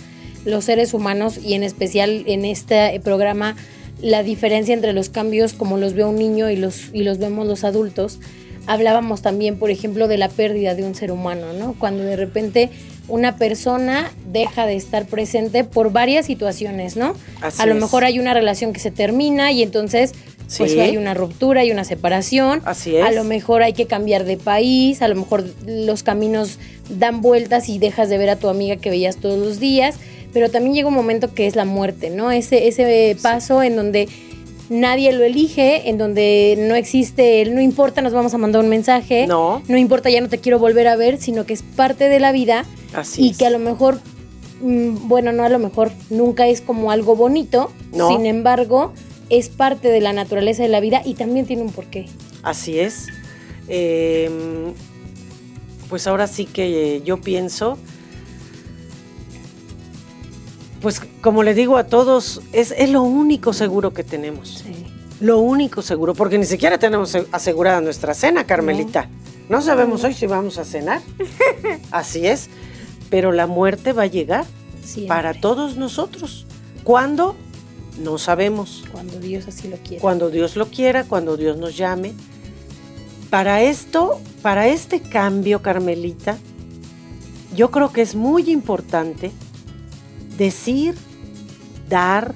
los 0.45 0.65
seres 0.65 0.93
humanos 0.93 1.37
y 1.37 1.53
en 1.53 1.63
especial 1.63 2.23
en 2.25 2.45
este 2.45 2.99
programa 3.03 3.55
la 4.01 4.23
diferencia 4.23 4.73
entre 4.73 4.93
los 4.93 5.09
cambios 5.09 5.53
como 5.53 5.77
los 5.77 5.93
ve 5.93 6.03
un 6.03 6.15
niño 6.15 6.49
y 6.49 6.55
los, 6.55 6.89
y 6.93 7.03
los 7.03 7.17
vemos 7.19 7.47
los 7.47 7.63
adultos, 7.63 8.19
hablábamos 8.67 9.21
también, 9.21 9.57
por 9.57 9.71
ejemplo, 9.71 10.07
de 10.07 10.17
la 10.17 10.29
pérdida 10.29 10.75
de 10.75 10.83
un 10.83 10.95
ser 10.95 11.11
humano, 11.11 11.53
¿no? 11.53 11.75
Cuando 11.77 12.03
de 12.03 12.15
repente 12.15 12.69
una 13.07 13.35
persona 13.35 14.11
deja 14.31 14.65
de 14.65 14.75
estar 14.75 15.05
presente 15.05 15.63
por 15.63 15.91
varias 15.91 16.25
situaciones, 16.25 16.95
¿no? 16.95 17.15
Así 17.41 17.61
a 17.61 17.65
lo 17.65 17.75
es. 17.75 17.81
mejor 17.81 18.03
hay 18.03 18.19
una 18.19 18.33
relación 18.33 18.73
que 18.73 18.79
se 18.79 18.91
termina 18.91 19.51
y 19.51 19.63
entonces 19.63 20.13
pues 20.57 20.71
Sí. 20.73 20.79
hay 20.81 20.97
una 20.97 21.13
ruptura, 21.13 21.61
hay 21.61 21.71
una 21.71 21.85
separación. 21.85 22.61
Así 22.65 22.95
es. 22.97 23.03
A 23.05 23.11
lo 23.11 23.23
mejor 23.23 23.63
hay 23.63 23.71
que 23.73 23.85
cambiar 23.87 24.25
de 24.25 24.35
país, 24.35 25.01
a 25.01 25.07
lo 25.07 25.15
mejor 25.15 25.45
los 25.65 26.03
caminos 26.03 26.59
dan 26.89 27.21
vueltas 27.21 27.69
y 27.69 27.79
dejas 27.79 28.09
de 28.09 28.17
ver 28.17 28.29
a 28.29 28.35
tu 28.35 28.49
amiga 28.49 28.75
que 28.75 28.89
veías 28.89 29.15
todos 29.17 29.39
los 29.39 29.59
días, 29.61 29.95
pero 30.33 30.49
también 30.49 30.73
llega 30.75 30.87
un 30.87 30.93
momento 30.93 31.33
que 31.33 31.47
es 31.47 31.55
la 31.55 31.65
muerte, 31.65 32.09
¿no? 32.09 32.31
Ese, 32.31 32.67
ese 32.67 33.15
paso 33.21 33.61
en 33.63 33.75
donde 33.75 34.07
nadie 34.69 35.11
lo 35.11 35.23
elige, 35.23 35.89
en 35.89 35.97
donde 35.97 36.55
no 36.57 36.75
existe, 36.75 37.41
el 37.41 37.53
no 37.53 37.61
importa, 37.61 38.01
nos 38.01 38.13
vamos 38.13 38.33
a 38.33 38.37
mandar 38.37 38.63
un 38.63 38.69
mensaje, 38.69 39.27
No, 39.27 39.61
no 39.67 39.77
importa, 39.77 40.09
ya 40.09 40.21
no 40.21 40.29
te 40.29 40.37
quiero 40.37 40.59
volver 40.59 40.87
a 40.87 40.95
ver, 40.95 41.17
sino 41.19 41.45
que 41.45 41.53
es 41.53 41.61
parte 41.61 42.07
de 42.07 42.19
la 42.21 42.31
vida 42.31 42.65
así 42.93 43.23
y 43.23 43.29
es. 43.31 43.37
que 43.37 43.45
a 43.45 43.49
lo 43.49 43.59
mejor, 43.59 43.99
mm, 44.61 45.09
bueno, 45.09 45.33
no 45.33 45.43
a 45.43 45.49
lo 45.49 45.59
mejor, 45.59 45.91
nunca 46.09 46.47
es 46.47 46.61
como 46.61 46.91
algo 46.91 47.15
bonito, 47.17 47.69
No. 47.93 48.07
sin 48.09 48.25
embargo, 48.25 48.93
es 49.29 49.49
parte 49.49 49.89
de 49.89 49.99
la 49.99 50.13
naturaleza 50.13 50.63
de 50.63 50.69
la 50.69 50.79
vida 50.79 51.01
y 51.03 51.15
también 51.15 51.45
tiene 51.45 51.63
un 51.63 51.71
porqué. 51.71 52.05
Así 52.43 52.79
es. 52.79 53.07
Eh, 53.67 54.29
pues 55.89 56.07
ahora 56.07 56.27
sí 56.27 56.45
que 56.45 57.01
yo 57.05 57.19
pienso, 57.19 57.77
pues 60.81 61.01
como 61.21 61.43
le 61.43 61.53
digo 61.53 61.77
a 61.77 61.85
todos, 61.85 62.41
es, 62.51 62.73
es 62.77 62.89
lo 62.89 63.03
único 63.03 63.53
seguro 63.53 63.93
que 63.93 64.03
tenemos. 64.03 64.63
Lo 65.19 65.39
único 65.39 65.83
seguro, 65.83 66.15
porque 66.15 66.39
ni 66.39 66.45
siquiera 66.45 66.79
tenemos 66.79 67.15
asegurada 67.31 67.79
nuestra 67.79 68.13
cena, 68.15 68.45
Carmelita. 68.45 69.07
No, 69.49 69.61
sabemos 69.61 70.03
hoy 70.03 70.13
si 70.13 70.25
vamos 70.25 70.57
a 70.57 70.65
cenar. 70.65 71.01
Así 71.91 72.25
es. 72.25 72.49
Pero 73.09 73.31
la 73.31 73.45
muerte 73.45 73.93
va 73.93 74.03
a 74.03 74.07
llegar 74.07 74.45
Siempre, 74.81 75.09
para 75.09 75.33
todos 75.33 75.77
nosotros. 75.77 76.47
¿Cuándo? 76.83 77.35
No 77.99 78.17
sabemos. 78.17 78.85
Cuando 78.91 79.19
Dios 79.19 79.47
así 79.47 79.67
lo 79.67 79.75
quiere. 79.77 80.01
Cuando 80.01 80.29
Dios 80.29 80.55
lo 80.55 80.67
quiera, 80.67 81.03
cuando 81.03 81.35
Dios 81.35 81.57
nos 81.57 81.75
llame. 81.75 82.13
Para 83.29 83.61
esto, 83.61 84.19
para 84.41 84.67
este 84.67 85.01
cambio, 85.01 85.61
Carmelita, 85.61 86.37
yo 87.55 87.69
creo 87.69 87.91
que 87.91 88.01
es 88.01 88.15
muy 88.15 88.49
importante 88.49 89.31
decir, 90.45 90.95
dar 91.87 92.33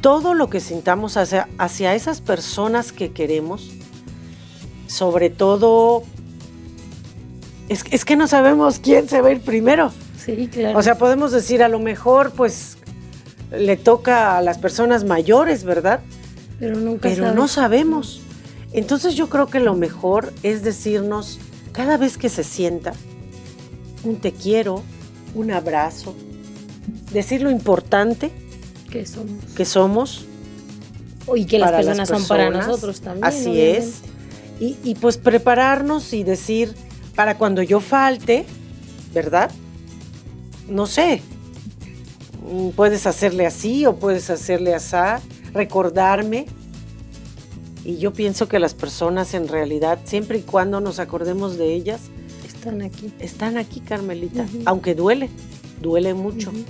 todo 0.00 0.34
lo 0.34 0.48
que 0.48 0.60
sintamos 0.60 1.16
hacia, 1.16 1.48
hacia 1.58 1.94
esas 1.94 2.20
personas 2.20 2.92
que 2.92 3.12
queremos, 3.12 3.70
sobre 4.86 5.30
todo, 5.30 6.04
es, 7.68 7.84
es 7.90 8.04
que 8.04 8.14
no 8.14 8.28
sabemos 8.28 8.78
quién 8.78 9.08
se 9.08 9.20
va 9.20 9.28
a 9.28 9.32
ir 9.32 9.40
primero. 9.40 9.90
Sí, 10.16 10.48
claro. 10.52 10.78
O 10.78 10.82
sea, 10.82 10.96
podemos 10.96 11.32
decir, 11.32 11.62
a 11.62 11.68
lo 11.68 11.80
mejor, 11.80 12.30
pues, 12.30 12.78
le 13.50 13.76
toca 13.76 14.38
a 14.38 14.42
las 14.42 14.58
personas 14.58 15.04
mayores, 15.04 15.64
¿verdad? 15.64 16.00
pero 16.60 16.76
nunca 16.76 17.08
Pero 17.08 17.34
no 17.34 17.48
sabemos. 17.48 18.20
Entonces 18.72 19.16
yo 19.16 19.28
creo 19.28 19.48
que 19.48 19.58
lo 19.60 19.74
mejor 19.74 20.32
es 20.42 20.62
decirnos, 20.62 21.38
cada 21.72 21.96
vez 21.96 22.16
que 22.16 22.28
se 22.28 22.44
sienta, 22.44 22.92
un 24.04 24.16
te 24.16 24.32
quiero, 24.32 24.82
un 25.34 25.50
abrazo, 25.50 26.14
decir 27.14 27.40
lo 27.42 27.50
importante 27.50 28.30
que 28.90 29.06
somos. 29.06 29.44
que 29.56 29.64
somos, 29.64 30.26
Y 31.34 31.46
que 31.46 31.58
las 31.58 31.72
personas, 31.72 32.08
son 32.08 32.26
para 32.26 32.50
nosotros 32.50 33.00
también. 33.00 33.24
así 33.24 33.48
obviamente. 33.48 33.78
es, 33.78 33.94
y, 34.60 34.76
y 34.84 34.94
pues 34.96 35.16
prepararnos 35.16 36.12
y 36.12 36.22
decir, 36.22 36.74
para 37.14 37.38
cuando 37.38 37.62
yo 37.62 37.80
falte, 37.80 38.44
¿verdad? 39.14 39.50
No 40.68 40.86
sé, 40.86 41.22
mm, 42.50 42.70
puedes 42.70 43.06
hacerle 43.06 43.46
así 43.46 43.86
o 43.86 43.96
puedes 43.96 44.28
hacerle 44.30 44.74
así, 44.74 44.96
recordarme. 45.54 46.46
Y 47.84 47.98
yo 47.98 48.12
pienso 48.12 48.48
que 48.48 48.58
las 48.58 48.72
personas 48.74 49.34
en 49.34 49.46
realidad, 49.48 49.98
siempre 50.04 50.38
y 50.38 50.42
cuando 50.42 50.80
nos 50.80 50.98
acordemos 50.98 51.58
de 51.58 51.74
ellas, 51.74 52.00
Están 52.46 52.80
aquí. 52.80 53.12
están 53.18 53.58
aquí, 53.58 53.80
Carmelita. 53.80 54.46
Aunque 54.64 54.94
duele, 54.94 55.28
duele 55.82 56.14
mucho. 56.14 56.50
Ujú. 56.50 56.64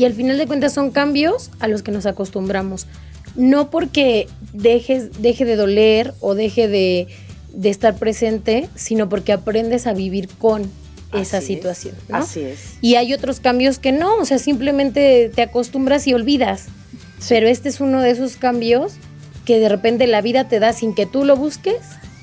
Y 0.00 0.06
al 0.06 0.14
final 0.14 0.38
de 0.38 0.46
cuentas 0.46 0.72
son 0.72 0.90
cambios 0.92 1.50
a 1.60 1.68
los 1.68 1.82
que 1.82 1.90
nos 1.92 2.06
acostumbramos. 2.06 2.86
No 3.36 3.68
porque 3.68 4.28
dejes, 4.54 5.20
deje 5.20 5.44
de 5.44 5.56
doler 5.56 6.14
o 6.20 6.34
deje 6.34 6.68
de, 6.68 7.06
de 7.52 7.68
estar 7.68 7.96
presente, 7.96 8.70
sino 8.74 9.10
porque 9.10 9.32
aprendes 9.32 9.86
a 9.86 9.92
vivir 9.92 10.28
con 10.38 10.62
esa 11.12 11.36
Así 11.36 11.52
es, 11.52 11.58
situación. 11.58 11.94
¿no? 12.08 12.16
Así 12.16 12.40
es. 12.40 12.60
Y 12.80 12.94
hay 12.94 13.12
otros 13.12 13.40
cambios 13.40 13.78
que 13.78 13.92
no, 13.92 14.16
o 14.16 14.24
sea, 14.24 14.38
simplemente 14.38 15.30
te 15.34 15.42
acostumbras 15.42 16.06
y 16.06 16.14
olvidas. 16.14 16.68
Pero 17.28 17.46
este 17.46 17.68
es 17.68 17.80
uno 17.80 18.00
de 18.00 18.08
esos 18.10 18.36
cambios 18.36 18.94
que 19.44 19.58
de 19.58 19.68
repente 19.68 20.06
la 20.06 20.22
vida 20.22 20.48
te 20.48 20.60
da 20.60 20.72
sin 20.72 20.94
que 20.94 21.04
tú 21.04 21.26
lo 21.26 21.36
busques, 21.36 21.76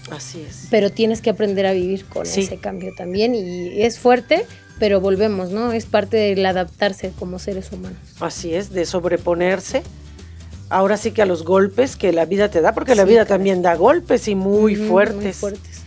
Así 0.09 0.41
es. 0.41 0.65
pero 0.71 0.89
tienes 0.89 1.21
que 1.21 1.29
aprender 1.29 1.67
a 1.67 1.73
vivir 1.73 2.05
con 2.05 2.25
Sí. 2.25 2.41
ese 2.41 2.57
cambio 2.57 2.91
también. 2.97 3.35
Y 3.35 3.83
es 3.83 3.99
fuerte, 3.99 4.45
pero 4.79 5.01
volvemos, 5.01 5.51
¿no? 5.51 5.71
Es 5.71 5.85
parte 5.85 6.17
del 6.17 6.45
adaptarse 6.45 7.11
como 7.17 7.39
seres 7.39 7.71
humanos. 7.71 7.97
Así 8.19 8.53
es, 8.53 8.71
de 8.71 8.85
sobreponerse. 8.85 9.83
Ahora 10.69 10.97
sí 10.97 11.11
que 11.11 11.21
a 11.21 11.25
los 11.25 11.43
golpes 11.43 11.95
que 11.95 12.11
la 12.11 12.25
vida 12.25 12.49
te 12.49 12.61
da, 12.61 12.73
porque 12.73 12.95
la 12.95 13.05
vida 13.05 13.25
también 13.25 13.61
da 13.61 13.75
golpes 13.75 14.27
y 14.27 14.35
muy 14.35 14.75
fuertes. 14.75 15.23
Muy 15.23 15.33
fuertes. 15.33 15.81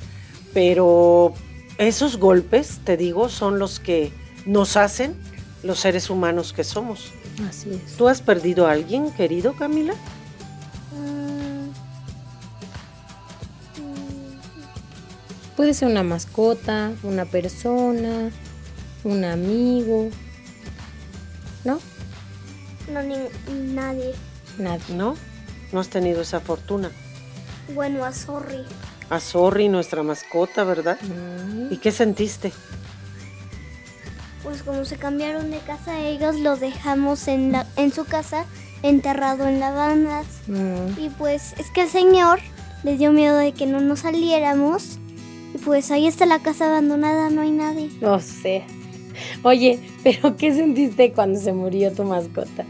Pero 0.55 1.35
esos 1.79 2.17
golpes, 2.17 2.81
te 2.85 2.97
digo, 2.97 3.29
son 3.29 3.59
los 3.59 3.79
que 3.79 4.13
nos 4.47 4.77
hacen 4.77 5.15
los 5.63 5.81
seres 5.81 6.11
humanos 6.11 6.53
que 6.53 6.65
somos. 6.65 7.13
Así 7.49 7.71
es. 7.71 7.97
¿Tú 7.97 8.09
has 8.09 8.23
perdido 8.23 8.67
a 8.67 8.73
alguien 8.73 9.11
querido, 9.13 9.55
Camila? 9.55 9.95
Mm, 10.95 11.71
Puede 15.57 15.75
ser 15.75 15.89
una 15.89 16.03
mascota, 16.03 16.93
una 17.03 17.27
persona, 17.27 18.31
un 19.05 19.25
amigo. 19.25 20.11
¿No? 21.65 21.79
no, 22.93 23.03
ni, 23.03 23.17
nadie. 23.75 24.13
Nadie. 24.59 24.95
¿No? 24.95 25.17
No 25.73 25.81
has 25.81 25.89
tenido 25.89 26.23
esa 26.23 26.41
fortuna. 26.41 26.91
Bueno, 27.75 28.05
a 28.05 28.13
Sorry. 28.13 28.65
A 29.11 29.21
Sorry, 29.21 29.69
nuestra 29.69 30.03
mascota, 30.03 30.65
¿verdad? 30.65 30.99
Mm, 31.03 31.73
¿Y 31.73 31.77
qué 31.79 31.93
sentiste? 31.93 32.53
Pues 34.43 34.63
como 34.63 34.85
se 34.85 34.97
cambiaron 34.97 35.51
de 35.51 35.59
casa, 35.59 36.01
ellos 36.01 36.37
lo 36.41 36.57
dejamos 36.57 37.29
en, 37.29 37.53
la, 37.53 37.67
en 37.77 37.93
su 37.93 38.05
casa, 38.05 38.47
enterrado 38.83 39.47
en 39.47 39.61
lavandas. 39.61 40.27
mm. 40.47 40.99
Y 40.99 41.11
pues 41.11 41.53
es 41.59 41.71
que 41.71 41.83
el 41.83 41.89
señor 41.91 42.41
les 42.83 42.99
dio 42.99 43.13
miedo 43.13 43.37
de 43.37 43.53
que 43.53 43.67
no 43.67 43.81
nos 43.81 44.01
saliéramos. 44.01 44.99
Y 45.55 45.59
pues 45.59 45.91
ahí 45.91 46.07
está 46.07 46.27
la 46.27 46.41
casa 46.41 46.67
abandonada, 46.67 47.29
no 47.31 47.43
hay 47.43 47.51
nadie. 47.51 47.91
No 48.01 48.19
sé. 48.21 48.65
Oye, 49.43 49.79
pero 50.03 50.37
¿qué 50.37 50.53
sentiste 50.55 51.13
cuando 51.13 51.39
se 51.41 51.53
murió 51.53 51.93
tu 51.93 52.05
mascota? 52.05 52.65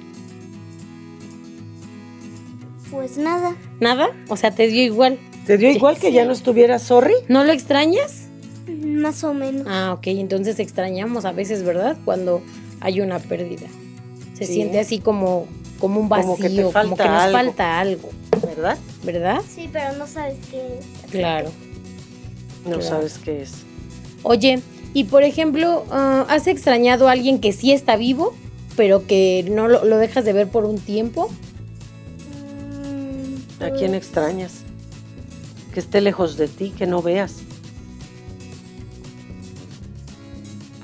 Pues 2.90 3.16
nada. 3.18 3.55
¿Nada? 3.78 4.09
O 4.28 4.36
sea, 4.36 4.51
te 4.51 4.66
dio 4.66 4.82
igual. 4.82 5.18
¿Te 5.46 5.57
dio 5.59 5.70
igual 5.70 5.98
que 5.98 6.12
ya 6.12 6.24
no 6.24 6.32
estuviera 6.32 6.78
Sorry? 6.78 7.14
¿No 7.28 7.44
lo 7.44 7.53
extrañas? 7.53 8.26
Más 8.68 9.22
o 9.24 9.32
menos. 9.32 9.66
Ah, 9.68 9.92
ok. 9.96 10.09
Entonces 10.09 10.59
extrañamos 10.59 11.24
a 11.24 11.32
veces, 11.32 11.62
¿verdad? 11.62 11.96
Cuando 12.05 12.42
hay 12.80 13.01
una 13.01 13.18
pérdida. 13.18 13.66
Se 14.34 14.44
Sí. 14.46 14.55
siente 14.55 14.80
así 14.80 14.98
como, 14.98 15.46
como 15.78 16.01
un 16.01 16.09
vacío, 16.09 16.32
Como 16.32 16.36
que 16.36 16.48
te 16.51 16.57
como 16.62 16.68
que 16.68 16.72
falta 16.72 17.05
nos 17.07 17.22
algo. 17.22 17.32
falta 17.38 17.80
algo. 17.80 18.09
¿Verdad? 18.44 18.78
¿verdad? 19.05 19.40
Sí, 19.48 19.68
pero 19.72 19.92
no 19.96 20.07
sabes 20.07 20.36
qué 20.51 20.59
es. 20.78 21.11
Claro. 21.11 21.51
No 22.64 22.70
Claro. 22.78 22.82
sabes 22.82 23.18
qué 23.18 23.42
es. 23.42 23.53
Oye, 24.22 24.61
y 24.93 25.05
por 25.05 25.22
ejemplo, 25.22 25.84
ah, 25.91 26.26
¿has 26.28 26.47
extrañado 26.47 27.09
a 27.09 27.12
alguien 27.12 27.41
que 27.41 27.53
sí 27.53 27.72
está 27.72 27.97
vivo, 27.97 28.34
pero 28.76 29.07
que 29.07 29.47
no 29.51 29.68
lo, 29.68 29.84
lo 29.84 29.99
dejas 29.99 30.24
de 30.24 30.32
ver 30.32 30.49
por 30.49 30.64
un 30.64 30.78
tiempo? 30.78 31.30
¿A 33.61 33.70
quién 33.70 33.95
extrañas? 33.95 34.62
Que 35.74 35.80
esté 35.80 36.01
lejos 36.01 36.36
de 36.36 36.49
ti, 36.49 36.72
que 36.76 36.86
no 36.86 37.03
veas. 37.03 37.36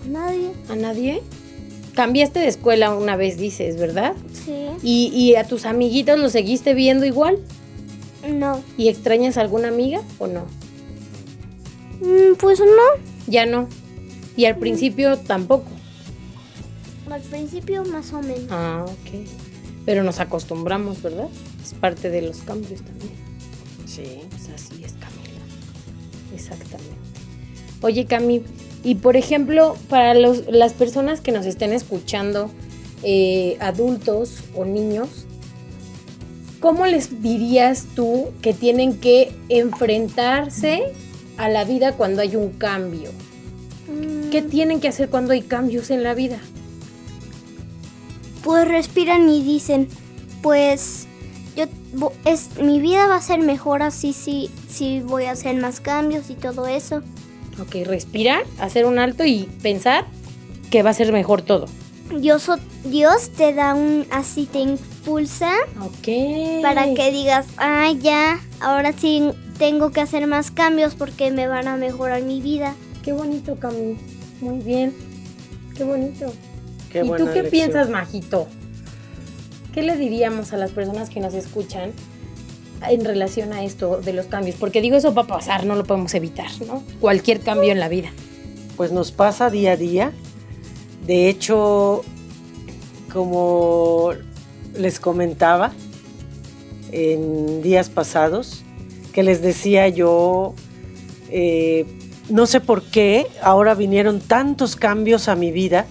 Nadie. 0.09 0.53
¿A 0.69 0.77
nadie? 0.77 1.23
Cambiaste 1.95 2.39
de 2.39 2.49
escuela 2.49 2.95
una 2.95 3.17
vez, 3.17 3.39
dices, 3.39 3.79
¿verdad? 3.79 4.15
Sí. 4.45 4.67
¿Y, 4.83 5.07
y 5.09 5.35
a 5.37 5.45
tus 5.45 5.65
amiguitos 5.65 6.19
los 6.19 6.33
seguiste 6.33 6.75
viendo 6.75 7.07
igual? 7.07 7.39
No. 8.29 8.63
¿Y 8.77 8.89
extrañas 8.89 9.39
a 9.39 9.41
alguna 9.41 9.69
amiga 9.69 10.03
o 10.19 10.27
no? 10.27 10.43
Mm, 12.01 12.35
pues 12.39 12.61
no. 12.61 13.03
Ya 13.27 13.47
no. 13.47 13.69
Y 14.37 14.45
al 14.45 14.57
principio 14.57 15.17
tampoco. 15.19 15.71
Al 17.11 17.23
principio 17.23 17.85
más 17.85 18.13
o 18.13 18.21
menos. 18.21 18.49
Ah, 18.51 18.85
ok. 18.87 19.27
Pero 19.85 20.03
nos 20.03 20.21
acostumbramos, 20.21 21.03
¿verdad? 21.03 21.29
Es 21.63 21.73
parte 21.75 22.11
de 22.11 22.23
los 22.23 22.39
cambios 22.39 22.83
también. 22.83 23.13
Sí. 23.87 24.21
Pues 24.31 24.49
así 24.49 24.85
es, 24.85 24.93
Camila. 24.93 25.43
Exactamente. 26.35 26.97
Oye, 27.81 28.07
Cami, 28.07 28.43
y 28.83 28.97
por 28.97 29.17
ejemplo, 29.17 29.77
para 29.89 30.15
los, 30.15 30.47
las 30.49 30.73
personas 30.73 31.21
que 31.21 31.33
nos 31.33 31.47
estén 31.47 31.73
escuchando, 31.73 32.51
eh, 33.03 33.57
adultos 33.61 34.43
o 34.55 34.65
niños, 34.65 35.27
¿cómo 36.61 36.87
les 36.87 37.23
dirías 37.23 37.87
tú 37.95 38.29
que 38.43 38.53
tienen 38.53 38.99
que 38.99 39.33
enfrentarse 39.49 40.83
a 41.37 41.49
la 41.49 41.65
vida 41.65 41.93
cuando 41.93 42.23
hay 42.23 42.37
un 42.37 42.51
cambio? 42.51 43.11
¿Qué 44.37 44.43
tienen 44.43 44.81
que 44.81 44.89
hacer 44.89 45.09
cuando 45.09 45.33
hay 45.33 45.41
cambios 45.41 45.89
en 45.89 46.03
la 46.03 46.13
vida? 46.13 46.37
Pues 48.45 48.69
respiran 48.69 49.31
y 49.31 49.43
dicen, 49.43 49.89
pues 50.43 51.07
yo 51.57 51.65
es 52.27 52.51
mi 52.61 52.79
vida 52.79 53.07
va 53.07 53.17
a 53.17 53.23
ser 53.23 53.41
mejor 53.41 53.81
así 53.81 54.13
si 54.13 54.51
si 54.69 55.01
voy 55.01 55.25
a 55.25 55.31
hacer 55.31 55.57
más 55.57 55.81
cambios 55.81 56.29
y 56.29 56.35
todo 56.35 56.67
eso. 56.67 56.99
Ok, 57.63 57.77
respirar, 57.87 58.45
hacer 58.61 58.85
un 58.85 58.99
alto 58.99 59.25
y 59.25 59.45
pensar 59.63 60.05
que 60.71 60.83
va 60.83 60.91
a 60.91 60.93
ser 60.93 61.15
mejor 61.15 61.41
todo. 61.41 61.65
Dios 62.15 62.47
Dios 62.85 63.31
te 63.31 63.55
da 63.55 63.73
un 63.73 64.05
así 64.11 64.45
te 64.45 64.59
impulsa 64.59 65.51
Ok. 65.81 66.61
para 66.61 66.93
que 66.93 67.11
digas, 67.11 67.47
ah, 67.57 67.91
ya, 67.99 68.39
ahora 68.61 68.93
sí 68.93 69.31
tengo 69.59 69.93
que 69.93 70.03
hacer 70.03 70.27
más 70.27 70.51
cambios 70.51 70.95
porque 70.95 71.31
me 71.31 71.49
van 71.49 71.69
a 71.69 71.79
mejorar 71.79 72.21
mi 72.21 72.43
vida. 72.43 72.75
Qué 73.03 73.15
bonito, 73.15 73.59
Cami. 73.59 73.97
Muy 74.41 74.59
bien. 74.59 74.95
Qué 75.77 75.85
bonito. 75.85 76.33
Qué 76.91 77.05
¿Y 77.05 77.09
tú 77.09 77.29
qué 77.33 77.45
piensas, 77.45 77.91
Majito? 77.91 78.47
¿Qué 79.73 79.83
le 79.83 79.97
diríamos 79.97 80.53
a 80.53 80.57
las 80.57 80.71
personas 80.71 81.11
que 81.11 81.21
nos 81.21 81.35
escuchan 81.35 81.93
en 82.89 83.05
relación 83.05 83.53
a 83.53 83.63
esto 83.63 84.01
de 84.01 84.13
los 84.13 84.27
cambios? 84.27 84.57
Porque 84.57 84.81
digo, 84.81 84.97
eso 84.97 85.13
va 85.13 85.23
a 85.23 85.27
pasar, 85.27 85.67
no 85.67 85.75
lo 85.75 85.85
podemos 85.85 86.15
evitar, 86.15 86.51
¿no? 86.67 86.83
Cualquier 87.01 87.41
cambio 87.41 87.73
en 87.73 87.81
la 87.81 87.89
vida. 87.89 88.09
Pues 88.77 88.93
nos 88.93 89.13
pasa 89.13 89.51
día 89.51 89.73
a 89.73 89.77
día. 89.77 90.13
De 91.07 91.29
hecho, 91.29 92.05
como 93.13 94.13
les 94.77 94.99
comentaba 95.01 95.73
en 96.93 97.63
días 97.63 97.91
pasados, 97.91 98.63
que 99.13 99.23
les 99.23 99.41
decía 99.43 99.89
yo, 99.89 100.55
eh, 101.31 101.87
no 102.29 102.47
sé 102.47 102.61
por 102.61 102.83
qué, 102.83 103.27
ahora 103.43 103.75
vinieron 103.75 104.21
tantos 104.21 104.77
cambios 104.77 105.29
a 105.29 105.37
mi 105.37 105.53
vida. 105.53 105.87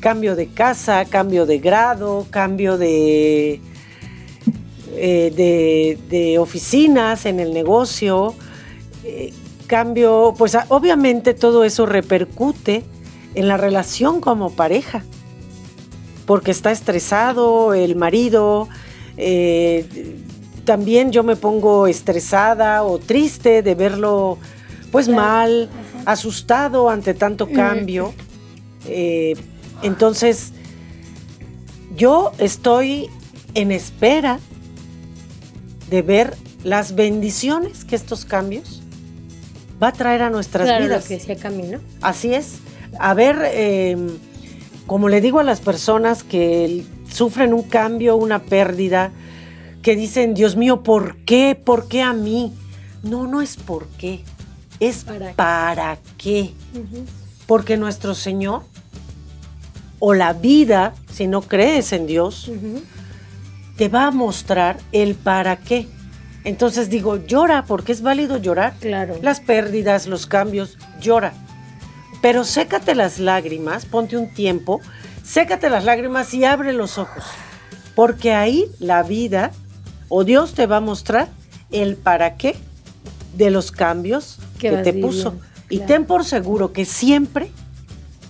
Cambio 0.00 0.34
de 0.36 0.46
casa, 0.46 1.04
cambio 1.04 1.44
de 1.46 1.58
grado, 1.58 2.26
cambio 2.30 2.78
de, 2.78 3.60
eh, 4.96 5.98
de, 6.08 6.38
oficinas 6.38 7.26
en 7.26 7.38
el 7.40 7.52
negocio, 7.52 8.34
eh, 9.04 9.32
cambio, 9.66 10.34
pues 10.38 10.54
a- 10.54 10.64
obviamente 10.68 11.34
todo 11.34 11.64
eso 11.64 11.86
repercute 11.86 12.84
en 13.34 13.46
la 13.46 13.56
relación 13.56 14.20
como 14.20 14.50
pareja, 14.50 15.04
porque 16.26 16.50
está 16.50 16.70
estresado 16.72 17.74
el 17.74 17.94
marido, 17.94 18.68
eh, 19.16 19.84
también 20.64 21.12
yo 21.12 21.22
me 21.24 21.36
pongo 21.36 21.86
estresada 21.86 22.82
o 22.84 22.98
triste 22.98 23.62
de 23.62 23.74
verlo 23.74 24.38
pues 24.90 25.06
Claro. 25.06 25.22
mal, 25.22 25.68
asustado 26.06 26.88
ante 26.90 27.14
tanto 27.14 27.46
Mm. 27.46 27.52
cambio. 27.52 28.14
Eh, 28.86 29.34
entonces, 29.82 30.52
yo 31.96 32.32
estoy 32.38 33.08
en 33.54 33.72
espera 33.72 34.38
de 35.90 36.02
ver 36.02 36.36
las 36.64 36.94
bendiciones 36.94 37.84
que 37.84 37.96
estos 37.96 38.24
cambios 38.24 38.82
va 39.82 39.88
a 39.88 39.92
traer 39.92 40.22
a 40.22 40.30
nuestras 40.30 40.66
claro, 40.66 40.84
vidas. 40.84 41.02
lo 41.04 41.08
que 41.08 41.14
decía 41.14 41.36
Camino. 41.36 41.78
Así 42.02 42.34
es. 42.34 42.58
A 42.98 43.14
ver, 43.14 43.36
eh, 43.44 43.96
como 44.86 45.08
le 45.08 45.20
digo 45.20 45.40
a 45.40 45.44
las 45.44 45.60
personas 45.60 46.22
que 46.22 46.84
sufren 47.10 47.54
un 47.54 47.62
cambio, 47.62 48.16
una 48.16 48.40
pérdida, 48.40 49.10
que 49.82 49.96
dicen, 49.96 50.34
Dios 50.34 50.56
mío, 50.56 50.82
¿por 50.82 51.16
qué? 51.24 51.54
¿Por 51.62 51.88
qué 51.88 52.02
a 52.02 52.12
mí? 52.12 52.52
No, 53.02 53.26
no 53.26 53.40
es 53.40 53.56
por 53.56 53.86
qué, 53.98 54.22
es 54.80 55.04
¿Para 55.04 55.32
para, 55.34 55.98
qué? 56.16 56.52
qué. 56.72 57.04
Porque 57.46 57.76
nuestro 57.76 58.14
Señor, 58.14 58.62
o 59.98 60.14
la 60.14 60.32
vida, 60.32 60.94
si 61.12 61.26
no 61.26 61.42
crees 61.42 61.92
en 61.92 62.06
Dios, 62.06 62.50
te 63.76 63.88
va 63.88 64.06
a 64.06 64.10
mostrar 64.10 64.78
el 64.92 65.14
para 65.14 65.56
qué. 65.56 65.88
Entonces 66.44 66.88
digo, 66.88 67.16
llora, 67.26 67.64
porque 67.66 67.92
es 67.92 68.00
válido 68.00 68.38
llorar 68.38 68.74
Claro. 68.80 69.18
las 69.22 69.40
pérdidas, 69.40 70.06
los 70.06 70.26
cambios, 70.26 70.78
llora. 71.00 71.32
Pero 72.22 72.44
sécate 72.44 72.94
las 72.94 73.18
lágrimas, 73.18 73.84
ponte 73.86 74.16
un 74.16 74.32
tiempo, 74.32 74.80
sécate 75.22 75.68
las 75.68 75.84
lágrimas 75.84 76.32
y 76.32 76.44
abre 76.44 76.72
los 76.72 76.96
ojos. 76.98 77.24
Porque 77.94 78.32
ahí 78.32 78.66
la 78.78 79.02
vida 79.02 79.50
o 80.08 80.24
Dios 80.24 80.54
te 80.54 80.66
va 80.66 80.76
a 80.78 80.80
mostrar 80.80 81.28
el 81.70 81.96
para 81.96 82.36
qué 82.36 82.56
de 83.34 83.50
los 83.50 83.70
cambios 83.72 84.38
Que 84.58 84.70
te 84.70 84.76
viviendo, 84.92 85.06
puso. 85.08 85.34
Y 85.68 85.78
ten 85.80 86.04
por 86.04 86.24
seguro 86.24 86.72
que 86.72 86.84
siempre 86.84 87.50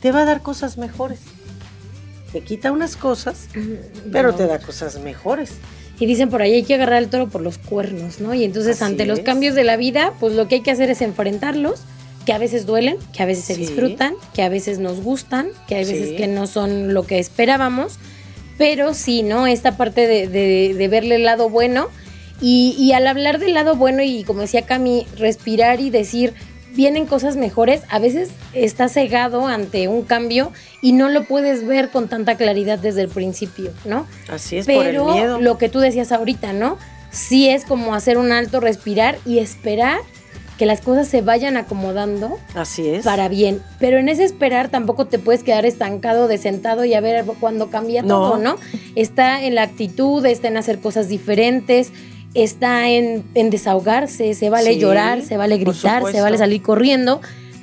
te 0.01 0.13
va 0.13 0.23
a 0.23 0.25
dar 0.25 0.43
cosas 0.43 0.77
mejores. 0.79 1.21
Te 2.33 2.43
quita 2.43 2.71
unas 2.71 2.97
cosas, 2.97 3.49
pero 4.13 4.31
No. 4.31 4.37
te 4.37 4.47
da 4.47 4.59
cosas 4.61 5.01
mejores. 5.01 5.53
Y 5.99 6.07
dicen 6.07 6.31
por 6.31 6.41
ahí 6.43 6.55
hay 6.55 6.63
que 6.63 6.75
agarrar 6.75 7.03
el 7.03 7.09
toro 7.11 7.29
por 7.29 7.41
los 7.43 7.59
cuernos, 7.59 8.21
¿no? 8.21 8.33
Y 8.35 8.45
entonces 8.45 8.77
Así 8.81 8.93
ante 8.93 9.05
los 9.07 9.21
cambios 9.21 9.55
de 9.55 9.65
la 9.65 9.77
vida, 9.77 10.15
pues 10.21 10.35
lo 10.35 10.49
que 10.49 10.57
hay 10.57 10.61
que 10.63 10.71
hacer 10.71 10.91
es 10.91 11.03
enfrentarlos, 11.03 11.81
que 12.25 12.33
a 12.33 12.39
veces 12.39 12.65
duelen, 12.67 12.97
que 13.15 13.23
a 13.23 13.27
veces 13.27 13.45
se 13.45 13.57
disfrutan, 13.57 14.15
que 14.35 14.43
a 14.43 14.49
veces 14.49 14.79
nos 14.79 15.01
gustan, 15.03 15.49
que 15.67 15.75
hay 15.77 15.85
veces 15.85 16.11
Sí. 16.11 16.17
que 16.17 16.27
no 16.29 16.47
son 16.47 16.95
lo 16.95 17.05
que 17.07 17.19
esperábamos, 17.19 17.95
pero 18.57 18.95
sí, 18.95 19.23
¿no? 19.23 19.47
Esta 19.47 19.77
parte 19.77 20.07
de, 20.07 20.29
de- 20.29 20.75
de 20.77 20.89
verle 20.89 21.17
el 21.17 21.25
lado 21.25 21.49
bueno. 21.51 21.89
Y, 22.41 22.75
y 22.79 22.93
al 22.93 23.07
hablar 23.07 23.39
del 23.39 23.55
lado 23.55 23.77
bueno 23.77 24.03
y 24.03 24.25
como 24.25 24.41
decía 24.41 24.63
Cami, 24.63 25.07
respirar 25.17 25.81
y 25.81 25.91
decir, 25.91 26.33
vienen 26.75 27.05
cosas 27.07 27.37
mejores, 27.37 27.83
a 27.91 27.99
veces 27.99 28.31
estás 28.55 28.93
cegado 28.93 29.47
ante 29.47 29.89
un 29.89 30.03
cambio 30.03 30.53
y 30.83 30.93
no 30.93 31.09
lo 31.09 31.25
puedes 31.25 31.67
ver 31.67 31.91
con 31.91 32.09
tanta 32.09 32.37
claridad 32.37 32.79
desde 32.79 33.03
el 33.03 33.09
principio, 33.09 33.73
¿no? 33.85 34.07
Así 34.29 34.57
es 34.59 34.67
por 34.67 34.75
el 34.87 34.93
Pero 34.93 35.13
miedo. 35.13 35.41
lo 35.41 35.59
que 35.59 35.69
tú 35.69 35.81
decías 35.81 36.13
ahorita, 36.13 36.53
¿no? 36.53 36.79
Sí 37.11 37.49
es 37.49 37.65
como 37.65 37.95
hacer 37.95 38.17
un 38.19 38.31
alto, 38.33 38.61
respirar 38.61 39.19
y 39.27 39.39
esperar 39.41 39.99
que 40.59 40.67
las 40.67 40.83
cosas 40.83 41.09
se 41.09 41.23
vayan 41.23 41.57
acomodando 41.57 42.39
Así 42.55 42.87
es. 42.89 43.03
para 43.05 43.29
bien. 43.29 43.63
Pero 43.79 43.99
en 43.99 44.09
ese 44.11 44.25
esperar 44.25 44.69
tampoco 44.69 45.07
te 45.07 45.19
puedes 45.19 45.43
quedar 45.43 45.65
estancado 45.65 46.29
de 46.29 46.37
sentado 46.37 46.85
y 46.85 46.93
a 46.95 47.01
ver 47.01 47.25
cuándo 47.41 47.71
cambia 47.71 48.03
No. 48.03 48.09
todo, 48.09 48.37
¿no? 48.39 48.57
Está 48.95 49.43
en 49.43 49.55
la 49.55 49.63
actitud, 49.63 50.25
está 50.27 50.49
en 50.49 50.59
hacer 50.59 50.79
cosas 50.79 51.09
diferentes, 51.09 51.91
está 52.35 52.89
en, 52.89 53.25
en 53.35 53.51
desahogarse, 53.51 54.35
se 54.35 54.51
vale 54.51 54.75
Sí, 54.75 54.81
llorar, 54.81 55.23
se 55.23 55.37
vale 55.37 55.59
gritar, 55.59 56.03
se 56.11 56.21
vale 56.21 56.39
salir 56.39 56.63
corriendo, 56.63 57.21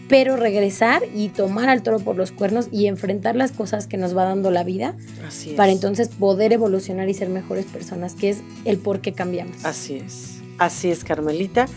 pero 0.10 0.36
regresar 0.38 1.02
y 1.16 1.30
tomar 1.30 1.70
al 1.70 1.84
toro 1.84 2.00
por 2.00 2.16
los 2.16 2.32
cuernos 2.32 2.68
y 2.72 2.88
enfrentar 2.88 3.36
las 3.36 3.52
cosas 3.52 3.88
que 3.88 3.98
nos 3.98 4.16
va 4.16 4.24
dando 4.24 4.52
la 4.52 4.64
vida 4.64 4.96
Así 5.28 5.50
es. 5.52 5.56
para 5.56 5.72
entonces 5.72 6.10
poder 6.10 6.54
evolucionar 6.54 7.10
y 7.10 7.14
ser 7.14 7.30
mejores 7.30 7.66
personas, 7.66 8.14
que 8.14 8.30
es 8.30 8.40
el 8.66 8.78
por 8.78 9.02
qué 9.02 9.14
cambiamos. 9.14 9.64
Así 9.66 9.96
es, 9.96 10.40
así 10.58 10.90
es, 10.92 11.04
Carmelita. 11.04 11.68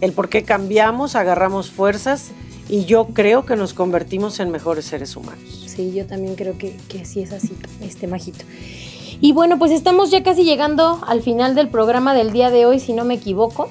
El 0.00 0.12
por 0.12 0.28
qué 0.28 0.42
cambiamos, 0.42 1.14
agarramos 1.16 1.70
fuerzas 1.70 2.30
y 2.68 2.84
yo 2.86 3.08
creo 3.08 3.44
que 3.44 3.54
nos 3.56 3.74
convertimos 3.74 4.40
en 4.40 4.50
mejores 4.50 4.84
seres 4.84 5.16
humanos. 5.16 5.64
Sí, 5.66 5.92
yo 5.92 6.06
también 6.06 6.34
creo 6.36 6.56
que, 6.58 6.76
que 6.88 7.04
sí 7.04 7.20
es 7.22 7.32
así, 7.32 7.52
este 7.80 8.06
majito. 8.06 8.44
Y 9.22 9.30
bueno, 9.30 9.56
pues 9.56 9.70
estamos 9.70 10.10
ya 10.10 10.24
casi 10.24 10.42
llegando 10.42 10.98
al 11.06 11.22
final 11.22 11.54
del 11.54 11.68
programa 11.68 12.12
del 12.12 12.32
día 12.32 12.50
de 12.50 12.66
hoy, 12.66 12.80
si 12.80 12.92
no 12.92 13.04
me 13.04 13.14
equivoco. 13.14 13.70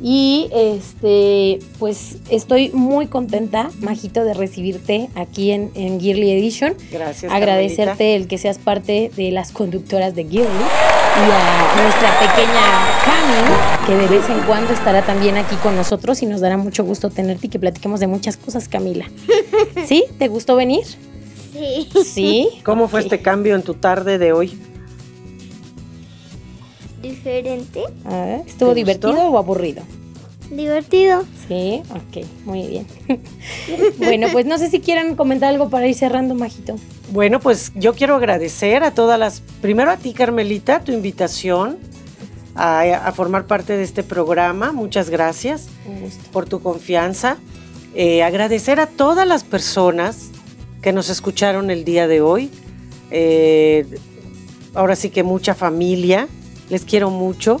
Y 0.00 0.48
este, 0.52 1.58
pues 1.80 2.18
estoy 2.30 2.70
muy 2.70 3.08
contenta, 3.08 3.68
Majito, 3.80 4.22
de 4.22 4.32
recibirte 4.32 5.08
aquí 5.16 5.50
en, 5.50 5.72
en 5.74 6.00
Gearly 6.00 6.30
Edition. 6.30 6.74
Gracias. 6.92 7.32
Agradecerte 7.32 7.96
Carmelita. 7.96 8.16
el 8.16 8.28
que 8.28 8.38
seas 8.38 8.58
parte 8.58 9.10
de 9.16 9.32
las 9.32 9.50
conductoras 9.50 10.14
de 10.14 10.22
Gearly 10.22 10.46
y 10.46 11.30
a 11.32 11.82
nuestra 11.82 12.20
pequeña 12.20 12.62
Cami, 13.04 13.86
que 13.88 13.96
de 13.96 14.06
vez 14.06 14.30
en 14.30 14.38
cuando 14.46 14.72
estará 14.72 15.04
también 15.04 15.36
aquí 15.36 15.56
con 15.56 15.74
nosotros 15.74 16.22
y 16.22 16.26
nos 16.26 16.40
dará 16.40 16.58
mucho 16.58 16.84
gusto 16.84 17.10
tenerte 17.10 17.48
y 17.48 17.50
que 17.50 17.58
platiquemos 17.58 17.98
de 17.98 18.06
muchas 18.06 18.36
cosas, 18.36 18.68
Camila. 18.68 19.06
¿Sí? 19.84 20.04
¿Te 20.16 20.28
gustó 20.28 20.54
venir? 20.54 20.84
Sí. 21.52 21.88
Sí. 22.04 22.48
¿Cómo 22.64 22.86
fue 22.86 23.00
este 23.00 23.20
cambio 23.20 23.56
en 23.56 23.62
tu 23.62 23.74
tarde 23.74 24.18
de 24.18 24.32
hoy? 24.32 24.56
Diferente. 27.08 27.84
A 28.04 28.24
ver, 28.24 28.40
¿Estuvo 28.46 28.74
divertido 28.74 29.30
o 29.30 29.38
aburrido? 29.38 29.82
Divertido. 30.50 31.24
Sí, 31.48 31.82
ok, 31.90 32.24
muy 32.44 32.66
bien. 32.66 32.86
bueno, 33.98 34.28
pues 34.32 34.46
no 34.46 34.58
sé 34.58 34.70
si 34.70 34.80
quieran 34.80 35.16
comentar 35.16 35.50
algo 35.50 35.70
para 35.70 35.86
ir 35.86 35.94
cerrando, 35.94 36.34
Majito. 36.34 36.76
Bueno, 37.12 37.40
pues 37.40 37.72
yo 37.74 37.94
quiero 37.94 38.16
agradecer 38.16 38.82
a 38.82 38.92
todas 38.92 39.18
las, 39.18 39.40
primero 39.60 39.90
a 39.90 39.96
ti 39.96 40.12
Carmelita, 40.12 40.80
tu 40.80 40.92
invitación 40.92 41.78
a, 42.54 42.80
a 42.80 43.12
formar 43.12 43.46
parte 43.46 43.76
de 43.76 43.82
este 43.82 44.02
programa. 44.02 44.72
Muchas 44.72 45.10
gracias 45.10 45.68
por 46.32 46.48
tu 46.48 46.60
confianza. 46.60 47.38
Eh, 47.94 48.22
agradecer 48.22 48.78
a 48.78 48.86
todas 48.86 49.26
las 49.26 49.42
personas 49.42 50.30
que 50.82 50.92
nos 50.92 51.08
escucharon 51.08 51.70
el 51.70 51.84
día 51.84 52.06
de 52.06 52.20
hoy. 52.20 52.50
Eh, 53.10 53.86
ahora 54.74 54.96
sí 54.96 55.10
que 55.10 55.22
mucha 55.22 55.54
familia, 55.54 56.28
les 56.68 56.84
quiero 56.84 57.10
mucho. 57.10 57.60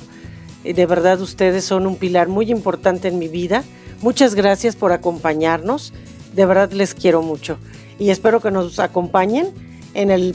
Eh, 0.64 0.74
de 0.74 0.86
verdad 0.86 1.20
ustedes 1.20 1.64
son 1.64 1.86
un 1.86 1.96
pilar 1.96 2.28
muy 2.28 2.50
importante 2.50 3.08
en 3.08 3.18
mi 3.18 3.28
vida. 3.28 3.64
Muchas 4.02 4.34
gracias 4.34 4.76
por 4.76 4.92
acompañarnos. 4.92 5.92
De 6.34 6.46
verdad 6.46 6.72
les 6.72 6.94
quiero 6.94 7.22
mucho. 7.22 7.58
Y 7.98 8.10
espero 8.10 8.40
que 8.40 8.50
nos 8.50 8.78
acompañen 8.78 9.48
en 9.94 10.10
el 10.10 10.34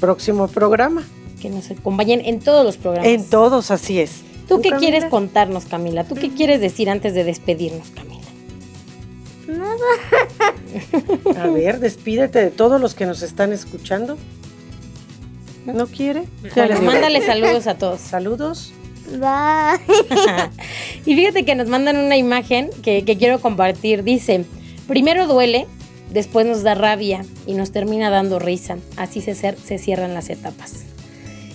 próximo 0.00 0.48
programa. 0.48 1.04
Que 1.40 1.48
nos 1.48 1.70
acompañen 1.70 2.20
en 2.24 2.40
todos 2.40 2.64
los 2.64 2.76
programas. 2.76 3.08
En 3.08 3.24
todos, 3.24 3.70
así 3.70 4.00
es. 4.00 4.22
¿Tú 4.48 4.60
qué 4.60 4.70
Camila? 4.70 4.78
quieres 4.78 5.04
contarnos, 5.10 5.66
Camila? 5.66 6.04
¿Tú 6.04 6.14
qué 6.14 6.30
quieres 6.30 6.60
decir 6.60 6.90
antes 6.90 7.14
de 7.14 7.24
despedirnos, 7.24 7.90
Camila? 7.90 8.18
Nada. 9.46 9.76
A 11.42 11.46
ver, 11.48 11.80
despídete 11.80 12.38
de 12.40 12.50
todos 12.50 12.80
los 12.80 12.94
que 12.94 13.06
nos 13.06 13.22
están 13.22 13.52
escuchando. 13.52 14.16
¿No 15.66 15.86
quiere? 15.86 16.24
Bueno, 16.54 16.74
digo. 16.78 16.90
mándale 16.90 17.20
saludos 17.26 17.66
a 17.66 17.76
todos. 17.76 18.00
Saludos. 18.00 18.72
Bye. 19.10 19.80
y 21.06 21.14
fíjate 21.14 21.44
que 21.44 21.54
nos 21.54 21.68
mandan 21.68 21.96
una 21.96 22.16
imagen 22.16 22.70
que, 22.82 23.04
que 23.04 23.16
quiero 23.16 23.40
compartir. 23.40 24.02
Dice, 24.04 24.44
primero 24.86 25.26
duele, 25.26 25.66
después 26.12 26.46
nos 26.46 26.62
da 26.62 26.74
rabia 26.74 27.24
y 27.46 27.54
nos 27.54 27.70
termina 27.72 28.10
dando 28.10 28.38
risa. 28.38 28.76
Así 28.96 29.20
se, 29.20 29.34
se 29.34 29.78
cierran 29.78 30.14
las 30.14 30.28
etapas. 30.30 30.84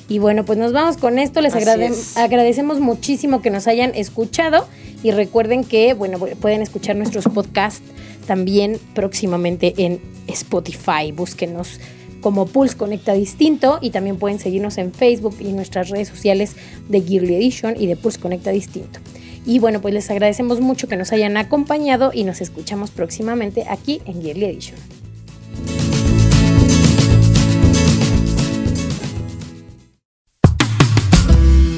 Y 0.09 0.19
bueno, 0.19 0.45
pues 0.45 0.59
nos 0.59 0.73
vamos 0.73 0.97
con 0.97 1.17
esto. 1.19 1.41
Les 1.41 1.53
Así 1.55 1.63
agrade- 1.63 1.89
es. 1.91 2.17
agradecemos 2.17 2.79
muchísimo 2.79 3.41
que 3.41 3.49
nos 3.49 3.67
hayan 3.67 3.93
escuchado 3.95 4.67
y 5.01 5.11
recuerden 5.11 5.63
que, 5.63 5.93
bueno, 5.93 6.17
pueden 6.19 6.61
escuchar 6.61 6.95
nuestros 6.95 7.25
podcasts 7.25 7.81
también 8.27 8.79
próximamente 8.93 9.73
en 9.77 9.99
Spotify. 10.27 11.11
Búsquenos 11.13 11.79
como 12.23 12.47
Pulse 12.47 12.75
Conecta 12.75 13.13
Distinto 13.13 13.77
y 13.81 13.91
también 13.91 14.17
pueden 14.17 14.39
seguirnos 14.39 14.79
en 14.79 14.93
Facebook 14.93 15.35
y 15.39 15.49
en 15.49 15.57
nuestras 15.57 15.89
redes 15.89 16.07
sociales 16.07 16.55
de 16.87 17.01
Gearly 17.01 17.35
Edition 17.35 17.75
y 17.77 17.85
de 17.85 17.97
Pulse 17.97 18.19
Conecta 18.19 18.49
Distinto. 18.49 18.99
Y 19.45 19.59
bueno, 19.59 19.81
pues 19.81 19.93
les 19.93 20.09
agradecemos 20.09 20.61
mucho 20.61 20.87
que 20.87 20.95
nos 20.95 21.11
hayan 21.11 21.35
acompañado 21.35 22.11
y 22.13 22.23
nos 22.23 22.39
escuchamos 22.39 22.91
próximamente 22.91 23.65
aquí 23.69 24.01
en 24.05 24.23
Gearly 24.23 24.45
Edition. 24.45 24.79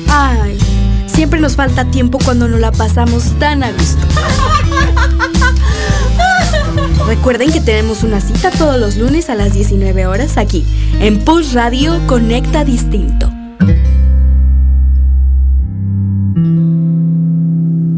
Ay, 0.08 0.58
siempre 1.08 1.40
nos 1.40 1.56
falta 1.56 1.90
tiempo 1.90 2.20
cuando 2.24 2.48
nos 2.48 2.60
la 2.60 2.72
pasamos 2.72 3.38
tan 3.40 3.64
a 3.64 3.72
gusto. 3.72 4.08
Recuerden 7.08 7.52
que 7.52 7.62
tenemos 7.62 8.04
una 8.04 8.20
cita 8.20 8.50
todos 8.50 8.80
los 8.80 8.98
lunes 8.98 9.30
a 9.30 9.36
las 9.36 9.54
19 9.54 10.08
horas 10.08 10.38
aquí, 10.38 10.66
en 11.00 11.24
Pulse 11.24 11.54
Radio 11.54 12.02
Conecta 12.08 12.64
Distinto. 12.66 13.35